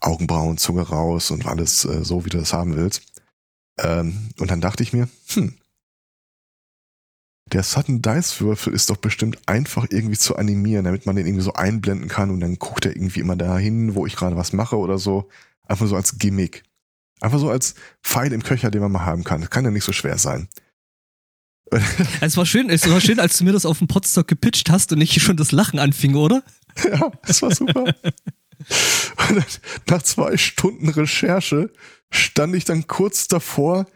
Augenbrauen, 0.00 0.58
Zunge 0.58 0.82
raus 0.82 1.30
und 1.30 1.46
alles 1.46 1.84
äh, 1.84 2.04
so, 2.04 2.24
wie 2.24 2.30
du 2.30 2.38
das 2.38 2.52
haben 2.52 2.76
willst. 2.76 3.02
Ähm, 3.78 4.30
und 4.38 4.50
dann 4.50 4.60
dachte 4.60 4.82
ich 4.82 4.92
mir, 4.92 5.08
hm, 5.28 5.56
der 7.52 7.62
Sudden 7.62 8.02
Dice 8.02 8.40
Würfel 8.40 8.72
ist 8.72 8.90
doch 8.90 8.96
bestimmt 8.96 9.38
einfach 9.46 9.86
irgendwie 9.90 10.16
zu 10.18 10.36
animieren, 10.36 10.84
damit 10.84 11.06
man 11.06 11.16
den 11.16 11.26
irgendwie 11.26 11.44
so 11.44 11.52
einblenden 11.52 12.08
kann 12.08 12.30
und 12.30 12.40
dann 12.40 12.58
guckt 12.58 12.86
er 12.86 12.96
irgendwie 12.96 13.20
immer 13.20 13.36
dahin, 13.36 13.94
wo 13.94 14.04
ich 14.04 14.16
gerade 14.16 14.36
was 14.36 14.52
mache 14.52 14.76
oder 14.76 14.98
so. 14.98 15.28
Einfach 15.66 15.86
so 15.86 15.96
als 15.96 16.18
Gimmick. 16.18 16.62
Einfach 17.20 17.38
so 17.38 17.50
als 17.50 17.74
Pfeil 18.02 18.32
im 18.32 18.42
Köcher, 18.42 18.70
den 18.70 18.82
man 18.82 18.92
mal 18.92 19.06
haben 19.06 19.24
kann. 19.24 19.40
Das 19.40 19.50
kann 19.50 19.64
ja 19.64 19.70
nicht 19.70 19.84
so 19.84 19.92
schwer 19.92 20.18
sein. 20.18 20.48
Es 22.20 22.36
war 22.36 22.46
schön, 22.46 22.70
es 22.70 22.88
war 22.88 23.00
schön, 23.00 23.18
als 23.18 23.38
du 23.38 23.44
mir 23.44 23.52
das 23.52 23.66
auf 23.66 23.78
dem 23.78 23.88
Podstock 23.88 24.28
gepitcht 24.28 24.70
hast 24.70 24.92
und 24.92 25.00
ich 25.00 25.20
schon 25.20 25.36
das 25.36 25.50
Lachen 25.50 25.78
anfing, 25.78 26.14
oder? 26.14 26.42
Ja, 26.84 27.10
das 27.26 27.42
war 27.42 27.54
super. 27.54 27.84
und 29.28 29.60
nach 29.88 30.02
zwei 30.02 30.36
Stunden 30.36 30.88
Recherche 30.88 31.72
stand 32.10 32.54
ich 32.54 32.64
dann 32.64 32.86
kurz 32.86 33.28
davor, 33.28 33.86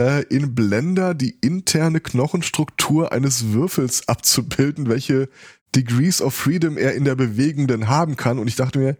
äh, 0.00 0.22
in 0.24 0.54
Blender 0.54 1.14
die 1.14 1.36
interne 1.40 2.00
Knochenstruktur 2.00 3.12
eines 3.12 3.52
Würfels 3.52 4.08
abzubilden, 4.08 4.88
welche 4.88 5.28
Degrees 5.74 6.20
of 6.20 6.34
Freedom 6.34 6.76
er 6.76 6.94
in 6.94 7.04
der 7.04 7.14
Bewegung 7.14 7.66
denn 7.66 7.88
haben 7.88 8.16
kann. 8.16 8.38
Und 8.38 8.48
ich 8.48 8.56
dachte 8.56 8.78
mir, 8.78 8.96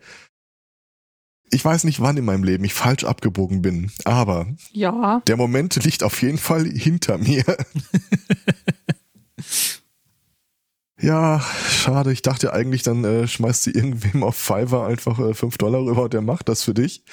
ich 1.52 1.64
weiß 1.64 1.84
nicht, 1.84 2.00
wann 2.00 2.16
in 2.16 2.24
meinem 2.24 2.44
Leben 2.44 2.64
ich 2.64 2.74
falsch 2.74 3.04
abgebogen 3.04 3.62
bin, 3.62 3.90
aber 4.04 4.46
Ja. 4.72 5.20
der 5.26 5.36
Moment 5.36 5.76
liegt 5.84 6.02
auf 6.02 6.20
jeden 6.22 6.38
Fall 6.38 6.64
hinter 6.64 7.18
mir. 7.18 7.44
ja, 11.00 11.40
schade. 11.68 12.12
Ich 12.12 12.22
dachte 12.22 12.52
eigentlich, 12.52 12.82
dann 12.82 13.04
äh, 13.04 13.26
schmeißt 13.26 13.64
sie 13.64 13.72
irgendwem 13.72 14.22
auf 14.22 14.36
Fiverr 14.36 14.86
einfach 14.86 15.18
äh, 15.18 15.34
5 15.34 15.58
Dollar 15.58 15.80
rüber 15.84 16.04
und 16.04 16.12
der 16.14 16.20
macht 16.22 16.48
das 16.48 16.62
für 16.62 16.74
dich. 16.74 17.04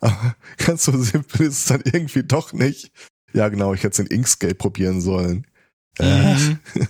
Aber 0.00 0.34
ganz 0.58 0.84
so 0.84 0.96
simpel 0.96 1.46
ist 1.46 1.58
es 1.58 1.64
dann 1.66 1.82
irgendwie 1.84 2.22
doch 2.22 2.52
nicht. 2.52 2.92
Ja, 3.32 3.48
genau, 3.48 3.72
ich 3.74 3.82
hätte 3.82 3.92
es 4.02 4.10
in 4.10 4.14
Inkscape 4.16 4.54
probieren 4.54 5.00
sollen. 5.00 5.46
Äh, 5.98 6.34
Mhm. 6.34 6.58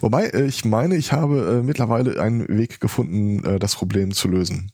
wobei, 0.00 0.26
äh, 0.28 0.44
ich 0.46 0.64
meine, 0.64 0.96
ich 0.96 1.12
habe 1.12 1.58
äh, 1.60 1.62
mittlerweile 1.66 2.20
einen 2.20 2.46
Weg 2.48 2.80
gefunden, 2.80 3.44
äh, 3.44 3.58
das 3.58 3.74
Problem 3.76 4.12
zu 4.12 4.28
lösen. 4.28 4.70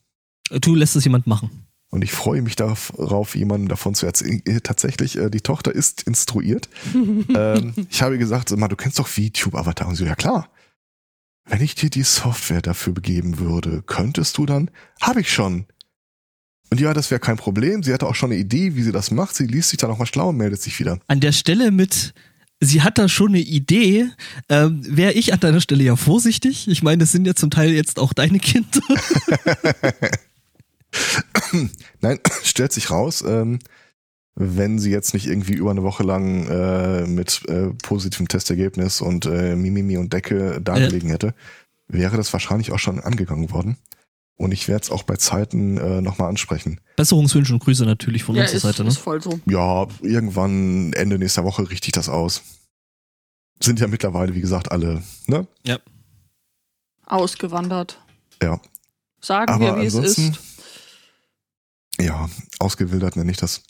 Du 0.49 0.75
lässt 0.75 0.95
es 0.95 1.03
jemand 1.03 1.27
machen. 1.27 1.67
Und 1.91 2.03
ich 2.03 2.11
freue 2.11 2.41
mich 2.43 2.55
darauf, 2.55 3.35
jemandem 3.35 3.67
davon 3.67 3.95
zu 3.95 4.05
erzählen. 4.05 4.41
Äh, 4.45 4.61
Tatsächlich, 4.61 5.17
äh, 5.17 5.29
die 5.29 5.41
Tochter 5.41 5.73
ist 5.73 6.03
instruiert. 6.03 6.69
ähm, 6.93 7.73
ich 7.89 8.01
habe 8.01 8.17
gesagt, 8.17 8.51
du 8.51 8.75
kennst 8.75 8.99
doch 8.99 9.07
VTube-Avatar. 9.07 9.87
Und 9.87 9.95
sie, 9.95 10.05
ja 10.05 10.15
klar. 10.15 10.49
Wenn 11.45 11.61
ich 11.61 11.73
dir 11.73 11.89
die 11.89 12.03
Software 12.03 12.61
dafür 12.61 12.93
begeben 12.93 13.39
würde, 13.39 13.81
könntest 13.81 14.37
du 14.37 14.45
dann? 14.45 14.69
Habe 15.01 15.21
ich 15.21 15.33
schon. 15.33 15.65
Und 16.69 16.79
ja, 16.79 16.93
das 16.93 17.09
wäre 17.09 17.19
kein 17.19 17.37
Problem. 17.37 17.81
Sie 17.81 17.91
hatte 17.91 18.05
auch 18.05 18.13
schon 18.13 18.31
eine 18.31 18.39
Idee, 18.39 18.75
wie 18.75 18.83
sie 18.83 18.91
das 18.91 19.09
macht. 19.09 19.35
Sie 19.35 19.47
liest 19.47 19.69
sich 19.69 19.77
dann 19.79 19.89
auch 19.89 19.97
mal 19.97 20.05
schlau 20.05 20.29
und 20.29 20.37
meldet 20.37 20.61
sich 20.61 20.79
wieder. 20.79 20.99
An 21.07 21.19
der 21.19 21.31
Stelle 21.31 21.71
mit, 21.71 22.13
sie 22.59 22.83
hat 22.83 22.99
da 22.99 23.09
schon 23.09 23.29
eine 23.29 23.39
Idee, 23.39 24.07
ähm, 24.49 24.81
wäre 24.85 25.13
ich 25.13 25.33
an 25.33 25.39
deiner 25.39 25.61
Stelle 25.61 25.83
ja 25.83 25.95
vorsichtig. 25.95 26.67
Ich 26.67 26.83
meine, 26.83 26.99
das 26.99 27.11
sind 27.11 27.25
ja 27.25 27.33
zum 27.33 27.49
Teil 27.49 27.71
jetzt 27.71 27.97
auch 27.97 28.13
deine 28.13 28.37
Kinder. 28.37 28.79
Nein, 32.01 32.19
stellt 32.43 32.71
sich 32.71 32.91
raus, 32.91 33.23
ähm, 33.25 33.59
wenn 34.35 34.79
sie 34.79 34.91
jetzt 34.91 35.13
nicht 35.13 35.27
irgendwie 35.27 35.53
über 35.53 35.71
eine 35.71 35.83
Woche 35.83 36.03
lang 36.03 36.47
äh, 36.47 37.05
mit 37.05 37.41
äh, 37.49 37.73
positivem 37.81 38.27
Testergebnis 38.27 39.01
und 39.01 39.25
äh, 39.25 39.55
Mimimi 39.55 39.97
und 39.97 40.13
Decke 40.13 40.61
dagelegen 40.61 41.09
hätte, 41.09 41.33
wäre 41.87 42.15
das 42.15 42.31
wahrscheinlich 42.31 42.71
auch 42.71 42.79
schon 42.79 42.99
angegangen 43.01 43.51
worden. 43.51 43.77
Und 44.37 44.53
ich 44.53 44.69
werde 44.69 44.83
es 44.83 44.91
auch 44.91 45.03
bei 45.03 45.17
Zeiten 45.17 45.77
äh, 45.77 46.01
nochmal 46.01 46.29
ansprechen. 46.29 46.79
Besserungswünsche 46.95 47.51
und 47.51 47.59
Grüße 47.59 47.83
natürlich 47.83 48.23
von 48.23 48.35
ja, 48.35 48.43
unserer 48.43 48.55
ist, 48.55 48.63
Seite. 48.63 48.83
Ne? 48.83 48.89
ist 48.89 48.97
voll 48.97 49.21
so. 49.21 49.37
Ja, 49.45 49.85
irgendwann 50.01 50.93
Ende 50.93 51.19
nächster 51.19 51.43
Woche 51.43 51.69
richte 51.69 51.89
ich 51.89 51.91
das 51.91 52.07
aus. 52.07 52.43
Sind 53.61 53.81
ja 53.81 53.87
mittlerweile, 53.87 54.33
wie 54.35 54.41
gesagt, 54.41 54.71
alle, 54.71 55.03
ne? 55.27 55.45
Ausgewandert. 57.05 57.99
Ja. 58.41 58.61
Sagen 59.19 59.51
Aber 59.51 59.75
wir, 59.75 59.81
wie 59.81 59.87
es 59.87 59.95
ist. 59.95 60.39
Ja, 61.99 62.29
ausgewildert 62.59 63.15
nenne 63.15 63.31
ich 63.31 63.37
das. 63.37 63.63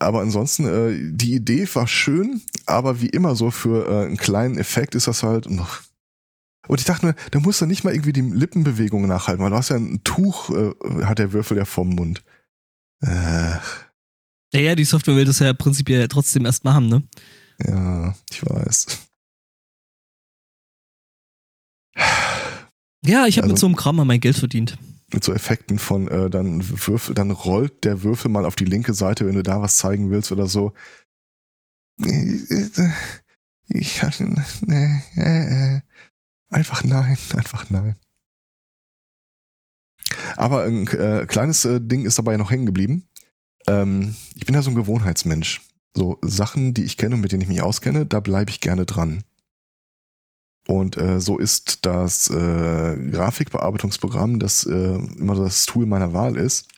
Aber 0.00 0.20
ansonsten, 0.20 0.66
äh, 0.66 1.12
die 1.16 1.34
Idee 1.34 1.66
war 1.74 1.86
schön, 1.88 2.42
aber 2.66 3.00
wie 3.00 3.08
immer 3.08 3.34
so 3.36 3.50
für 3.50 3.88
äh, 3.88 4.06
einen 4.06 4.16
kleinen 4.16 4.58
Effekt 4.58 4.94
ist 4.94 5.06
das 5.06 5.22
halt. 5.22 5.46
ugh. 5.46 5.66
Und 6.66 6.80
ich 6.80 6.86
dachte 6.86 7.06
mir, 7.06 7.14
da 7.30 7.40
musst 7.40 7.60
du 7.60 7.66
nicht 7.66 7.84
mal 7.84 7.94
irgendwie 7.94 8.12
die 8.12 8.20
Lippenbewegungen 8.20 9.08
nachhalten, 9.08 9.42
weil 9.42 9.50
du 9.50 9.56
hast 9.56 9.70
ja 9.70 9.76
ein 9.76 10.02
Tuch, 10.04 10.50
äh, 10.50 10.72
hat 11.04 11.18
der 11.18 11.32
Würfel 11.32 11.56
ja 11.56 11.64
vom 11.64 11.88
Mund. 11.90 12.22
Äh, 13.02 13.56
Ja, 14.52 14.60
ja, 14.60 14.74
die 14.74 14.84
Software 14.84 15.16
will 15.16 15.24
das 15.24 15.38
ja 15.38 15.52
prinzipiell 15.54 16.06
trotzdem 16.08 16.44
erst 16.46 16.64
machen, 16.64 16.88
ne? 16.88 17.02
ja, 17.64 18.14
ich 18.30 18.44
weiß. 18.44 18.86
Ja, 23.04 23.26
ich 23.26 23.38
habe 23.38 23.46
mit 23.48 23.54
Also- 23.54 23.60
so 23.62 23.66
einem 23.66 23.76
Kram 23.76 23.96
mal 23.96 24.04
mein 24.04 24.20
Geld 24.20 24.36
verdient. 24.36 24.76
Mit 25.12 25.24
so 25.24 25.32
Effekten 25.32 25.78
von 25.78 26.08
äh, 26.08 26.28
dann 26.28 26.62
Würfel, 26.86 27.14
dann 27.14 27.30
rollt 27.30 27.84
der 27.84 28.02
Würfel 28.02 28.30
mal 28.30 28.44
auf 28.44 28.56
die 28.56 28.66
linke 28.66 28.92
Seite, 28.92 29.26
wenn 29.26 29.34
du 29.34 29.42
da 29.42 29.62
was 29.62 29.78
zeigen 29.78 30.10
willst 30.10 30.32
oder 30.32 30.46
so. 30.46 30.74
Ich 33.68 34.02
hatte, 34.02 34.24
nee, 34.66 35.02
äh, 35.16 35.76
äh. 35.76 35.80
einfach 36.50 36.84
nein, 36.84 37.16
einfach 37.34 37.70
nein. 37.70 37.96
Aber 40.36 40.64
ein 40.64 40.86
äh, 40.88 41.26
kleines 41.26 41.64
äh, 41.64 41.80
Ding 41.80 42.04
ist 42.04 42.18
dabei 42.18 42.36
noch 42.36 42.50
hängen 42.50 42.66
geblieben. 42.66 43.08
Ähm, 43.66 44.14
ich 44.34 44.46
bin 44.46 44.54
ja 44.54 44.62
so 44.62 44.70
ein 44.70 44.76
Gewohnheitsmensch. 44.76 45.62
So 45.94 46.18
Sachen, 46.22 46.74
die 46.74 46.84
ich 46.84 46.96
kenne 46.96 47.16
und 47.16 47.20
mit 47.20 47.32
denen 47.32 47.42
ich 47.42 47.48
mich 47.48 47.62
auskenne, 47.62 48.06
da 48.06 48.20
bleibe 48.20 48.50
ich 48.50 48.60
gerne 48.60 48.86
dran. 48.86 49.24
Und 50.70 50.98
äh, 50.98 51.18
so 51.20 51.38
ist 51.38 51.86
das 51.86 52.28
äh, 52.28 53.10
Grafikbearbeitungsprogramm, 53.10 54.38
das 54.38 54.66
äh, 54.66 54.96
immer 54.96 55.34
das 55.34 55.64
Tool 55.64 55.86
meiner 55.86 56.12
Wahl 56.12 56.36
ist, 56.36 56.68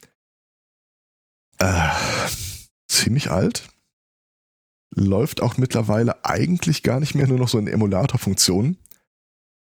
äh, 1.59 1.91
ziemlich 2.89 3.31
alt. 3.31 3.69
Läuft 4.95 5.43
auch 5.43 5.57
mittlerweile 5.57 6.25
eigentlich 6.25 6.85
gar 6.85 7.01
nicht 7.01 7.15
mehr 7.15 7.27
nur 7.27 7.39
noch 7.39 7.49
so 7.49 7.59
in 7.59 7.67
Emulator-Funktionen. 7.67 8.79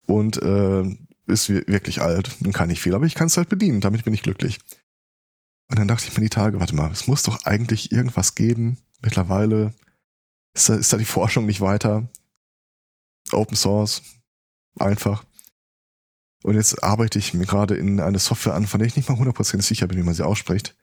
Und 0.07 0.41
äh, 0.43 0.85
ist 1.26 1.49
wir- 1.49 1.66
wirklich 1.66 2.01
alt 2.01 2.37
und 2.45 2.53
kann 2.53 2.68
nicht 2.68 2.81
viel, 2.81 2.95
aber 2.95 3.07
ich 3.07 3.14
kann 3.14 3.28
es 3.28 3.37
halt 3.37 3.49
bedienen, 3.49 3.81
damit 3.81 4.05
bin 4.05 4.14
ich 4.14 4.22
glücklich. 4.22 4.59
Und 5.68 5.78
dann 5.78 5.87
dachte 5.89 6.07
ich 6.09 6.16
mir 6.16 6.22
die 6.24 6.31
Tage, 6.31 6.59
warte 6.59 6.74
mal, 6.74 6.91
es 6.91 7.07
muss 7.07 7.22
doch 7.22 7.45
eigentlich 7.45 7.93
irgendwas 7.93 8.35
geben. 8.35 8.78
Mittlerweile 9.03 9.72
ist 10.55 10.68
da, 10.68 10.74
ist 10.74 10.93
da 10.93 10.97
die 10.97 11.05
Forschung 11.05 11.47
nicht 11.47 11.61
weiter. 11.61 12.09
Open 13.31 13.57
Source, 13.57 14.03
einfach. 14.79 15.25
Und 16.43 16.55
jetzt 16.55 16.83
arbeite 16.83 17.18
ich 17.18 17.35
mir 17.35 17.47
gerade 17.47 17.77
in 17.77 18.01
eine 18.01 18.18
Software 18.18 18.55
an, 18.55 18.66
von 18.66 18.81
der 18.81 18.87
ich 18.87 18.97
nicht 18.97 19.09
mal 19.09 19.18
100% 19.18 19.61
sicher 19.62 19.87
bin, 19.87 19.99
wie 19.99 20.03
man 20.03 20.14
sie 20.14 20.25
ausspricht. 20.25 20.75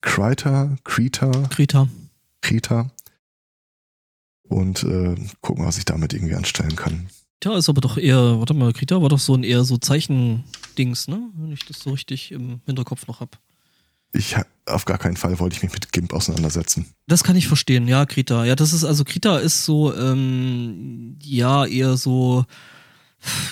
Krita, 0.00 0.76
Krita, 0.84 1.30
Krita. 1.50 1.88
Krita. 2.40 2.90
Und 4.48 4.84
äh, 4.84 5.16
gucken, 5.40 5.66
was 5.66 5.78
ich 5.78 5.84
damit 5.84 6.12
irgendwie 6.12 6.34
anstellen 6.34 6.76
kann. 6.76 7.08
Tja, 7.40 7.56
ist 7.56 7.68
aber 7.68 7.80
doch 7.80 7.98
eher, 7.98 8.38
warte 8.38 8.54
mal, 8.54 8.72
Krita 8.72 9.02
war 9.02 9.08
doch 9.08 9.18
so 9.18 9.34
ein 9.34 9.42
eher 9.42 9.64
so 9.64 9.76
Zeichendings, 9.76 11.08
ne? 11.08 11.30
Wenn 11.36 11.52
ich 11.52 11.66
das 11.66 11.80
so 11.80 11.90
richtig 11.90 12.32
im 12.32 12.60
Hinterkopf 12.64 13.06
noch 13.06 13.20
hab. 13.20 13.38
Ich 14.12 14.36
auf 14.64 14.84
gar 14.84 14.98
keinen 14.98 15.16
Fall 15.16 15.38
wollte 15.38 15.56
ich 15.56 15.62
mich 15.62 15.72
mit 15.72 15.92
GIMP 15.92 16.14
auseinandersetzen. 16.14 16.86
Das 17.06 17.22
kann 17.22 17.36
ich 17.36 17.48
verstehen, 17.48 17.86
ja, 17.88 18.06
Krita. 18.06 18.44
Ja, 18.44 18.56
das 18.56 18.72
ist, 18.72 18.84
also 18.84 19.04
Krita 19.04 19.38
ist 19.38 19.64
so, 19.64 19.94
ähm, 19.94 21.18
ja, 21.22 21.66
eher 21.66 21.96
so, 21.96 22.44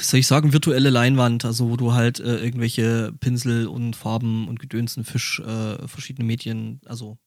soll 0.01 0.21
ich 0.21 0.27
sagen, 0.27 0.53
virtuelle 0.53 0.91
Leinwand, 0.91 1.45
also 1.45 1.71
wo 1.71 1.77
du 1.77 1.93
halt 1.95 2.21
äh, 2.21 2.37
irgendwelche 2.39 3.13
Pinsel 3.21 3.67
und 3.67 3.97
Farben 3.97 4.47
und 4.49 4.61
Gedönsen, 4.61 5.05
Fisch, 5.05 5.41
äh, 5.41 5.89
verschiedene 5.89 6.27
Medien, 6.27 6.81
also 6.87 7.19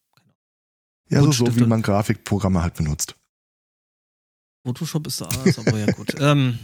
Ja, 1.10 1.22
so, 1.22 1.32
so 1.32 1.56
wie 1.56 1.66
man 1.66 1.82
Grafikprogramme 1.82 2.62
halt 2.62 2.76
benutzt. 2.76 3.16
Photoshop 4.66 5.08
ist 5.08 5.22
da 5.22 5.26
alles, 5.26 5.58
aber 5.60 5.78
ja 5.80 5.92
gut. 5.94 6.14
ähm, 6.20 6.60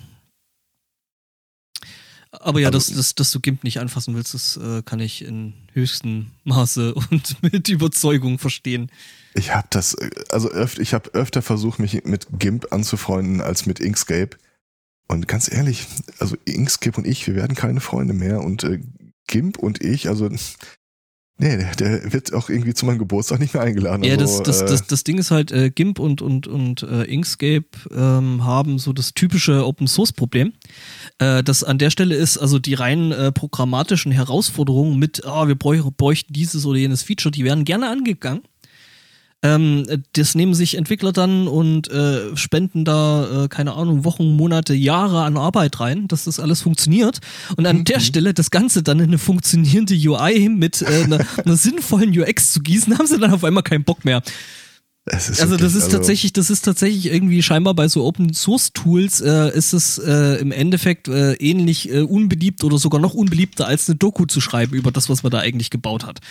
aber 2.31 2.59
ja, 2.59 2.69
Also- 2.69 2.77
dass, 2.77 2.97
dass, 2.97 3.15
dass 3.15 3.31
du 3.31 3.39
GIMP 3.39 3.63
nicht 3.63 3.79
anfassen 3.79 4.15
willst, 4.15 4.33
das 4.33 4.57
äh, 4.57 4.81
kann 4.83 4.99
ich 4.99 5.23
in 5.23 5.53
höchstem 5.73 6.31
Maße 6.43 6.93
und 7.11 7.41
mit 7.43 7.69
Überzeugung 7.69 8.39
verstehen. 8.39 8.91
Ich 9.35 9.53
habe 9.53 9.67
das, 9.69 9.93
äh, 9.95 10.09
also 10.29 10.49
öfter, 10.49 10.81
ich 10.81 10.93
habe 10.93 11.11
öfter 11.13 11.41
versucht, 11.41 11.79
mich 11.79 12.03
mit 12.05 12.27
GIMP 12.39 12.71
anzufreunden 12.71 13.41
als 13.41 13.65
mit 13.65 13.79
Inkscape. 13.79 14.37
Und 15.13 15.27
ganz 15.27 15.51
ehrlich, 15.51 15.85
also 16.19 16.35
Inkscape 16.45 16.97
und 16.97 17.07
ich, 17.07 17.27
wir 17.27 17.35
werden 17.35 17.55
keine 17.55 17.79
Freunde 17.79 18.13
mehr. 18.13 18.41
Und 18.41 18.63
äh, 18.63 18.79
GIMP 19.27 19.57
und 19.57 19.83
ich, 19.83 20.09
also 20.09 20.27
nee, 21.37 21.57
der, 21.57 21.75
der 21.75 22.13
wird 22.13 22.33
auch 22.33 22.49
irgendwie 22.49 22.73
zu 22.73 22.85
meinem 22.85 22.99
Geburtstag 22.99 23.39
nicht 23.39 23.53
mehr 23.53 23.63
eingeladen. 23.63 24.03
Ja, 24.03 24.17
also, 24.17 24.43
das, 24.43 24.59
das, 24.59 24.61
äh, 24.61 24.65
das, 24.65 24.87
das 24.87 25.03
Ding 25.03 25.17
ist 25.17 25.31
halt, 25.31 25.51
äh, 25.51 25.69
GIMP 25.69 25.99
und, 25.99 26.21
und, 26.21 26.47
und 26.47 26.83
äh, 26.83 27.03
Inkscape 27.03 27.65
ähm, 27.91 28.43
haben 28.43 28.79
so 28.79 28.91
das 28.91 29.13
typische 29.13 29.65
Open-Source-Problem. 29.65 30.53
Äh, 31.19 31.43
das 31.43 31.63
an 31.63 31.77
der 31.77 31.89
Stelle 31.89 32.15
ist, 32.15 32.37
also 32.37 32.59
die 32.59 32.73
rein 32.73 33.11
äh, 33.11 33.31
programmatischen 33.31 34.11
Herausforderungen 34.11 34.99
mit, 34.99 35.25
ah, 35.25 35.47
wir 35.47 35.55
bräuch, 35.55 35.83
bräuchten 35.95 36.33
dieses 36.33 36.65
oder 36.65 36.79
jenes 36.79 37.03
Feature, 37.03 37.31
die 37.31 37.43
werden 37.43 37.65
gerne 37.65 37.89
angegangen. 37.89 38.41
Ähm, 39.43 39.85
das 40.13 40.35
nehmen 40.35 40.53
sich 40.53 40.75
Entwickler 40.77 41.11
dann 41.11 41.47
und 41.47 41.89
äh, 41.91 42.35
spenden 42.35 42.85
da, 42.85 43.43
äh, 43.43 43.47
keine 43.49 43.73
Ahnung, 43.73 44.05
Wochen, 44.05 44.35
Monate, 44.37 44.73
Jahre 44.73 45.23
an 45.23 45.35
Arbeit 45.37 45.79
rein, 45.81 46.07
dass 46.07 46.23
das 46.23 46.39
alles 46.39 46.61
funktioniert. 46.61 47.19
Und 47.57 47.65
an 47.65 47.79
Mhm. 47.79 47.83
der 47.83 47.99
Stelle 47.99 48.33
das 48.33 48.51
Ganze 48.51 48.83
dann 48.83 48.99
in 48.99 49.09
eine 49.09 49.17
funktionierende 49.17 49.93
UI 49.95 50.47
mit 50.49 50.81
äh, 50.81 51.03
einer, 51.03 51.19
einer 51.43 51.57
sinnvollen 51.57 52.17
UX 52.17 52.53
zu 52.53 52.61
gießen, 52.61 52.97
haben 52.97 53.05
sie 53.07 53.19
dann 53.19 53.33
auf 53.33 53.43
einmal 53.43 53.63
keinen 53.63 53.83
Bock 53.83 54.05
mehr. 54.05 54.23
Ist 55.05 55.41
Also 55.41 55.57
das 55.57 55.73
wirklich- 55.73 55.75
ist 55.75 55.91
tatsächlich, 55.91 56.31
das 56.33 56.49
ist 56.49 56.61
tatsächlich 56.61 57.07
irgendwie 57.07 57.43
scheinbar 57.43 57.73
bei 57.73 57.89
so 57.89 58.05
Open 58.05 58.33
Source 58.33 58.71
Tools 58.71 59.19
äh, 59.19 59.53
ist 59.53 59.73
es 59.73 59.97
äh, 59.97 60.39
im 60.39 60.53
Endeffekt 60.53 61.09
äh, 61.09 61.33
ähnlich 61.33 61.91
äh, 61.91 62.01
unbeliebt 62.03 62.63
oder 62.63 62.77
sogar 62.77 63.01
noch 63.01 63.13
unbeliebter 63.13 63.67
als 63.67 63.89
eine 63.89 63.97
Doku 63.97 64.25
zu 64.25 64.39
schreiben 64.39 64.73
über 64.75 64.91
das, 64.91 65.09
was 65.09 65.21
man 65.23 65.31
da 65.33 65.39
eigentlich 65.39 65.69
gebaut 65.71 66.05
hat. 66.05 66.21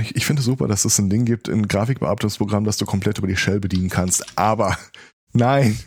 Ich, 0.00 0.16
ich 0.16 0.24
finde 0.24 0.40
es 0.40 0.46
super, 0.46 0.68
dass 0.68 0.86
es 0.86 0.98
ein 0.98 1.10
Ding 1.10 1.26
gibt, 1.26 1.50
ein 1.50 1.68
Grafikbearbeitungsprogramm, 1.68 2.64
das 2.64 2.78
du 2.78 2.86
komplett 2.86 3.18
über 3.18 3.26
die 3.26 3.36
Shell 3.36 3.60
bedienen 3.60 3.90
kannst. 3.90 4.24
Aber 4.38 4.78
nein. 5.34 5.78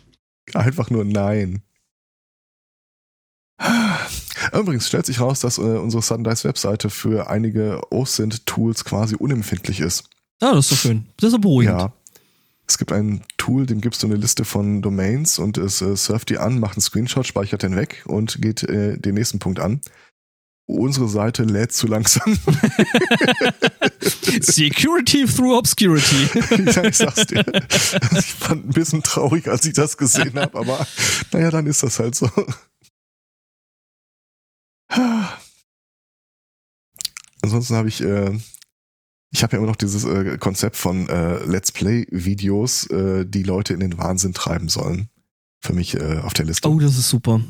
Einfach 0.54 0.90
nur 0.90 1.04
nein. 1.04 1.62
Übrigens 4.52 4.86
stellt 4.86 5.06
sich 5.06 5.20
raus, 5.20 5.40
dass 5.40 5.58
äh, 5.58 5.62
unsere 5.62 6.02
Sundice 6.02 6.44
Webseite 6.44 6.88
für 6.88 7.28
einige 7.28 7.80
OSINT-Tools 7.92 8.84
quasi 8.84 9.16
unempfindlich 9.16 9.80
ist. 9.80 10.04
Ja, 10.40 10.54
das 10.54 10.66
ist 10.66 10.72
doch 10.72 10.78
schön. 10.78 11.06
Das 11.16 11.28
ist 11.28 11.34
doch 11.34 11.40
beruhigend. 11.40 11.78
Ja. 11.78 11.92
Es 12.66 12.78
gibt 12.78 12.92
ein 12.92 13.22
Tool, 13.36 13.66
dem 13.66 13.80
gibst 13.80 14.02
du 14.02 14.06
eine 14.06 14.16
Liste 14.16 14.44
von 14.44 14.80
Domains 14.80 15.38
und 15.40 15.58
es 15.58 15.82
äh, 15.82 15.96
surft 15.96 16.30
die 16.30 16.38
an, 16.38 16.60
macht 16.60 16.76
einen 16.76 16.82
Screenshot, 16.82 17.26
speichert 17.26 17.64
den 17.64 17.74
weg 17.74 18.04
und 18.06 18.40
geht 18.40 18.62
äh, 18.62 18.96
den 18.96 19.14
nächsten 19.14 19.40
Punkt 19.40 19.58
an. 19.58 19.80
Unsere 20.66 21.08
Seite 21.08 21.42
lädt 21.42 21.72
zu 21.72 21.88
langsam. 21.88 22.38
Security 24.40 25.26
through 25.26 25.58
Obscurity. 25.58 26.28
ja, 26.70 26.84
ich 26.84 26.96
sag's 26.96 27.26
dir. 27.26 27.44
Ich 28.16 28.34
fand 28.34 28.66
ein 28.66 28.72
bisschen 28.72 29.02
traurig, 29.02 29.48
als 29.48 29.66
ich 29.66 29.72
das 29.72 29.96
gesehen 29.96 30.38
habe, 30.38 30.56
aber 30.56 30.86
naja, 31.32 31.50
dann 31.50 31.66
ist 31.66 31.82
das 31.82 31.98
halt 31.98 32.14
so. 32.14 32.30
Ansonsten 37.42 37.74
habe 37.74 37.88
ich, 37.88 38.00
äh, 38.00 38.38
ich 39.32 39.42
habe 39.42 39.52
ja 39.52 39.58
immer 39.58 39.68
noch 39.68 39.76
dieses 39.76 40.04
äh, 40.04 40.38
Konzept 40.38 40.76
von 40.76 41.08
äh, 41.08 41.44
Let's 41.44 41.72
Play-Videos, 41.72 42.86
äh, 42.90 43.24
die 43.26 43.42
Leute 43.42 43.74
in 43.74 43.80
den 43.80 43.98
Wahnsinn 43.98 44.34
treiben 44.34 44.68
sollen. 44.68 45.08
Für 45.62 45.72
mich 45.72 45.94
äh, 45.94 46.18
auf 46.18 46.34
der 46.34 46.46
Liste. 46.46 46.68
Oh, 46.68 46.78
das 46.78 46.98
ist 46.98 47.08
super. 47.08 47.40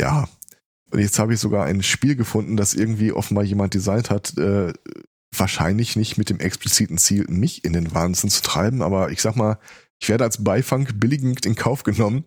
Ja. 0.00 0.28
Und 0.90 1.00
jetzt 1.00 1.18
habe 1.18 1.34
ich 1.34 1.40
sogar 1.40 1.66
ein 1.66 1.82
Spiel 1.82 2.16
gefunden, 2.16 2.56
das 2.56 2.72
irgendwie 2.72 3.12
offenbar 3.12 3.44
jemand 3.44 3.74
designt 3.74 4.08
hat, 4.08 4.38
äh, 4.38 4.72
wahrscheinlich 5.36 5.96
nicht 5.96 6.16
mit 6.16 6.30
dem 6.30 6.40
expliziten 6.40 6.96
Ziel, 6.96 7.26
mich 7.28 7.64
in 7.64 7.74
den 7.74 7.94
Wahnsinn 7.94 8.30
zu 8.30 8.42
treiben, 8.42 8.80
aber 8.80 9.10
ich 9.10 9.20
sag 9.20 9.36
mal, 9.36 9.58
ich 10.00 10.08
werde 10.08 10.24
als 10.24 10.42
Beifang 10.42 10.88
billigend 10.94 11.44
in 11.44 11.56
Kauf 11.56 11.82
genommen. 11.82 12.24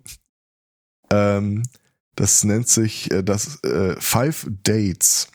Ähm, 1.10 1.64
das 2.16 2.44
nennt 2.44 2.68
sich 2.68 3.10
äh, 3.12 3.24
das 3.24 3.64
äh, 3.64 3.96
Five 4.00 4.48
Dates. 4.64 5.30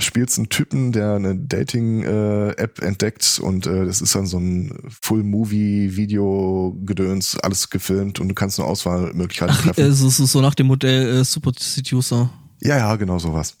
Spielst 0.00 0.38
einen 0.38 0.48
Typen, 0.48 0.92
der 0.92 1.14
eine 1.14 1.36
Dating-App 1.36 2.82
entdeckt 2.82 3.40
und 3.42 3.66
äh, 3.66 3.84
das 3.84 4.00
ist 4.00 4.14
dann 4.14 4.26
so 4.26 4.38
ein 4.38 4.72
Full-Movie-Video-Gedöns, 5.02 7.38
alles 7.40 7.70
gefilmt 7.70 8.20
und 8.20 8.28
du 8.28 8.34
kannst 8.34 8.58
eine 8.58 8.68
Auswahlmöglichkeiten 8.68 9.56
Ach, 9.58 9.62
treffen. 9.62 9.84
es 9.84 10.00
ist 10.00 10.18
so 10.18 10.40
nach 10.40 10.54
dem 10.54 10.68
Modell 10.68 11.20
äh, 11.20 11.24
Super 11.24 11.52
Seducer. 11.58 12.30
Ja, 12.60 12.76
ja, 12.76 12.96
genau 12.96 13.18
sowas. 13.18 13.56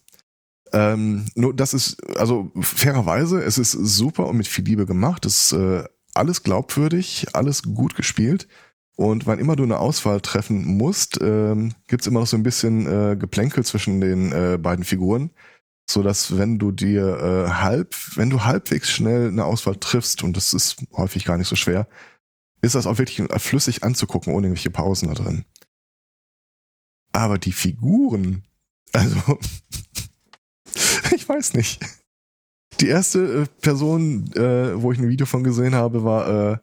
Ähm, 0.72 1.26
nur 1.34 1.54
das 1.54 1.74
ist, 1.74 1.96
also 2.16 2.50
fairerweise, 2.60 3.42
es 3.42 3.58
ist 3.58 3.72
super 3.72 4.26
und 4.26 4.36
mit 4.36 4.48
viel 4.48 4.64
Liebe 4.64 4.86
gemacht. 4.86 5.24
Es 5.26 5.52
ist 5.52 5.58
äh, 5.58 5.84
alles 6.14 6.42
glaubwürdig, 6.42 7.26
alles 7.32 7.62
gut 7.62 7.94
gespielt. 7.94 8.48
Und 8.96 9.26
wann 9.26 9.38
immer 9.38 9.54
du 9.54 9.62
eine 9.62 9.78
Auswahl 9.78 10.20
treffen 10.20 10.76
musst, 10.76 11.20
ähm, 11.22 11.72
gibt's 11.86 12.08
immer 12.08 12.20
noch 12.20 12.26
so 12.26 12.36
ein 12.36 12.42
bisschen 12.42 12.86
äh, 12.86 13.16
Geplänkel 13.16 13.64
zwischen 13.64 14.00
den 14.00 14.32
äh, 14.32 14.58
beiden 14.60 14.84
Figuren, 14.84 15.30
so 15.90 16.02
dass 16.02 16.36
wenn 16.36 16.58
du 16.58 16.70
dir 16.70 17.18
äh, 17.18 17.50
halb, 17.50 17.94
wenn 18.16 18.30
du 18.30 18.44
halbwegs 18.44 18.90
schnell 18.90 19.28
eine 19.28 19.44
Auswahl 19.44 19.76
triffst, 19.76 20.22
und 20.22 20.36
das 20.36 20.52
ist 20.52 20.76
häufig 20.92 21.24
gar 21.24 21.38
nicht 21.38 21.48
so 21.48 21.56
schwer, 21.56 21.88
ist 22.60 22.74
das 22.74 22.86
auch 22.86 22.98
wirklich 22.98 23.26
flüssig 23.40 23.82
anzugucken, 23.84 24.32
ohne 24.32 24.48
irgendwelche 24.48 24.70
Pausen 24.70 25.08
da 25.08 25.14
drin. 25.14 25.44
Aber 27.12 27.38
die 27.38 27.52
Figuren, 27.52 28.44
also 28.92 29.38
ich 31.14 31.28
weiß 31.28 31.54
nicht. 31.54 31.80
Die 32.80 32.88
erste 32.88 33.42
äh, 33.42 33.46
Person, 33.60 34.30
äh, 34.34 34.80
wo 34.80 34.92
ich 34.92 34.98
ein 34.98 35.08
Video 35.08 35.26
von 35.26 35.42
gesehen 35.42 35.74
habe, 35.74 36.04
war 36.04 36.52
äh, 36.52 36.58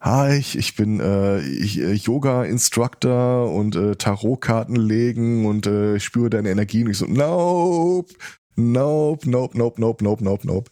Hi, 0.00 0.36
ich, 0.36 0.56
ich 0.56 0.76
bin 0.76 1.00
äh, 1.00 1.40
ich, 1.40 1.80
äh, 1.80 1.92
Yoga-Instructor 1.92 3.52
und 3.52 3.74
äh, 3.74 3.96
Tarotkarten 3.96 4.76
legen 4.76 5.44
und 5.44 5.66
äh, 5.66 5.96
ich 5.96 6.04
spüre 6.04 6.30
deine 6.30 6.50
Energie 6.50 6.84
und 6.84 6.90
ich 6.90 6.98
so, 6.98 7.06
nope, 7.06 8.14
nope, 8.58 9.28
nope, 9.28 9.56
nope, 9.56 9.80
nope, 9.80 10.02
nope, 10.02 10.24
nope, 10.24 10.46
nope. 10.46 10.70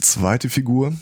Zweite 0.00 0.50
Figur, 0.50 0.92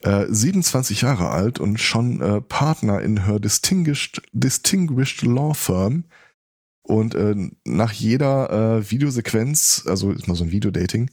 äh, 0.00 0.26
27 0.28 1.02
Jahre 1.02 1.28
alt 1.30 1.58
und 1.58 1.78
schon 1.78 2.20
äh, 2.20 2.40
Partner 2.40 3.00
in 3.02 3.26
her 3.26 3.38
distinguished, 3.38 4.22
distinguished 4.32 5.22
Law 5.22 5.54
Firm. 5.54 6.04
Und 6.82 7.14
äh, 7.14 7.36
nach 7.64 7.92
jeder 7.92 8.78
äh, 8.78 8.90
Videosequenz, 8.90 9.84
also 9.86 10.10
ist 10.10 10.26
mal 10.26 10.34
so 10.34 10.44
ein 10.44 10.50
Videodating, 10.50 11.10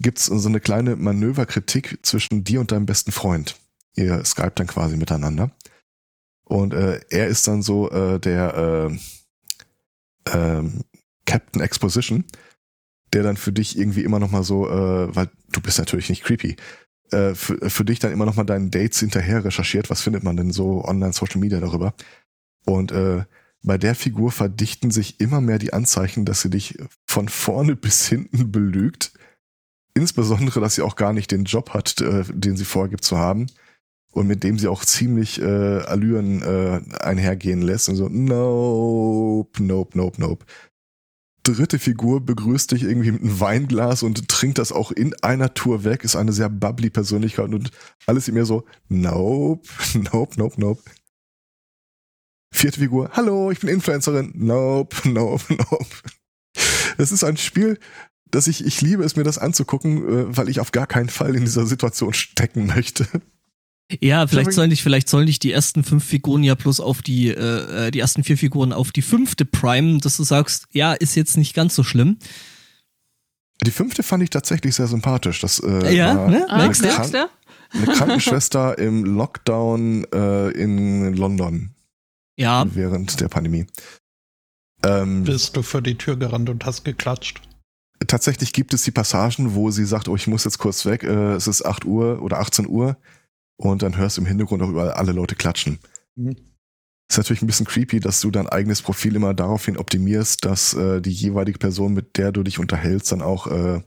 gibt's 0.00 0.26
so 0.26 0.48
eine 0.48 0.60
kleine 0.60 0.96
Manöverkritik 0.96 1.98
zwischen 2.02 2.42
dir 2.42 2.60
und 2.60 2.72
deinem 2.72 2.86
besten 2.86 3.12
Freund. 3.12 3.56
Ihr 3.94 4.24
skypt 4.24 4.58
dann 4.58 4.66
quasi 4.66 4.96
miteinander. 4.96 5.50
Und 6.44 6.74
äh, 6.74 7.00
er 7.10 7.28
ist 7.28 7.46
dann 7.46 7.62
so 7.62 7.90
äh, 7.90 8.18
der 8.18 8.90
äh, 10.26 10.36
ähm, 10.36 10.84
Captain 11.26 11.62
Exposition, 11.62 12.24
der 13.12 13.22
dann 13.22 13.36
für 13.36 13.52
dich 13.52 13.78
irgendwie 13.78 14.04
immer 14.04 14.18
noch 14.18 14.30
mal 14.30 14.44
so, 14.44 14.68
äh, 14.68 15.14
weil 15.14 15.30
du 15.52 15.60
bist 15.60 15.78
natürlich 15.78 16.08
nicht 16.08 16.24
creepy, 16.24 16.56
äh, 17.10 17.34
für, 17.34 17.70
für 17.70 17.84
dich 17.84 17.98
dann 17.98 18.12
immer 18.12 18.26
noch 18.26 18.36
mal 18.36 18.44
deinen 18.44 18.70
Dates 18.70 19.00
hinterher 19.00 19.44
recherchiert, 19.44 19.90
was 19.90 20.02
findet 20.02 20.22
man 20.22 20.36
denn 20.36 20.52
so 20.52 20.84
online 20.84 21.12
Social 21.12 21.40
Media 21.40 21.60
darüber. 21.60 21.94
Und 22.64 22.92
äh, 22.92 23.24
bei 23.62 23.78
der 23.78 23.94
Figur 23.94 24.32
verdichten 24.32 24.90
sich 24.90 25.20
immer 25.20 25.40
mehr 25.40 25.58
die 25.58 25.72
Anzeichen, 25.72 26.24
dass 26.24 26.40
sie 26.42 26.50
dich 26.50 26.78
von 27.06 27.28
vorne 27.28 27.76
bis 27.76 28.06
hinten 28.08 28.52
belügt. 28.52 29.12
Insbesondere, 29.94 30.60
dass 30.60 30.76
sie 30.76 30.82
auch 30.82 30.96
gar 30.96 31.12
nicht 31.12 31.30
den 31.30 31.44
Job 31.44 31.70
hat, 31.70 32.00
äh, 32.00 32.24
den 32.28 32.56
sie 32.56 32.64
vorgibt 32.64 33.04
zu 33.04 33.18
haben. 33.18 33.46
Und 34.12 34.26
mit 34.26 34.42
dem 34.42 34.58
sie 34.58 34.66
auch 34.66 34.84
ziemlich 34.84 35.40
äh, 35.40 35.44
Allüren 35.44 36.42
äh, 36.42 36.80
einhergehen 36.98 37.62
lässt. 37.62 37.88
Und 37.88 37.94
so, 37.94 38.08
nope, 38.08 39.62
nope, 39.62 39.96
nope, 39.96 40.20
nope. 40.20 40.44
Dritte 41.42 41.78
Figur 41.78 42.20
begrüßt 42.20 42.72
dich 42.72 42.82
irgendwie 42.82 43.12
mit 43.12 43.22
einem 43.22 43.40
Weinglas 43.40 44.02
und 44.02 44.28
trinkt 44.28 44.58
das 44.58 44.72
auch 44.72 44.92
in 44.92 45.14
einer 45.22 45.54
Tour 45.54 45.84
weg. 45.84 46.04
Ist 46.04 46.16
eine 46.16 46.32
sehr 46.32 46.48
bubbly 46.48 46.90
Persönlichkeit 46.90 47.52
und 47.52 47.70
alles 48.06 48.28
in 48.28 48.34
mir 48.34 48.44
so, 48.44 48.64
nope, 48.88 49.68
nope, 50.12 50.34
nope, 50.36 50.60
nope. 50.60 50.82
Vierte 52.52 52.80
Figur, 52.80 53.10
hallo, 53.12 53.50
ich 53.50 53.60
bin 53.60 53.70
Influencerin. 53.70 54.32
Nope, 54.34 54.96
nope, 55.08 55.44
nope. 55.54 55.86
Es 56.98 57.12
ist 57.12 57.24
ein 57.24 57.36
Spiel, 57.36 57.78
das 58.30 58.46
ich, 58.46 58.64
ich 58.64 58.80
liebe 58.80 59.04
es 59.04 59.16
mir 59.16 59.24
das 59.24 59.38
anzugucken, 59.38 60.08
äh, 60.08 60.36
weil 60.36 60.48
ich 60.48 60.60
auf 60.60 60.72
gar 60.72 60.86
keinen 60.86 61.08
Fall 61.08 61.34
in 61.34 61.44
dieser 61.44 61.66
Situation 61.66 62.12
stecken 62.12 62.66
möchte. 62.66 63.06
Ja, 64.00 64.26
vielleicht 64.26 64.52
sollen 64.52 64.70
dich, 64.70 64.82
vielleicht 64.82 65.08
sollen 65.08 65.26
dich 65.26 65.38
die 65.40 65.50
ersten 65.52 65.82
fünf 65.82 66.04
Figuren 66.04 66.44
ja 66.44 66.54
bloß 66.54 66.80
auf 66.80 67.02
die, 67.02 67.28
äh, 67.28 67.86
äh, 67.86 67.90
die 67.90 67.98
ersten 67.98 68.22
vier 68.22 68.38
Figuren 68.38 68.72
auf 68.72 68.92
die 68.92 69.02
fünfte 69.02 69.44
Prime, 69.44 69.98
dass 69.98 70.16
du 70.16 70.22
sagst, 70.22 70.66
ja, 70.72 70.92
ist 70.92 71.16
jetzt 71.16 71.36
nicht 71.36 71.54
ganz 71.54 71.74
so 71.74 71.82
schlimm. 71.82 72.18
Die 73.64 73.70
fünfte 73.72 74.02
fand 74.02 74.22
ich 74.22 74.30
tatsächlich 74.30 74.74
sehr 74.74 74.86
sympathisch. 74.86 75.40
Das 75.40 75.60
äh, 75.60 75.94
Ja, 75.94 76.16
war 76.16 76.28
ne? 76.28 76.46
Ah, 76.48 76.54
eine, 76.54 76.62
Merkst 76.64 76.82
du? 76.82 76.86
merkst 76.86 77.12
Kran 77.12 77.28
du? 77.72 77.78
eine 77.78 77.86
Krankenschwester 77.96 78.78
im 78.78 79.04
Lockdown 79.04 80.04
äh, 80.12 80.50
in 80.50 81.14
London 81.14 81.70
Ja, 82.38 82.64
während 82.72 83.20
der 83.20 83.28
Pandemie. 83.28 83.66
Ähm, 84.84 85.24
Bist 85.24 85.56
du 85.56 85.62
vor 85.62 85.82
die 85.82 85.96
Tür 85.96 86.16
gerannt 86.16 86.48
und 86.48 86.64
hast 86.64 86.84
geklatscht? 86.84 87.42
tatsächlich 88.06 88.54
gibt 88.54 88.72
es 88.72 88.82
die 88.82 88.90
Passagen, 88.92 89.54
wo 89.54 89.70
sie 89.70 89.84
sagt, 89.84 90.08
oh, 90.08 90.16
ich 90.16 90.26
muss 90.26 90.44
jetzt 90.44 90.58
kurz 90.58 90.86
weg, 90.86 91.02
äh, 91.02 91.34
es 91.34 91.46
ist 91.46 91.64
8 91.66 91.84
Uhr 91.84 92.22
oder 92.22 92.38
18 92.40 92.66
Uhr 92.66 92.96
und 93.60 93.82
dann 93.82 93.96
hörst 93.96 94.16
du 94.16 94.22
im 94.22 94.26
Hintergrund 94.26 94.62
auch 94.62 94.70
überall 94.70 94.92
alle 94.92 95.12
Leute 95.12 95.34
klatschen. 95.34 95.78
Mhm. 96.16 96.34
Ist 97.10 97.18
natürlich 97.18 97.42
ein 97.42 97.46
bisschen 97.46 97.66
creepy, 97.66 98.00
dass 98.00 98.20
du 98.20 98.30
dein 98.30 98.48
eigenes 98.48 98.82
Profil 98.82 99.16
immer 99.16 99.34
daraufhin 99.34 99.76
optimierst, 99.76 100.44
dass 100.44 100.74
äh, 100.74 101.00
die 101.00 101.10
jeweilige 101.10 101.58
Person, 101.58 101.92
mit 101.92 102.16
der 102.16 102.32
du 102.32 102.42
dich 102.42 102.58
unterhältst, 102.58 103.12
dann 103.12 103.20
auch 103.20 103.48
äh, 103.48 103.82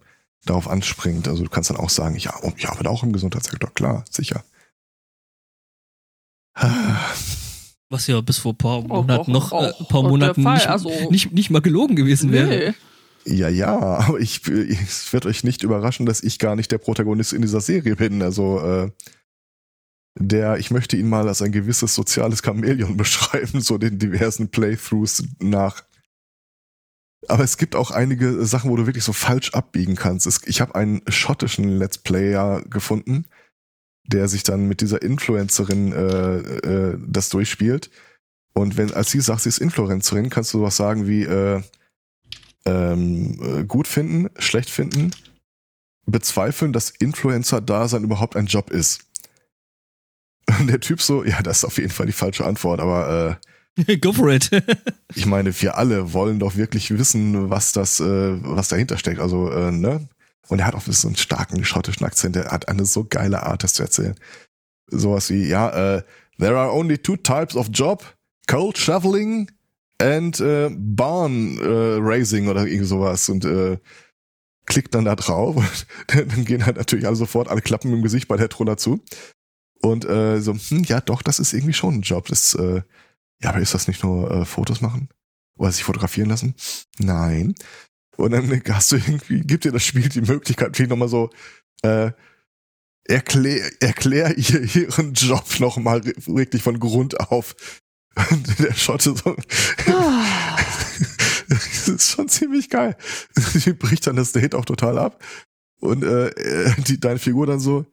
darauf 0.46 0.68
anspringt. 0.68 1.28
Also 1.28 1.44
du 1.44 1.50
kannst 1.50 1.70
dann 1.70 1.78
auch 1.78 1.90
sagen, 1.90 2.18
ja, 2.18 2.34
oh, 2.44 2.52
ich 2.56 2.68
arbeite 2.68 2.90
auch 2.90 3.02
im 3.02 3.14
Gesundheitssektor, 3.14 3.74
klar, 3.74 4.06
sicher. 4.10 4.44
was 7.90 8.08
ja 8.08 8.22
bis 8.22 8.38
vor 8.40 8.54
ein 8.54 8.58
paar 8.58 8.82
Monaten 8.82 9.32
noch, 9.32 9.52
äh, 9.54 9.72
paar 9.90 10.04
Monaten 10.04 10.44
Fall, 10.44 10.56
nicht, 10.56 10.68
also- 10.70 10.92
nicht, 11.10 11.32
nicht 11.32 11.50
mal 11.50 11.62
gelogen 11.62 11.96
gewesen 11.96 12.32
wäre. 12.32 12.48
Nee. 12.48 12.74
Ja, 13.26 13.48
ja, 13.48 13.80
aber 13.80 14.20
ich, 14.20 14.46
es 14.50 15.14
wird 15.14 15.26
euch 15.26 15.46
nicht 15.46 15.64
überraschen, 15.64 16.06
dass 16.06 16.22
ich 16.22 16.40
gar 16.40 16.58
nicht 16.58 16.72
der 16.74 16.78
Protagonist 16.78 17.32
in 17.32 17.42
dieser 17.42 17.62
Serie 17.62 17.96
bin. 17.96 18.22
Also 18.22 18.60
äh, 18.60 18.92
der, 20.16 20.58
ich 20.58 20.72
möchte 20.72 20.96
ihn 20.96 21.10
mal 21.10 21.28
als 21.28 21.42
ein 21.42 21.52
gewisses 21.52 21.96
soziales 21.96 22.42
Chamäleon 22.44 22.98
beschreiben, 22.98 23.62
so 23.62 23.78
den 23.78 24.00
diversen 24.00 24.50
Playthroughs 24.50 25.24
nach. 25.40 25.84
Aber 27.28 27.44
es 27.44 27.58
gibt 27.58 27.76
auch 27.76 27.92
einige 27.92 28.46
Sachen, 28.46 28.70
wo 28.70 28.76
du 28.76 28.86
wirklich 28.86 29.04
so 29.04 29.14
falsch 29.14 29.52
abbiegen 29.54 29.96
kannst. 29.96 30.28
Es, 30.28 30.42
ich 30.46 30.60
habe 30.62 30.76
einen 30.76 31.02
schottischen 31.08 31.78
Let's 31.78 31.98
Player 31.98 32.62
gefunden, 32.70 33.26
der 34.06 34.28
sich 34.28 34.44
dann 34.44 34.68
mit 34.68 34.82
dieser 34.82 35.02
Influencerin 35.02 35.94
äh, 35.94 36.38
äh, 36.38 36.98
das 37.08 37.30
durchspielt. 37.30 37.90
Und 38.54 38.78
wenn, 38.78 38.94
als 38.94 39.10
sie 39.12 39.22
sagt, 39.22 39.42
sie 39.42 39.50
ist 39.50 39.60
Influencerin, 39.60 40.30
kannst 40.30 40.54
du 40.54 40.60
sowas 40.60 40.76
sagen 40.76 41.08
wie 41.08 41.24
äh, 41.24 41.62
ähm, 42.66 43.40
äh, 43.42 43.64
gut 43.64 43.88
finden, 43.88 44.30
schlecht 44.38 44.70
finden, 44.70 45.12
bezweifeln, 46.06 46.74
dass 46.74 46.90
Influencer-Dasein 46.90 48.04
überhaupt 48.04 48.36
ein 48.36 48.46
Job 48.46 48.70
ist. 48.70 49.06
Und 50.60 50.68
der 50.68 50.80
Typ 50.80 51.02
so, 51.02 51.24
ja, 51.24 51.42
das 51.42 51.60
ist 51.60 51.66
auf 51.66 51.78
jeden 51.78 51.90
Fall 51.90 52.06
die 52.06 52.12
falsche 52.12 52.46
Antwort, 52.46 52.80
aber 52.80 53.40
äh, 53.40 53.54
Go 54.02 54.14
for 54.14 54.30
it. 54.30 54.50
ich 55.16 55.26
meine, 55.26 55.60
wir 55.62 55.78
alle 55.78 56.14
wollen 56.14 56.40
doch 56.40 56.56
wirklich 56.56 56.92
wissen, 56.92 57.50
was 57.50 57.72
das, 57.72 58.00
äh, 58.00 58.38
was 58.44 58.68
dahinter 58.68 58.98
steckt. 58.98 59.20
Also, 59.20 59.50
äh, 59.50 59.72
ne? 59.72 60.08
Und 60.50 60.60
er 60.60 60.68
hat 60.68 60.76
auch 60.76 60.84
so 60.86 61.08
einen 61.08 61.16
starken 61.16 61.64
schottischen 61.64 62.06
Akzent, 62.06 62.36
der 62.36 62.52
hat 62.52 62.68
eine 62.68 62.86
so 62.86 63.06
geile 63.06 63.44
Art, 63.44 63.64
das 63.64 63.74
zu 63.74 63.84
erzählen. 63.84 64.16
Sowas 64.88 65.30
wie, 65.30 65.48
ja, 65.48 65.70
äh, 65.96 66.04
there 66.38 66.58
are 66.58 66.72
only 66.72 66.98
two 66.98 67.16
types 67.16 67.56
of 67.56 67.70
job, 67.72 68.04
cold 68.48 68.78
shoveling 68.78 69.50
and 70.00 70.40
äh, 70.42 70.70
barn 70.70 71.58
äh, 71.60 71.98
raising 72.00 72.50
oder 72.50 72.66
irgendwie 72.68 72.86
sowas. 72.86 73.30
Und 73.30 73.46
äh, 73.46 73.78
klickt 74.66 74.94
dann 74.94 75.06
da 75.06 75.16
drauf 75.16 75.56
und 76.16 76.32
dann 76.32 76.46
gehen 76.46 76.66
halt 76.66 76.78
natürlich 76.78 77.08
alle 77.08 77.16
sofort 77.16 77.48
alle 77.48 77.62
Klappen 77.62 77.92
im 77.94 78.04
Gesicht 78.04 78.28
bei 78.28 78.38
der 78.38 78.50
Troller 78.50 78.78
zu. 78.78 79.02
Und 79.84 80.06
äh, 80.06 80.40
so, 80.40 80.54
hm, 80.54 80.84
ja 80.84 81.02
doch, 81.02 81.22
das 81.22 81.40
ist 81.40 81.52
irgendwie 81.52 81.74
schon 81.74 81.96
ein 81.96 82.02
Job. 82.02 82.28
Das, 82.28 82.56
äh, 82.56 82.82
ja, 83.42 83.50
aber 83.50 83.60
ist 83.60 83.74
das 83.74 83.90
nicht 83.90 84.02
nur 84.02 84.32
äh, 84.32 84.46
Fotos 84.46 84.80
machen? 84.80 85.10
Oder 85.58 85.74
sich 85.74 85.84
fotografieren 85.84 86.30
lassen? 86.30 86.56
Nein. 87.00 87.54
Und 88.16 88.32
dann 88.32 88.64
hast 88.70 88.94
du 88.94 88.96
irgendwie, 88.96 89.42
gibt 89.42 89.66
dir 89.66 89.74
das 89.74 89.84
Spiel 89.84 90.08
die 90.08 90.22
Möglichkeit, 90.22 90.76
vielleicht 90.76 90.90
nochmal 90.90 91.10
so, 91.10 91.32
äh, 91.82 92.12
erklär, 93.04 93.70
erklär 93.82 94.38
ihr 94.38 94.62
ihren 94.74 95.14
Job 95.14 95.60
nochmal 95.60 96.02
wirklich 96.28 96.64
von 96.64 96.80
Grund 96.80 97.20
auf. 97.20 97.54
Und 98.30 98.60
der 98.60 98.74
Schotte 98.74 99.16
so. 99.18 99.36
das 101.50 101.90
ist 101.90 102.12
schon 102.12 102.30
ziemlich 102.30 102.70
geil. 102.70 102.96
Die 103.66 103.74
bricht 103.74 104.08
dann 104.08 104.16
das 104.16 104.32
Date 104.32 104.56
auch 104.56 104.66
total 104.66 104.98
ab. 104.98 105.22
Und 105.82 106.04
äh, 106.04 106.72
die, 106.88 107.02
deine 107.02 107.20
Figur 107.20 107.48
dann 107.48 107.60
so, 107.60 107.86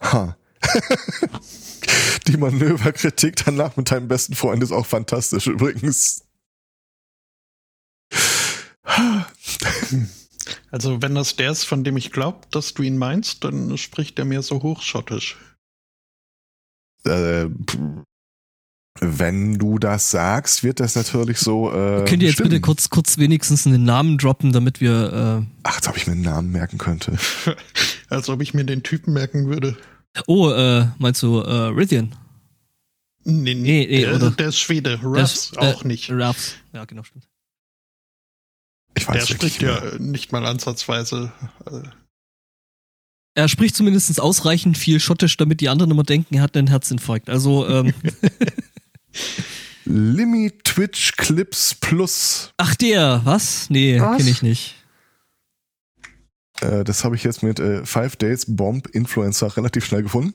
ha. 0.00 0.36
Die 2.26 2.36
Manöverkritik 2.36 3.36
danach 3.44 3.76
mit 3.76 3.90
deinem 3.90 4.08
besten 4.08 4.34
Freund 4.34 4.62
ist 4.62 4.72
auch 4.72 4.86
fantastisch 4.86 5.46
übrigens. 5.46 6.22
Also, 10.70 11.02
wenn 11.02 11.14
das 11.14 11.36
der 11.36 11.50
ist, 11.50 11.64
von 11.64 11.84
dem 11.84 11.96
ich 11.96 12.12
glaube, 12.12 12.46
dass 12.50 12.74
du 12.74 12.82
ihn 12.82 12.98
meinst, 12.98 13.44
dann 13.44 13.76
spricht 13.78 14.18
er 14.18 14.24
mir 14.24 14.42
so 14.42 14.62
hochschottisch. 14.62 15.36
Äh, 17.04 17.46
wenn 19.00 19.58
du 19.58 19.78
das 19.78 20.10
sagst, 20.10 20.64
wird 20.64 20.80
das 20.80 20.96
natürlich 20.96 21.38
so. 21.38 21.70
Äh, 21.70 22.04
Könnt 22.04 22.22
ihr 22.22 22.28
jetzt 22.28 22.34
stimmen. 22.34 22.50
bitte 22.50 22.60
kurz, 22.60 22.88
kurz 22.90 23.18
wenigstens 23.18 23.66
einen 23.66 23.84
Namen 23.84 24.18
droppen, 24.18 24.52
damit 24.52 24.80
wir. 24.80 25.44
Äh 25.44 25.46
Ach, 25.64 25.76
als 25.76 25.88
ob 25.88 25.96
ich 25.96 26.06
mir 26.06 26.14
einen 26.14 26.22
Namen 26.22 26.50
merken 26.50 26.78
könnte. 26.78 27.18
als 28.08 28.28
ob 28.28 28.40
ich 28.40 28.54
mir 28.54 28.64
den 28.64 28.82
Typen 28.82 29.12
merken 29.12 29.48
würde. 29.48 29.76
Oh, 30.26 30.50
äh, 30.50 30.86
meinst 30.98 31.22
du 31.22 31.40
äh, 31.40 31.68
Rithian? 31.68 32.14
Nee, 33.24 33.54
nee, 33.54 33.86
nee 33.86 34.00
der, 34.02 34.14
oder? 34.14 34.30
der 34.30 34.48
ist 34.48 34.58
Schwede. 34.58 35.00
Ruffs 35.02 35.52
äh, 35.54 35.58
auch 35.58 35.84
nicht. 35.84 36.10
Ruffs, 36.10 36.54
ja, 36.72 36.84
genau, 36.84 37.02
stimmt. 37.02 37.26
Ich 38.96 39.06
weiß 39.06 39.26
der 39.26 39.34
spricht 39.34 39.62
ja 39.62 39.98
nicht 39.98 40.32
mal 40.32 40.46
ansatzweise. 40.46 41.32
Äh, 41.66 41.82
er 43.34 43.48
spricht 43.48 43.76
zumindest 43.76 44.18
ausreichend 44.18 44.78
viel 44.78 44.98
Schottisch, 44.98 45.36
damit 45.36 45.60
die 45.60 45.68
anderen 45.68 45.90
immer 45.90 46.04
denken, 46.04 46.36
er 46.36 46.42
hat 46.42 46.56
einen 46.56 46.68
Herzinfarkt. 46.68 47.28
Also, 47.28 47.68
ähm. 47.68 47.92
Limmy 49.84 50.52
Twitch 50.64 51.12
Clips 51.16 51.74
Plus. 51.74 52.52
Ach 52.56 52.74
der, 52.74 53.20
was? 53.24 53.68
Nee, 53.68 53.98
kenne 53.98 54.30
ich 54.30 54.42
nicht. 54.42 54.75
Äh, 56.60 56.84
das 56.84 57.04
habe 57.04 57.16
ich 57.16 57.24
jetzt 57.24 57.42
mit 57.42 57.60
äh, 57.60 57.84
Five 57.84 58.16
Days 58.16 58.44
Bomb 58.48 58.86
Influencer 58.88 59.56
relativ 59.56 59.84
schnell 59.84 60.02
gefunden. 60.02 60.32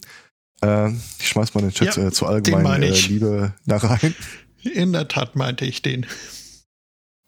Äh, 0.62 0.92
ich 1.20 1.28
schmeiß 1.30 1.54
mal 1.54 1.62
den 1.62 1.72
Chat 1.72 1.96
ja, 1.96 2.08
äh, 2.08 2.12
zur 2.12 2.30
allgemeinen 2.30 2.84
äh, 2.84 2.92
Liebe 2.92 3.54
da 3.66 3.78
rein. 3.78 4.16
In 4.64 4.94
der 4.94 5.08
Tat 5.08 5.36
meinte 5.36 5.66
ich 5.66 5.82
den. 5.82 6.06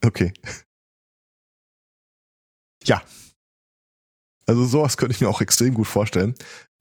Okay. 0.04 0.34
Ja. 2.84 3.02
Also 4.46 4.66
sowas 4.66 4.98
könnte 4.98 5.16
ich 5.16 5.22
mir 5.22 5.30
auch 5.30 5.42
extrem 5.42 5.74
gut 5.74 5.88
vorstellen. 5.88 6.36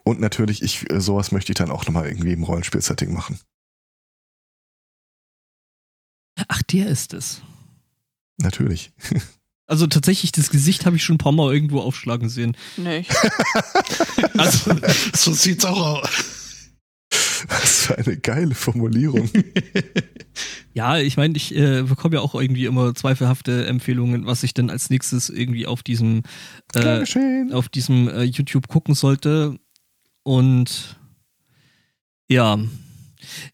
Und 0.05 0.21
natürlich, 0.21 0.63
ich, 0.63 0.91
äh, 0.91 1.01
sowas 1.01 1.33
möchte 1.33 1.53
ich 1.53 1.59
dann 1.59 1.71
auch 1.71 1.87
nochmal 1.87 2.07
irgendwie 2.07 2.33
im 2.33 2.43
Rollenspiel-Setting 2.43 3.13
machen. 3.13 3.39
Ach, 6.49 6.63
der 6.63 6.89
ist 6.89 7.15
es. 7.15 7.41
Natürlich. 8.39 8.93
Also 9.73 9.87
tatsächlich, 9.87 10.33
das 10.33 10.51
Gesicht 10.51 10.85
habe 10.85 10.97
ich 10.97 11.03
schon 11.03 11.14
ein 11.14 11.18
paar 11.18 11.33
Mal 11.33 11.55
irgendwo 11.55 11.81
aufschlagen 11.81 12.29
sehen. 12.29 12.55
Nee. 12.77 13.07
also, 14.37 14.77
so 15.14 15.33
sieht's 15.33 15.64
auch 15.64 16.03
aus. 16.03 16.11
Was 17.49 17.87
für 17.87 17.97
eine 17.97 18.18
geile 18.18 18.55
Formulierung. 18.55 19.31
ja, 20.75 20.99
ich 20.99 21.16
meine, 21.16 21.39
ich 21.39 21.57
äh, 21.57 21.85
bekomme 21.85 22.16
ja 22.16 22.20
auch 22.20 22.35
irgendwie 22.35 22.66
immer 22.66 22.95
zweifelhafte 22.95 23.64
Empfehlungen, 23.64 24.27
was 24.27 24.43
ich 24.43 24.53
denn 24.53 24.68
als 24.68 24.91
nächstes 24.91 25.31
irgendwie 25.31 25.66
auf 25.66 25.83
diesem 25.83 26.23
äh, 26.75 27.03
auf 27.55 27.70
diesem 27.70 28.11
äh, 28.11 28.25
YouTube 28.25 28.68
gucken 28.68 28.95
sollte. 28.95 29.59
Und 30.23 31.01
ja, 32.29 32.59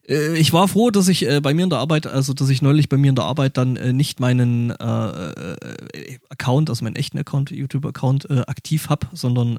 ich 0.03 0.53
war 0.53 0.67
froh, 0.67 0.89
dass 0.91 1.07
ich 1.07 1.27
äh, 1.27 1.41
bei 1.41 1.53
mir 1.53 1.63
in 1.63 1.69
der 1.69 1.79
Arbeit, 1.79 2.07
also 2.07 2.33
dass 2.33 2.49
ich 2.49 2.61
neulich 2.61 2.89
bei 2.89 2.97
mir 2.97 3.09
in 3.09 3.15
der 3.15 3.25
Arbeit 3.25 3.57
dann 3.57 3.75
äh, 3.75 3.93
nicht 3.93 4.19
meinen 4.19 4.71
äh, 4.71 4.73
äh 4.75 6.17
Account, 6.29 6.69
also 6.69 6.83
meinen 6.83 6.95
echten 6.95 7.17
Account, 7.17 7.51
YouTube-Account 7.51 8.29
äh, 8.29 8.41
aktiv 8.47 8.89
habe, 8.89 9.07
sondern 9.13 9.57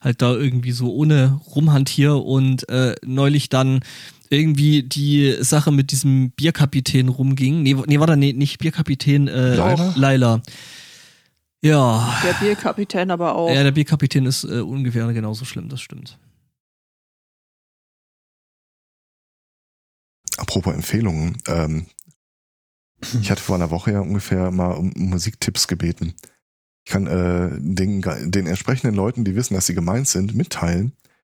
halt 0.00 0.22
da 0.22 0.32
irgendwie 0.32 0.72
so 0.72 0.92
ohne 0.92 1.40
rumhantier 1.54 2.16
und 2.16 2.66
neulich 3.04 3.48
dann 3.48 3.80
irgendwie 4.30 4.82
die 4.82 5.36
Sache 5.40 5.72
mit 5.72 5.90
diesem 5.90 6.30
Bierkapitän 6.30 7.08
rumging. 7.08 7.62
Nee, 7.62 7.76
nee 7.86 8.00
war 8.00 8.06
da 8.06 8.16
nee, 8.16 8.32
nicht 8.32 8.58
Bierkapitän, 8.58 9.28
äh, 9.28 9.54
Laila? 9.54 9.94
Laila. 9.96 10.42
Ja. 11.60 12.16
Der 12.24 12.34
Bierkapitän 12.34 13.10
aber 13.10 13.34
auch. 13.34 13.52
Ja, 13.52 13.62
der 13.62 13.72
Bierkapitän 13.72 14.26
ist 14.26 14.44
äh, 14.44 14.60
ungefähr 14.60 15.10
genauso 15.12 15.44
schlimm, 15.44 15.68
das 15.68 15.80
stimmt. 15.80 16.18
Apropos 20.38 20.74
Empfehlungen, 20.74 21.38
ähm, 21.46 21.86
ich 23.20 23.30
hatte 23.30 23.42
vor 23.42 23.56
einer 23.56 23.70
Woche 23.70 23.92
ja 23.92 24.00
ungefähr 24.00 24.50
mal 24.50 24.72
um 24.72 24.92
Musiktipps 24.96 25.68
gebeten. 25.68 26.14
Ich 26.84 26.92
kann 26.92 27.06
äh, 27.06 27.50
den, 27.58 28.00
den 28.00 28.46
entsprechenden 28.46 28.94
Leuten, 28.94 29.24
die 29.24 29.34
wissen, 29.34 29.54
dass 29.54 29.66
sie 29.66 29.74
gemeint 29.74 30.08
sind, 30.08 30.34
mitteilen, 30.34 30.92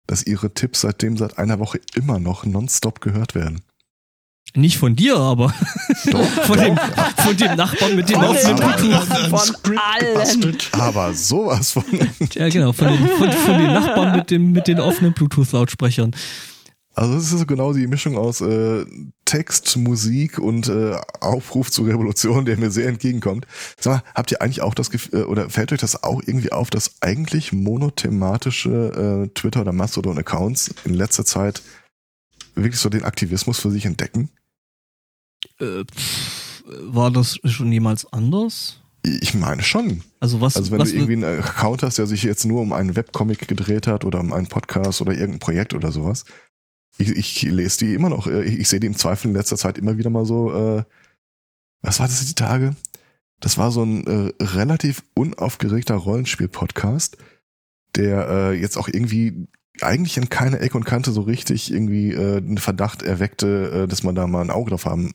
dass 0.07 0.25
ihre 0.25 0.53
Tipps 0.53 0.81
seitdem 0.81 1.15
seit 1.15 1.37
einer 1.37 1.59
Woche 1.59 1.79
immer 1.93 2.19
noch 2.19 2.45
nonstop 2.45 3.01
gehört 3.01 3.35
werden. 3.35 3.61
Nicht 4.55 4.77
von 4.77 4.95
dir, 4.95 5.17
aber 5.17 5.53
doch, 6.11 6.25
von, 6.45 6.57
doch. 6.57 6.63
Dem, 6.63 6.77
von 7.17 7.37
dem 7.37 7.55
Nachbarn 7.55 7.95
mit 7.95 8.09
dem 8.09 8.17
offenen 8.17 8.55
Bluetooth. 8.55 9.57
Von 9.63 9.79
allen. 9.79 10.57
Aber 10.73 11.13
sowas 11.13 11.71
von. 11.71 11.83
Ja, 12.33 12.49
genau, 12.49 12.71
von 12.71 12.87
den, 12.87 13.07
von, 13.07 13.31
von 13.31 13.57
den 13.57 13.73
Nachbarn 13.73 14.15
mit, 14.17 14.29
dem, 14.29 14.51
mit 14.51 14.67
den 14.67 14.79
offenen 14.79 15.13
Bluetooth-Lautsprechern. 15.13 16.15
Also 16.95 17.15
es 17.15 17.31
ist 17.31 17.39
so 17.39 17.45
genau 17.45 17.73
die 17.73 17.87
Mischung 17.87 18.17
aus 18.17 18.41
äh, 18.41 18.85
Text, 19.25 19.77
Musik 19.77 20.37
und 20.37 20.69
äh, 20.69 20.95
Aufruf 21.21 21.71
zur 21.71 21.87
Revolution, 21.87 22.45
der 22.45 22.57
mir 22.57 22.69
sehr 22.69 22.87
entgegenkommt. 22.87 23.47
Sag 23.79 23.93
mal, 23.93 24.11
habt 24.13 24.31
ihr 24.31 24.41
eigentlich 24.41 24.61
auch 24.61 24.75
das 24.75 24.91
Gefühl, 24.91 25.21
äh, 25.21 25.23
oder 25.23 25.49
fällt 25.49 25.73
euch 25.73 25.79
das 25.79 26.03
auch 26.03 26.21
irgendwie 26.23 26.51
auf, 26.51 26.69
dass 26.69 27.01
eigentlich 27.01 27.51
monothematische 27.51 29.25
äh, 29.25 29.33
Twitter- 29.33 29.61
oder 29.61 29.73
Mastodon-Accounts 29.73 30.75
in 30.85 30.93
letzter 30.93 31.25
Zeit 31.25 31.63
wirklich 32.53 32.79
so 32.79 32.89
den 32.89 33.05
Aktivismus 33.05 33.59
für 33.59 33.71
sich 33.71 33.85
entdecken? 33.85 34.29
Äh, 35.59 35.85
pff, 35.85 36.63
war 36.81 37.09
das 37.09 37.39
schon 37.43 37.71
jemals 37.71 38.05
anders? 38.13 38.79
Ich 39.01 39.33
meine 39.33 39.63
schon. 39.63 40.01
Also 40.19 40.39
was? 40.39 40.55
Also 40.55 40.71
wenn 40.71 40.79
was 40.79 40.91
du 40.91 40.95
irgendwie 40.95 41.25
einen 41.25 41.39
Account 41.39 41.83
hast, 41.83 41.97
der 41.97 42.05
sich 42.05 42.23
jetzt 42.23 42.45
nur 42.45 42.61
um 42.61 42.71
einen 42.71 42.95
Webcomic 42.95 43.47
gedreht 43.47 43.87
hat 43.87 44.05
oder 44.05 44.19
um 44.19 44.31
einen 44.31 44.47
Podcast 44.47 45.01
oder 45.01 45.11
irgendein 45.11 45.39
Projekt 45.39 45.73
oder 45.73 45.91
sowas, 45.91 46.23
ich, 46.97 47.09
ich 47.09 47.41
lese 47.43 47.79
die 47.79 47.93
immer 47.93 48.09
noch. 48.09 48.27
Ich, 48.27 48.59
ich 48.59 48.69
sehe 48.69 48.79
die 48.79 48.87
im 48.87 48.95
Zweifel 48.95 49.29
in 49.29 49.35
letzter 49.35 49.57
Zeit 49.57 49.77
immer 49.77 49.97
wieder 49.97 50.09
mal 50.09 50.25
so, 50.25 50.53
äh, 50.53 50.83
was 51.81 51.99
war 51.99 52.07
das 52.07 52.25
die 52.25 52.35
Tage? 52.35 52.75
Das 53.39 53.57
war 53.57 53.71
so 53.71 53.83
ein 53.83 54.07
äh, 54.07 54.43
relativ 54.43 55.03
unaufgeregter 55.15 55.95
Rollenspiel-Podcast, 55.95 57.17
der 57.95 58.29
äh, 58.29 58.53
jetzt 58.53 58.77
auch 58.77 58.87
irgendwie 58.87 59.47
eigentlich 59.81 60.17
in 60.17 60.29
keine 60.29 60.59
Ecke 60.59 60.77
und 60.77 60.85
Kante 60.85 61.11
so 61.11 61.21
richtig 61.21 61.71
irgendwie 61.71 62.13
äh, 62.13 62.37
einen 62.37 62.57
Verdacht 62.57 63.01
erweckte, 63.01 63.83
äh, 63.83 63.87
dass 63.87 64.03
man 64.03 64.15
da 64.15 64.27
mal 64.27 64.41
ein 64.41 64.51
Auge 64.51 64.69
drauf 64.69 64.85
haben, 64.85 65.13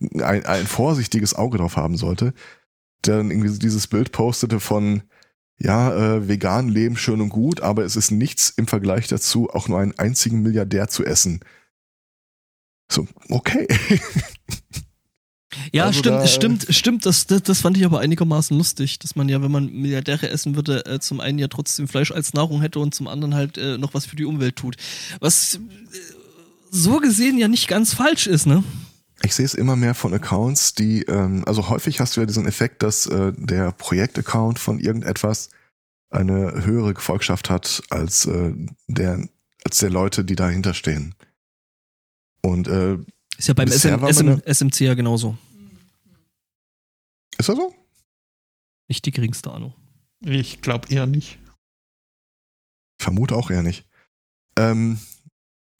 ein, 0.00 0.44
ein 0.44 0.66
vorsichtiges 0.66 1.34
Auge 1.34 1.58
drauf 1.58 1.76
haben 1.76 1.96
sollte, 1.96 2.34
dann 3.02 3.30
irgendwie 3.30 3.58
dieses 3.58 3.86
Bild 3.86 4.12
postete 4.12 4.60
von 4.60 5.02
ja, 5.60 6.16
äh, 6.16 6.28
vegan 6.28 6.68
leben 6.68 6.96
schön 6.96 7.20
und 7.20 7.30
gut, 7.30 7.60
aber 7.60 7.84
es 7.84 7.96
ist 7.96 8.10
nichts 8.10 8.50
im 8.50 8.66
Vergleich 8.66 9.08
dazu, 9.08 9.50
auch 9.50 9.68
nur 9.68 9.78
einen 9.80 9.98
einzigen 9.98 10.40
Milliardär 10.42 10.88
zu 10.88 11.04
essen. 11.04 11.40
So, 12.90 13.06
okay. 13.28 13.66
Ja, 15.72 15.84
Also 15.86 15.98
stimmt, 16.00 16.16
da- 16.16 16.26
stimmt, 16.26 16.66
stimmt. 16.70 17.06
Das, 17.06 17.26
das, 17.26 17.42
das 17.42 17.60
fand 17.62 17.76
ich 17.76 17.84
aber 17.84 18.00
einigermaßen 18.00 18.56
lustig, 18.56 18.98
dass 18.98 19.16
man 19.16 19.28
ja, 19.28 19.42
wenn 19.42 19.50
man 19.50 19.72
Milliardäre 19.72 20.28
essen 20.30 20.54
würde, 20.54 20.84
äh, 20.86 21.00
zum 21.00 21.20
einen 21.20 21.38
ja 21.38 21.48
trotzdem 21.48 21.88
Fleisch 21.88 22.12
als 22.12 22.34
Nahrung 22.34 22.60
hätte 22.60 22.78
und 22.78 22.94
zum 22.94 23.08
anderen 23.08 23.34
halt 23.34 23.58
äh, 23.58 23.78
noch 23.78 23.94
was 23.94 24.06
für 24.06 24.16
die 24.16 24.24
Umwelt 24.24 24.56
tut. 24.56 24.76
Was 25.20 25.54
äh, 25.56 25.58
so 26.70 26.98
gesehen 26.98 27.38
ja 27.38 27.48
nicht 27.48 27.66
ganz 27.66 27.94
falsch 27.94 28.26
ist, 28.26 28.46
ne? 28.46 28.62
Ich 29.22 29.34
sehe 29.34 29.44
es 29.44 29.54
immer 29.54 29.76
mehr 29.76 29.94
von 29.94 30.14
Accounts, 30.14 30.74
die, 30.74 31.02
ähm, 31.02 31.42
also 31.46 31.68
häufig 31.68 32.00
hast 32.00 32.16
du 32.16 32.20
ja 32.20 32.26
diesen 32.26 32.46
Effekt, 32.46 32.82
dass 32.82 33.06
äh, 33.06 33.32
der 33.36 33.72
Projektaccount 33.72 34.58
von 34.58 34.78
irgendetwas 34.78 35.50
eine 36.10 36.64
höhere 36.64 36.94
Gefolgschaft 36.94 37.50
hat 37.50 37.82
als 37.90 38.26
äh, 38.26 38.54
der 38.86 39.28
als 39.64 39.78
der 39.78 39.90
Leute, 39.90 40.24
die 40.24 40.36
dahinter 40.36 40.72
stehen. 40.72 41.14
Und 42.42 42.68
äh, 42.68 42.96
Ist 43.36 43.48
ja 43.48 43.54
beim 43.54 43.68
SM, 43.68 44.06
SM, 44.06 44.40
SMC 44.46 44.80
ja 44.82 44.94
genauso. 44.94 45.36
ist 47.36 47.48
das 47.48 47.56
so? 47.56 47.74
Nicht 48.88 49.04
die 49.04 49.10
geringste 49.10 49.50
Ahnung. 49.50 49.74
Ich 50.20 50.62
glaube 50.62 50.88
eher 50.88 51.06
nicht. 51.06 51.38
Vermute 53.00 53.36
auch 53.36 53.50
eher 53.50 53.62
nicht. 53.62 53.84
Ähm, 54.56 54.98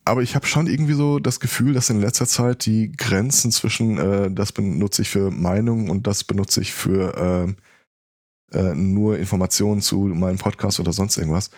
aber 0.09 0.23
ich 0.23 0.35
habe 0.35 0.47
schon 0.47 0.67
irgendwie 0.67 0.95
so 0.95 1.19
das 1.19 1.41
Gefühl, 1.41 1.75
dass 1.75 1.91
in 1.91 2.01
letzter 2.01 2.27
Zeit 2.27 2.67
die 2.67 2.93
Grenzen 2.93 3.53
zwischen 3.53 3.99
äh, 3.99 4.31
das 4.31 4.53
benutze 4.53 5.03
ich 5.03 5.11
für 5.11 5.31
Meinung 5.31 5.91
und 5.91 6.07
das 6.07 6.25
benutze 6.25 6.61
ich 6.61 6.73
für 6.73 7.15
ähm, 7.17 7.57
äh, 8.53 8.75
nur 8.75 9.19
Informationen 9.19 9.83
zu 9.83 9.99
meinem 10.07 10.39
Podcast 10.39 10.81
oder 10.81 10.93
sonst 10.93 11.17
irgendwas 11.19 11.51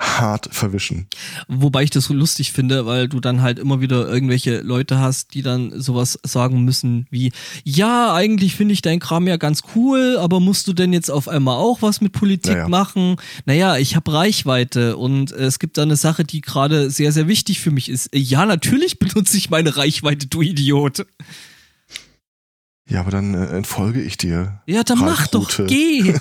hart 0.00 0.48
verwischen. 0.50 1.08
Wobei 1.46 1.82
ich 1.82 1.90
das 1.90 2.04
so 2.06 2.14
lustig 2.14 2.52
finde, 2.52 2.86
weil 2.86 3.06
du 3.06 3.20
dann 3.20 3.42
halt 3.42 3.58
immer 3.58 3.82
wieder 3.82 4.08
irgendwelche 4.08 4.60
Leute 4.62 4.98
hast, 4.98 5.34
die 5.34 5.42
dann 5.42 5.78
sowas 5.78 6.18
sagen 6.22 6.64
müssen 6.64 7.06
wie, 7.10 7.32
ja, 7.64 8.14
eigentlich 8.14 8.56
finde 8.56 8.72
ich 8.72 8.80
dein 8.80 8.98
Kram 8.98 9.26
ja 9.26 9.36
ganz 9.36 9.62
cool, 9.74 10.16
aber 10.18 10.40
musst 10.40 10.66
du 10.68 10.72
denn 10.72 10.94
jetzt 10.94 11.10
auf 11.10 11.28
einmal 11.28 11.56
auch 11.56 11.82
was 11.82 12.00
mit 12.00 12.12
Politik 12.12 12.52
Naja. 12.54 12.68
machen? 12.68 13.16
Naja, 13.44 13.76
ich 13.76 13.94
habe 13.94 14.12
Reichweite 14.14 14.96
und 14.96 15.32
äh, 15.32 15.44
es 15.44 15.58
gibt 15.58 15.76
da 15.76 15.82
eine 15.82 15.96
Sache, 15.96 16.24
die 16.24 16.40
gerade 16.40 16.90
sehr, 16.90 17.12
sehr 17.12 17.28
wichtig 17.28 17.60
für 17.60 17.70
mich 17.70 17.90
ist. 17.90 18.14
Äh, 18.14 18.18
Ja, 18.20 18.46
natürlich 18.46 18.98
benutze 18.98 19.36
ich 19.36 19.50
meine 19.50 19.76
Reichweite, 19.76 20.26
du 20.28 20.40
Idiot. 20.40 21.04
Ja, 22.88 23.00
aber 23.00 23.10
dann 23.10 23.34
äh, 23.34 23.46
entfolge 23.56 24.00
ich 24.00 24.16
dir. 24.16 24.62
Ja, 24.66 24.82
dann 24.82 24.98
Ralf 25.00 25.10
mach 25.20 25.26
doch, 25.28 25.66
geh. 25.66 26.14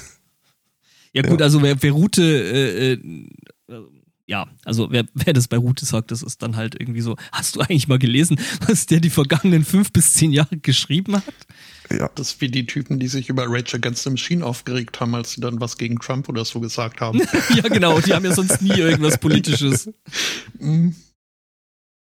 ja 1.13 1.21
gut, 1.23 1.39
Ja. 1.39 1.45
also 1.45 1.61
wer, 1.63 1.81
wer 1.81 1.91
Rute, 1.93 2.21
äh, 2.23 2.91
äh, 2.93 2.99
ja, 4.29 4.47
also 4.63 4.91
wer, 4.91 5.05
wer 5.15 5.33
das 5.33 5.47
bei 5.47 5.57
Rute 5.57 5.85
sagt, 5.85 6.11
das 6.11 6.21
ist 6.21 6.41
dann 6.43 6.55
halt 6.55 6.79
irgendwie 6.79 7.01
so, 7.01 7.17
hast 7.31 7.55
du 7.55 7.61
eigentlich 7.61 7.87
mal 7.87 7.99
gelesen, 7.99 8.39
was 8.67 8.85
der 8.85 8.99
die 8.99 9.09
vergangenen 9.09 9.65
fünf 9.65 9.91
bis 9.91 10.13
zehn 10.13 10.31
Jahre 10.31 10.57
geschrieben 10.57 11.15
hat? 11.15 11.33
Ja, 11.89 12.09
Das 12.13 12.33
ist 12.33 12.41
wie 12.41 12.49
die 12.49 12.67
Typen, 12.67 12.99
die 12.99 13.07
sich 13.07 13.29
über 13.29 13.45
Rage 13.47 13.75
Against 13.75 14.03
the 14.03 14.11
Machine 14.11 14.45
aufgeregt 14.45 14.99
haben, 14.99 15.15
als 15.15 15.31
sie 15.31 15.41
dann 15.41 15.59
was 15.59 15.77
gegen 15.77 15.97
Trump 15.97 16.29
oder 16.29 16.45
so 16.45 16.59
gesagt 16.59 17.01
haben. 17.01 17.19
ja, 17.55 17.67
genau, 17.67 17.99
die 17.99 18.13
haben 18.13 18.23
ja 18.23 18.33
sonst 18.33 18.61
nie 18.61 18.77
irgendwas 18.77 19.17
Politisches. 19.17 19.89
Mhm. 20.59 20.95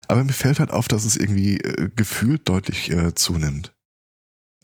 aber 0.09 0.23
mir 0.25 0.33
fällt 0.33 0.59
halt 0.59 0.71
auf, 0.71 0.89
dass 0.89 1.05
es 1.05 1.15
irgendwie 1.15 1.57
äh, 1.57 1.89
gefühlt 1.95 2.49
deutlich 2.49 2.91
äh, 2.91 3.15
zunimmt. 3.15 3.73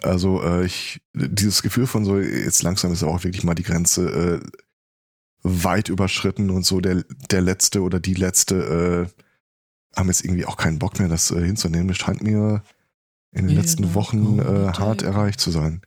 Also 0.02 0.44
äh, 0.44 0.66
ich 0.66 1.02
dieses 1.14 1.62
Gefühl 1.62 1.88
von 1.88 2.04
so 2.04 2.20
jetzt 2.20 2.64
langsam 2.64 2.92
ist 2.92 3.04
auch 3.04 3.24
wirklich 3.24 3.46
mal 3.46 3.56
die 3.56 3.64
Grenze 3.64 4.42
äh, 4.44 4.65
weit 5.48 5.90
überschritten 5.90 6.50
und 6.50 6.66
so 6.66 6.82
der 6.82 7.04
der 7.30 7.42
letzte 7.42 7.82
oder 7.82 8.00
die 8.00 8.16
letzte 8.16 9.12
äh, 9.14 9.98
haben 9.98 10.08
jetzt 10.08 10.26
irgendwie 10.26 10.46
auch 10.46 10.58
keinen 10.58 10.80
Bock 10.80 10.98
mehr, 11.00 11.08
das 11.08 11.30
äh, 11.32 11.40
hinzunehmen. 11.46 11.88
Das 11.88 11.98
scheint 11.98 12.22
mir 12.24 12.64
in 13.32 13.48
den 13.48 13.56
letzten 13.56 13.94
Wochen 13.94 14.40
äh, 14.40 14.44
kommt 14.44 14.80
hart 14.80 15.02
erreicht 15.04 15.40
zu 15.40 15.52
sein. 15.52 15.82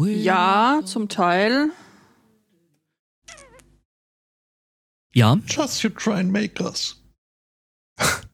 Ja, 0.00 0.80
zum 0.84 1.08
Teil. 1.08 1.70
Ja, 5.14 5.36
Just 5.46 5.82
you 5.82 5.90
try 5.90 6.12
and 6.20 6.30
make 6.32 6.62
us. 6.62 7.02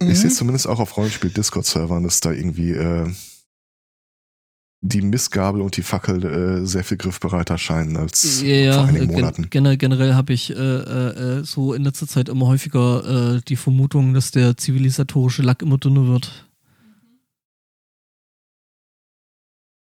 Ich 0.00 0.18
sehe 0.18 0.26
es 0.28 0.34
Mhm. 0.34 0.38
zumindest 0.38 0.66
auch 0.66 0.80
auf 0.80 0.96
Rollenspiel-Discord-Servern, 0.98 2.02
dass 2.04 2.20
da 2.20 2.30
irgendwie 2.32 2.72
äh, 2.72 3.10
die 4.86 5.00
Missgabel 5.00 5.62
und 5.62 5.78
die 5.78 5.82
Fackel 5.82 6.22
äh, 6.24 6.66
sehr 6.66 6.84
viel 6.84 6.98
griffbereiter 6.98 7.56
scheinen 7.56 7.96
als 7.96 8.42
ja, 8.42 8.74
vor 8.74 8.84
einigen 8.84 9.06
gen 9.06 9.14
Monaten. 9.14 9.46
generell, 9.48 9.78
generell 9.78 10.14
habe 10.14 10.34
ich 10.34 10.50
äh, 10.50 10.54
äh, 10.54 11.38
äh, 11.38 11.44
so 11.44 11.72
in 11.72 11.84
letzter 11.84 12.06
Zeit 12.06 12.28
immer 12.28 12.46
häufiger 12.48 13.36
äh, 13.36 13.40
die 13.48 13.56
Vermutung, 13.56 14.12
dass 14.12 14.30
der 14.30 14.58
zivilisatorische 14.58 15.40
Lack 15.40 15.62
immer 15.62 15.78
dünner 15.78 16.06
wird. 16.06 16.50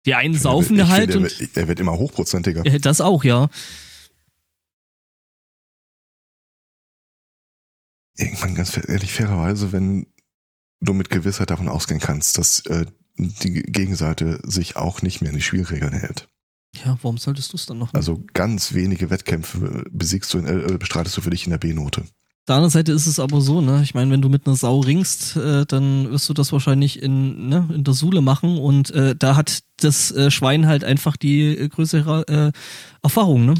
Die 0.05 0.13
einen 0.13 0.35
saufen 0.35 0.77
ich 0.77 0.87
halt 0.87 1.11
finde, 1.11 1.27
und 1.27 1.33
er, 1.33 1.39
wird, 1.39 1.57
er 1.57 1.67
wird 1.69 1.79
immer 1.79 1.93
hochprozentiger. 1.93 2.61
Das 2.61 3.01
auch, 3.01 3.23
ja. 3.23 3.49
Irgendwann 8.15 8.53
ganz 8.53 8.77
ehrlich, 8.77 9.11
fairerweise, 9.11 9.71
wenn 9.71 10.05
du 10.81 10.93
mit 10.93 11.09
Gewissheit 11.09 11.49
davon 11.49 11.67
ausgehen 11.67 11.99
kannst, 11.99 12.37
dass 12.37 12.63
äh, 12.67 12.85
die 13.17 13.61
Gegenseite 13.63 14.39
sich 14.43 14.75
auch 14.75 15.01
nicht 15.01 15.21
mehr 15.21 15.31
an 15.31 15.35
die 15.35 15.41
Spielregeln 15.41 15.93
hält. 15.93 16.27
Ja, 16.83 16.97
warum 17.01 17.17
solltest 17.17 17.53
du 17.53 17.57
es 17.57 17.65
dann 17.65 17.77
noch? 17.77 17.87
machen? 17.87 17.97
Also 17.97 18.23
ganz 18.33 18.73
wenige 18.73 19.09
Wettkämpfe 19.09 19.85
besiegst 19.91 20.33
du, 20.33 20.39
in, 20.39 20.47
äh, 20.47 20.77
bestreitest 20.77 21.15
du 21.17 21.21
für 21.21 21.29
dich 21.29 21.45
in 21.45 21.51
der 21.51 21.59
B-Note. 21.59 22.01
Auf 22.01 22.47
der 22.47 22.55
anderen 22.55 22.71
Seite 22.71 22.91
ist 22.91 23.07
es 23.07 23.19
aber 23.19 23.39
so, 23.39 23.61
ne? 23.61 23.81
Ich 23.83 23.93
meine, 23.93 24.11
wenn 24.11 24.21
du 24.21 24.27
mit 24.27 24.45
einer 24.45 24.55
Sau 24.55 24.79
ringst, 24.79 25.37
äh, 25.37 25.65
dann 25.65 26.11
wirst 26.11 26.27
du 26.27 26.33
das 26.33 26.51
wahrscheinlich 26.51 27.01
in, 27.01 27.47
ne, 27.47 27.69
in 27.73 27.85
der 27.85 27.93
Sule 27.93 28.21
machen 28.21 28.57
und 28.57 28.91
äh, 28.91 29.15
da 29.15 29.37
hat 29.37 29.63
das 29.77 30.11
äh, 30.11 30.29
Schwein 30.29 30.67
halt 30.67 30.83
einfach 30.83 31.15
die 31.15 31.55
äh, 31.55 31.69
größere 31.69 32.27
äh, 32.27 32.51
Erfahrung, 33.01 33.45
ne? 33.45 33.53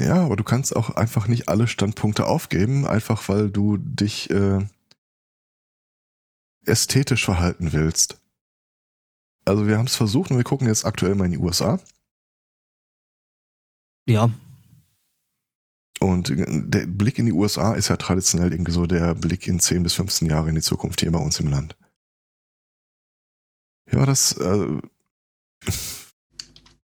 Ja, 0.00 0.24
aber 0.24 0.36
du 0.36 0.44
kannst 0.44 0.76
auch 0.76 0.90
einfach 0.90 1.26
nicht 1.26 1.48
alle 1.48 1.66
Standpunkte 1.66 2.26
aufgeben, 2.26 2.86
einfach 2.86 3.28
weil 3.28 3.50
du 3.50 3.78
dich 3.78 4.30
äh, 4.30 4.58
ästhetisch 6.64 7.24
verhalten 7.24 7.72
willst. 7.72 8.20
Also 9.46 9.66
wir 9.66 9.78
haben 9.78 9.86
es 9.86 9.96
versucht 9.96 10.30
und 10.30 10.36
wir 10.36 10.44
gucken 10.44 10.66
jetzt 10.66 10.84
aktuell 10.84 11.14
mal 11.14 11.24
in 11.26 11.30
die 11.32 11.38
USA. 11.38 11.78
Ja, 14.08 14.30
Und 16.00 16.30
äh, 16.30 16.44
der 16.68 16.86
Blick 16.86 17.18
in 17.18 17.26
die 17.26 17.32
USA 17.32 17.74
ist 17.74 17.88
ja 17.88 17.96
traditionell 17.96 18.52
irgendwie 18.52 18.72
so 18.72 18.86
der 18.86 19.14
Blick 19.14 19.46
in 19.48 19.58
10 19.60 19.82
bis 19.82 19.94
15 19.94 20.28
Jahre 20.28 20.48
in 20.48 20.54
die 20.54 20.60
Zukunft 20.62 21.00
hier 21.00 21.10
bei 21.10 21.18
uns 21.18 21.40
im 21.40 21.48
Land. 21.48 21.76
Ja, 23.92 24.04
das 24.06 24.32
äh, 24.36 24.42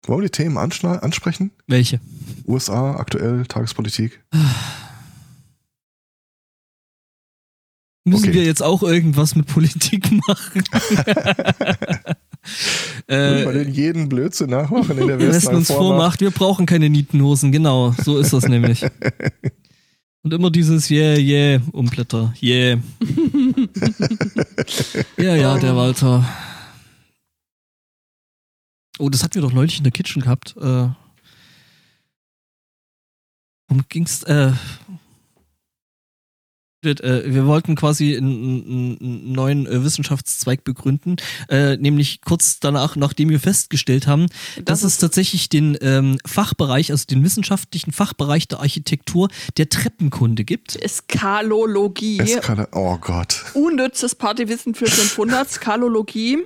wollen 0.06 0.20
wir 0.22 0.22
die 0.22 0.30
Themen 0.30 0.56
ansprechen? 0.58 1.50
welche? 1.66 2.00
USA, 2.46 2.96
aktuell, 2.96 3.46
Tagespolitik. 3.46 4.22
Müssen 8.04 8.24
Okay. 8.28 8.34
wir 8.34 8.44
jetzt 8.44 8.62
auch 8.62 8.82
irgendwas 8.82 9.34
mit 9.36 9.46
Politik 9.46 10.10
machen? 10.26 10.64
Äh, 13.06 13.44
denn 13.52 13.72
jeden 13.72 14.08
Blödsinn 14.08 14.50
nachmachen 14.50 14.98
in 14.98 15.08
der 15.08 15.16
lassen 15.18 15.32
Westen 15.32 15.56
uns 15.56 15.70
vormacht, 15.70 16.20
wir 16.20 16.30
brauchen 16.30 16.66
keine 16.66 16.88
Nietenhosen, 16.88 17.52
genau, 17.52 17.94
so 18.02 18.18
ist 18.18 18.32
das 18.32 18.48
nämlich. 18.48 18.84
Und 20.22 20.34
immer 20.34 20.50
dieses 20.50 20.90
Yeah, 20.90 21.16
yeah, 21.16 21.62
Umblätter, 21.72 22.34
yeah. 22.42 22.78
Ja, 25.16 25.34
ja, 25.34 25.58
der 25.58 25.74
Walter. 25.74 26.28
Oh, 28.98 29.08
das 29.08 29.24
hatten 29.24 29.36
wir 29.36 29.42
doch 29.42 29.52
neulich 29.52 29.78
in 29.78 29.84
der 29.84 29.92
Kitchen 29.92 30.20
gehabt. 30.20 30.54
Äh, 30.58 30.88
worum 33.68 33.84
ging's? 33.88 34.22
Äh, 34.24 34.52
wir 36.82 37.46
wollten 37.46 37.74
quasi 37.76 38.16
einen, 38.16 38.98
einen, 39.00 39.32
neuen 39.32 39.66
äh, 39.66 39.84
Wissenschaftszweig 39.84 40.64
begründen, 40.64 41.16
äh, 41.48 41.76
nämlich 41.76 42.20
kurz 42.22 42.60
danach, 42.60 42.96
nachdem 42.96 43.28
wir 43.28 43.40
festgestellt 43.40 44.06
haben, 44.06 44.26
dass 44.64 44.82
es 44.82 44.98
tatsächlich 44.98 45.48
den 45.48 45.76
ähm, 45.80 46.18
Fachbereich, 46.24 46.90
also 46.90 47.04
den 47.06 47.22
wissenschaftlichen 47.24 47.92
Fachbereich 47.92 48.48
der 48.48 48.60
Architektur 48.60 49.28
der 49.56 49.68
Treppenkunde 49.68 50.44
gibt. 50.44 50.78
Skalologie. 50.86 52.20
Eskala 52.20 52.68
oh 52.72 52.96
Gott. 52.98 53.44
Unnützes 53.54 54.14
Partywissen 54.14 54.74
für 54.74 54.86
500. 54.86 55.50
Skalologie. 55.50 56.38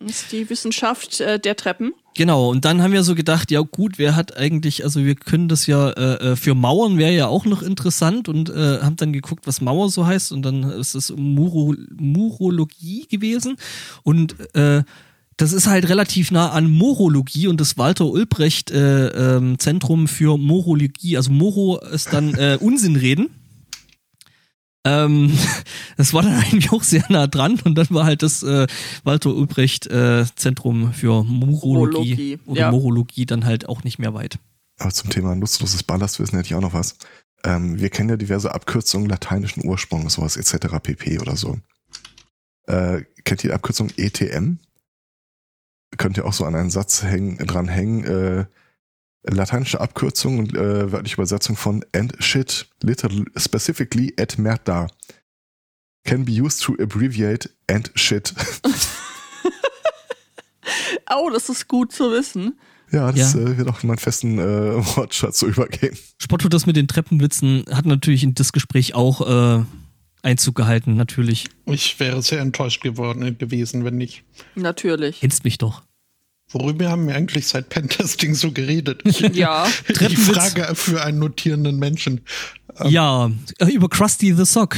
Das 0.00 0.22
ist 0.22 0.32
die 0.32 0.48
Wissenschaft 0.50 1.20
äh, 1.20 1.38
der 1.38 1.56
Treppen. 1.56 1.92
Genau, 2.14 2.50
und 2.50 2.66
dann 2.66 2.82
haben 2.82 2.92
wir 2.92 3.04
so 3.04 3.14
gedacht, 3.14 3.50
ja 3.50 3.60
gut, 3.60 3.98
wer 3.98 4.16
hat 4.16 4.36
eigentlich, 4.36 4.84
also 4.84 5.02
wir 5.02 5.14
können 5.14 5.48
das 5.48 5.66
ja, 5.66 5.90
äh, 5.90 6.32
äh 6.32 6.36
für 6.36 6.54
Mauern 6.54 6.98
wäre 6.98 7.12
ja 7.12 7.26
auch 7.26 7.46
noch 7.46 7.62
interessant 7.62 8.28
und 8.28 8.50
äh, 8.50 8.80
haben 8.82 8.96
dann 8.96 9.14
geguckt, 9.14 9.46
was 9.46 9.62
Mauer 9.62 9.88
so 9.88 10.06
heißt 10.06 10.32
und 10.32 10.42
dann 10.42 10.62
ist 10.62 10.94
es 10.94 11.14
Muro, 11.16 11.74
Murologie 11.96 13.06
gewesen 13.08 13.56
und 14.02 14.36
äh, 14.54 14.82
das 15.38 15.52
ist 15.54 15.66
halt 15.66 15.88
relativ 15.88 16.30
nah 16.30 16.50
an 16.50 16.70
Morologie 16.70 17.46
und 17.46 17.60
das 17.60 17.78
Walter 17.78 18.06
Ulbrecht 18.06 18.70
äh, 18.70 19.36
ähm, 19.36 19.58
Zentrum 19.58 20.06
für 20.06 20.36
Morologie, 20.36 21.16
also 21.16 21.32
Moro 21.32 21.80
ist 21.80 22.12
dann 22.12 22.34
äh, 22.34 22.58
Unsinnreden. 22.60 23.30
Ähm, 24.84 25.36
das 25.96 26.12
war 26.12 26.22
dann 26.22 26.34
eigentlich 26.34 26.72
auch 26.72 26.82
sehr 26.82 27.04
nah 27.08 27.26
dran 27.26 27.60
und 27.64 27.76
dann 27.76 27.88
war 27.90 28.04
halt 28.04 28.22
das 28.22 28.42
äh, 28.42 28.66
Walter 29.04 29.34
Ulbrecht 29.34 29.86
äh, 29.86 30.24
Zentrum 30.34 30.92
für 30.92 31.24
Morologie 31.24 32.38
oder 32.46 32.60
ja. 32.60 32.70
Morologie 32.70 33.26
dann 33.26 33.44
halt 33.44 33.68
auch 33.68 33.84
nicht 33.84 33.98
mehr 33.98 34.14
weit. 34.14 34.38
Aber 34.78 34.90
zum 34.90 35.10
Thema 35.10 35.36
nutzloses 35.36 35.82
Ballastwissen 35.82 36.36
hätte 36.36 36.48
ich 36.48 36.54
auch 36.54 36.60
noch 36.60 36.74
was. 36.74 36.96
Ähm, 37.44 37.80
wir 37.80 37.90
kennen 37.90 38.10
ja 38.10 38.16
diverse 38.16 38.52
Abkürzungen 38.54 39.08
lateinischen 39.08 39.64
Ursprungs, 39.64 40.14
sowas 40.14 40.36
etc. 40.36 40.78
pp. 40.82 41.18
oder 41.20 41.36
so. 41.36 41.58
Äh, 42.66 43.02
kennt 43.24 43.44
ihr 43.44 43.50
die 43.50 43.54
Abkürzung 43.54 43.90
ETM? 43.96 44.58
Könnt 45.98 46.16
ihr 46.16 46.24
auch 46.24 46.32
so 46.32 46.44
an 46.44 46.54
einen 46.54 46.70
Satz 46.70 47.02
hängen, 47.02 47.38
dran 47.38 47.68
hängen. 47.68 48.46
Äh, 49.24 49.34
lateinische 49.34 49.80
Abkürzung 49.80 50.38
und 50.38 50.54
äh, 50.56 50.90
wörtliche 50.92 51.14
Übersetzung 51.14 51.56
von 51.56 51.84
and 51.94 52.14
shit, 52.20 52.66
literally, 52.82 53.24
specifically 53.36 54.12
at 54.18 54.38
merda. 54.38 54.88
Can 56.04 56.24
be 56.24 56.32
used 56.32 56.62
to 56.62 56.74
abbreviate 56.80 57.48
and 57.68 57.90
shit. 57.94 58.34
Oh, 61.14 61.28
das 61.30 61.48
ist 61.48 61.68
gut 61.68 61.92
zu 61.92 62.10
wissen. 62.12 62.58
ja, 62.90 63.10
das 63.12 63.34
Ja. 63.34 63.40
Äh, 63.40 63.58
wird 63.58 63.68
auch 63.68 63.82
in 63.82 63.88
meinen 63.88 63.98
festen 63.98 64.38
äh, 64.38 64.96
Wortschatz 64.96 65.40
so 65.40 65.46
übergehen. 65.46 65.96
Spotto 66.18 66.48
das 66.48 66.64
mit 66.64 66.76
den 66.76 66.88
Treppenwitzen 66.88 67.64
hat 67.70 67.84
natürlich 67.84 68.22
in 68.22 68.34
das 68.34 68.52
Gespräch 68.52 68.94
auch 68.94 69.58
äh, 69.60 69.64
Einzug 70.22 70.54
gehalten, 70.54 70.94
natürlich. 70.94 71.48
Ich 71.66 71.98
wäre 72.00 72.22
sehr 72.22 72.40
enttäuscht 72.40 72.80
geworden 72.82 73.36
gewesen, 73.36 73.84
wenn 73.84 73.96
nicht. 73.96 74.22
Natürlich. 74.54 75.20
Kennst 75.20 75.44
mich 75.44 75.58
doch. 75.58 75.82
Worüber 76.52 76.90
haben 76.90 77.06
wir 77.08 77.14
eigentlich 77.14 77.46
seit 77.46 77.68
Pentesting 77.68 78.34
so 78.34 78.52
geredet? 78.52 79.02
Ja. 79.34 79.66
die. 79.88 80.16
Frage 80.16 80.74
für 80.74 81.02
einen 81.02 81.18
notierenden 81.18 81.78
Menschen. 81.78 82.20
Ähm, 82.78 82.90
Ja, 82.90 83.30
äh, 83.58 83.72
über 83.72 83.88
Krusty 83.88 84.34
the 84.34 84.44
Sock. 84.44 84.76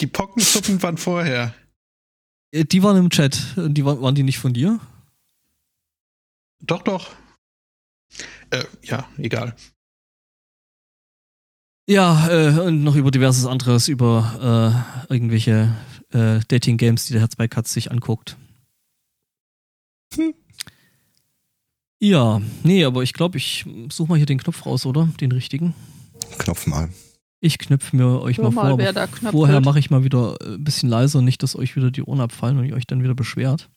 Die 0.00 0.06
Pockensuppen 0.06 0.82
waren 0.82 0.96
vorher. 0.96 1.54
Äh, 2.52 2.64
Die 2.64 2.82
waren 2.82 2.96
im 2.96 3.10
Chat. 3.10 3.38
Die 3.56 3.84
waren, 3.84 4.00
waren 4.00 4.14
die 4.14 4.22
nicht 4.22 4.38
von 4.38 4.52
dir? 4.54 4.80
Doch, 6.60 6.82
doch. 6.82 7.10
Äh, 8.50 8.64
ja, 8.82 9.08
egal. 9.18 9.54
Ja, 11.88 12.28
äh, 12.28 12.60
und 12.60 12.82
noch 12.84 12.96
über 12.96 13.10
diverses 13.10 13.46
anderes, 13.46 13.88
über 13.88 14.84
äh, 15.08 15.12
irgendwelche 15.12 15.74
äh, 16.10 16.40
Dating-Games, 16.48 17.06
die 17.06 17.12
der 17.14 17.22
Herz 17.22 17.36
bei 17.36 17.48
Katz 17.48 17.72
sich 17.72 17.90
anguckt. 17.90 18.36
Hm. 20.14 20.34
Ja, 22.00 22.40
nee, 22.62 22.84
aber 22.84 23.02
ich 23.02 23.12
glaube, 23.12 23.38
ich 23.38 23.64
suche 23.90 24.08
mal 24.10 24.16
hier 24.16 24.26
den 24.26 24.38
Knopf 24.38 24.64
raus, 24.66 24.86
oder? 24.86 25.08
Den 25.20 25.32
richtigen. 25.32 25.74
Knopf 26.38 26.66
mal. 26.66 26.90
Ich 27.40 27.58
knüpfe 27.58 27.96
mir 27.96 28.20
euch 28.20 28.38
Hör 28.38 28.44
mal, 28.44 28.50
mal, 28.50 28.68
vor, 28.70 28.78
wer 28.78 28.88
aber 28.88 29.00
da 29.00 29.06
knöpfelt. 29.06 29.32
vorher 29.32 29.60
mache 29.60 29.78
ich 29.78 29.90
mal 29.90 30.02
wieder 30.04 30.36
äh, 30.40 30.54
ein 30.54 30.64
bisschen 30.64 30.88
leiser, 30.88 31.22
nicht, 31.22 31.42
dass 31.42 31.54
euch 31.56 31.76
wieder 31.76 31.90
die 31.90 32.02
Ohren 32.02 32.20
abfallen 32.20 32.58
und 32.58 32.64
ihr 32.64 32.74
euch 32.74 32.86
dann 32.86 33.02
wieder 33.02 33.14
beschwert. 33.14 33.68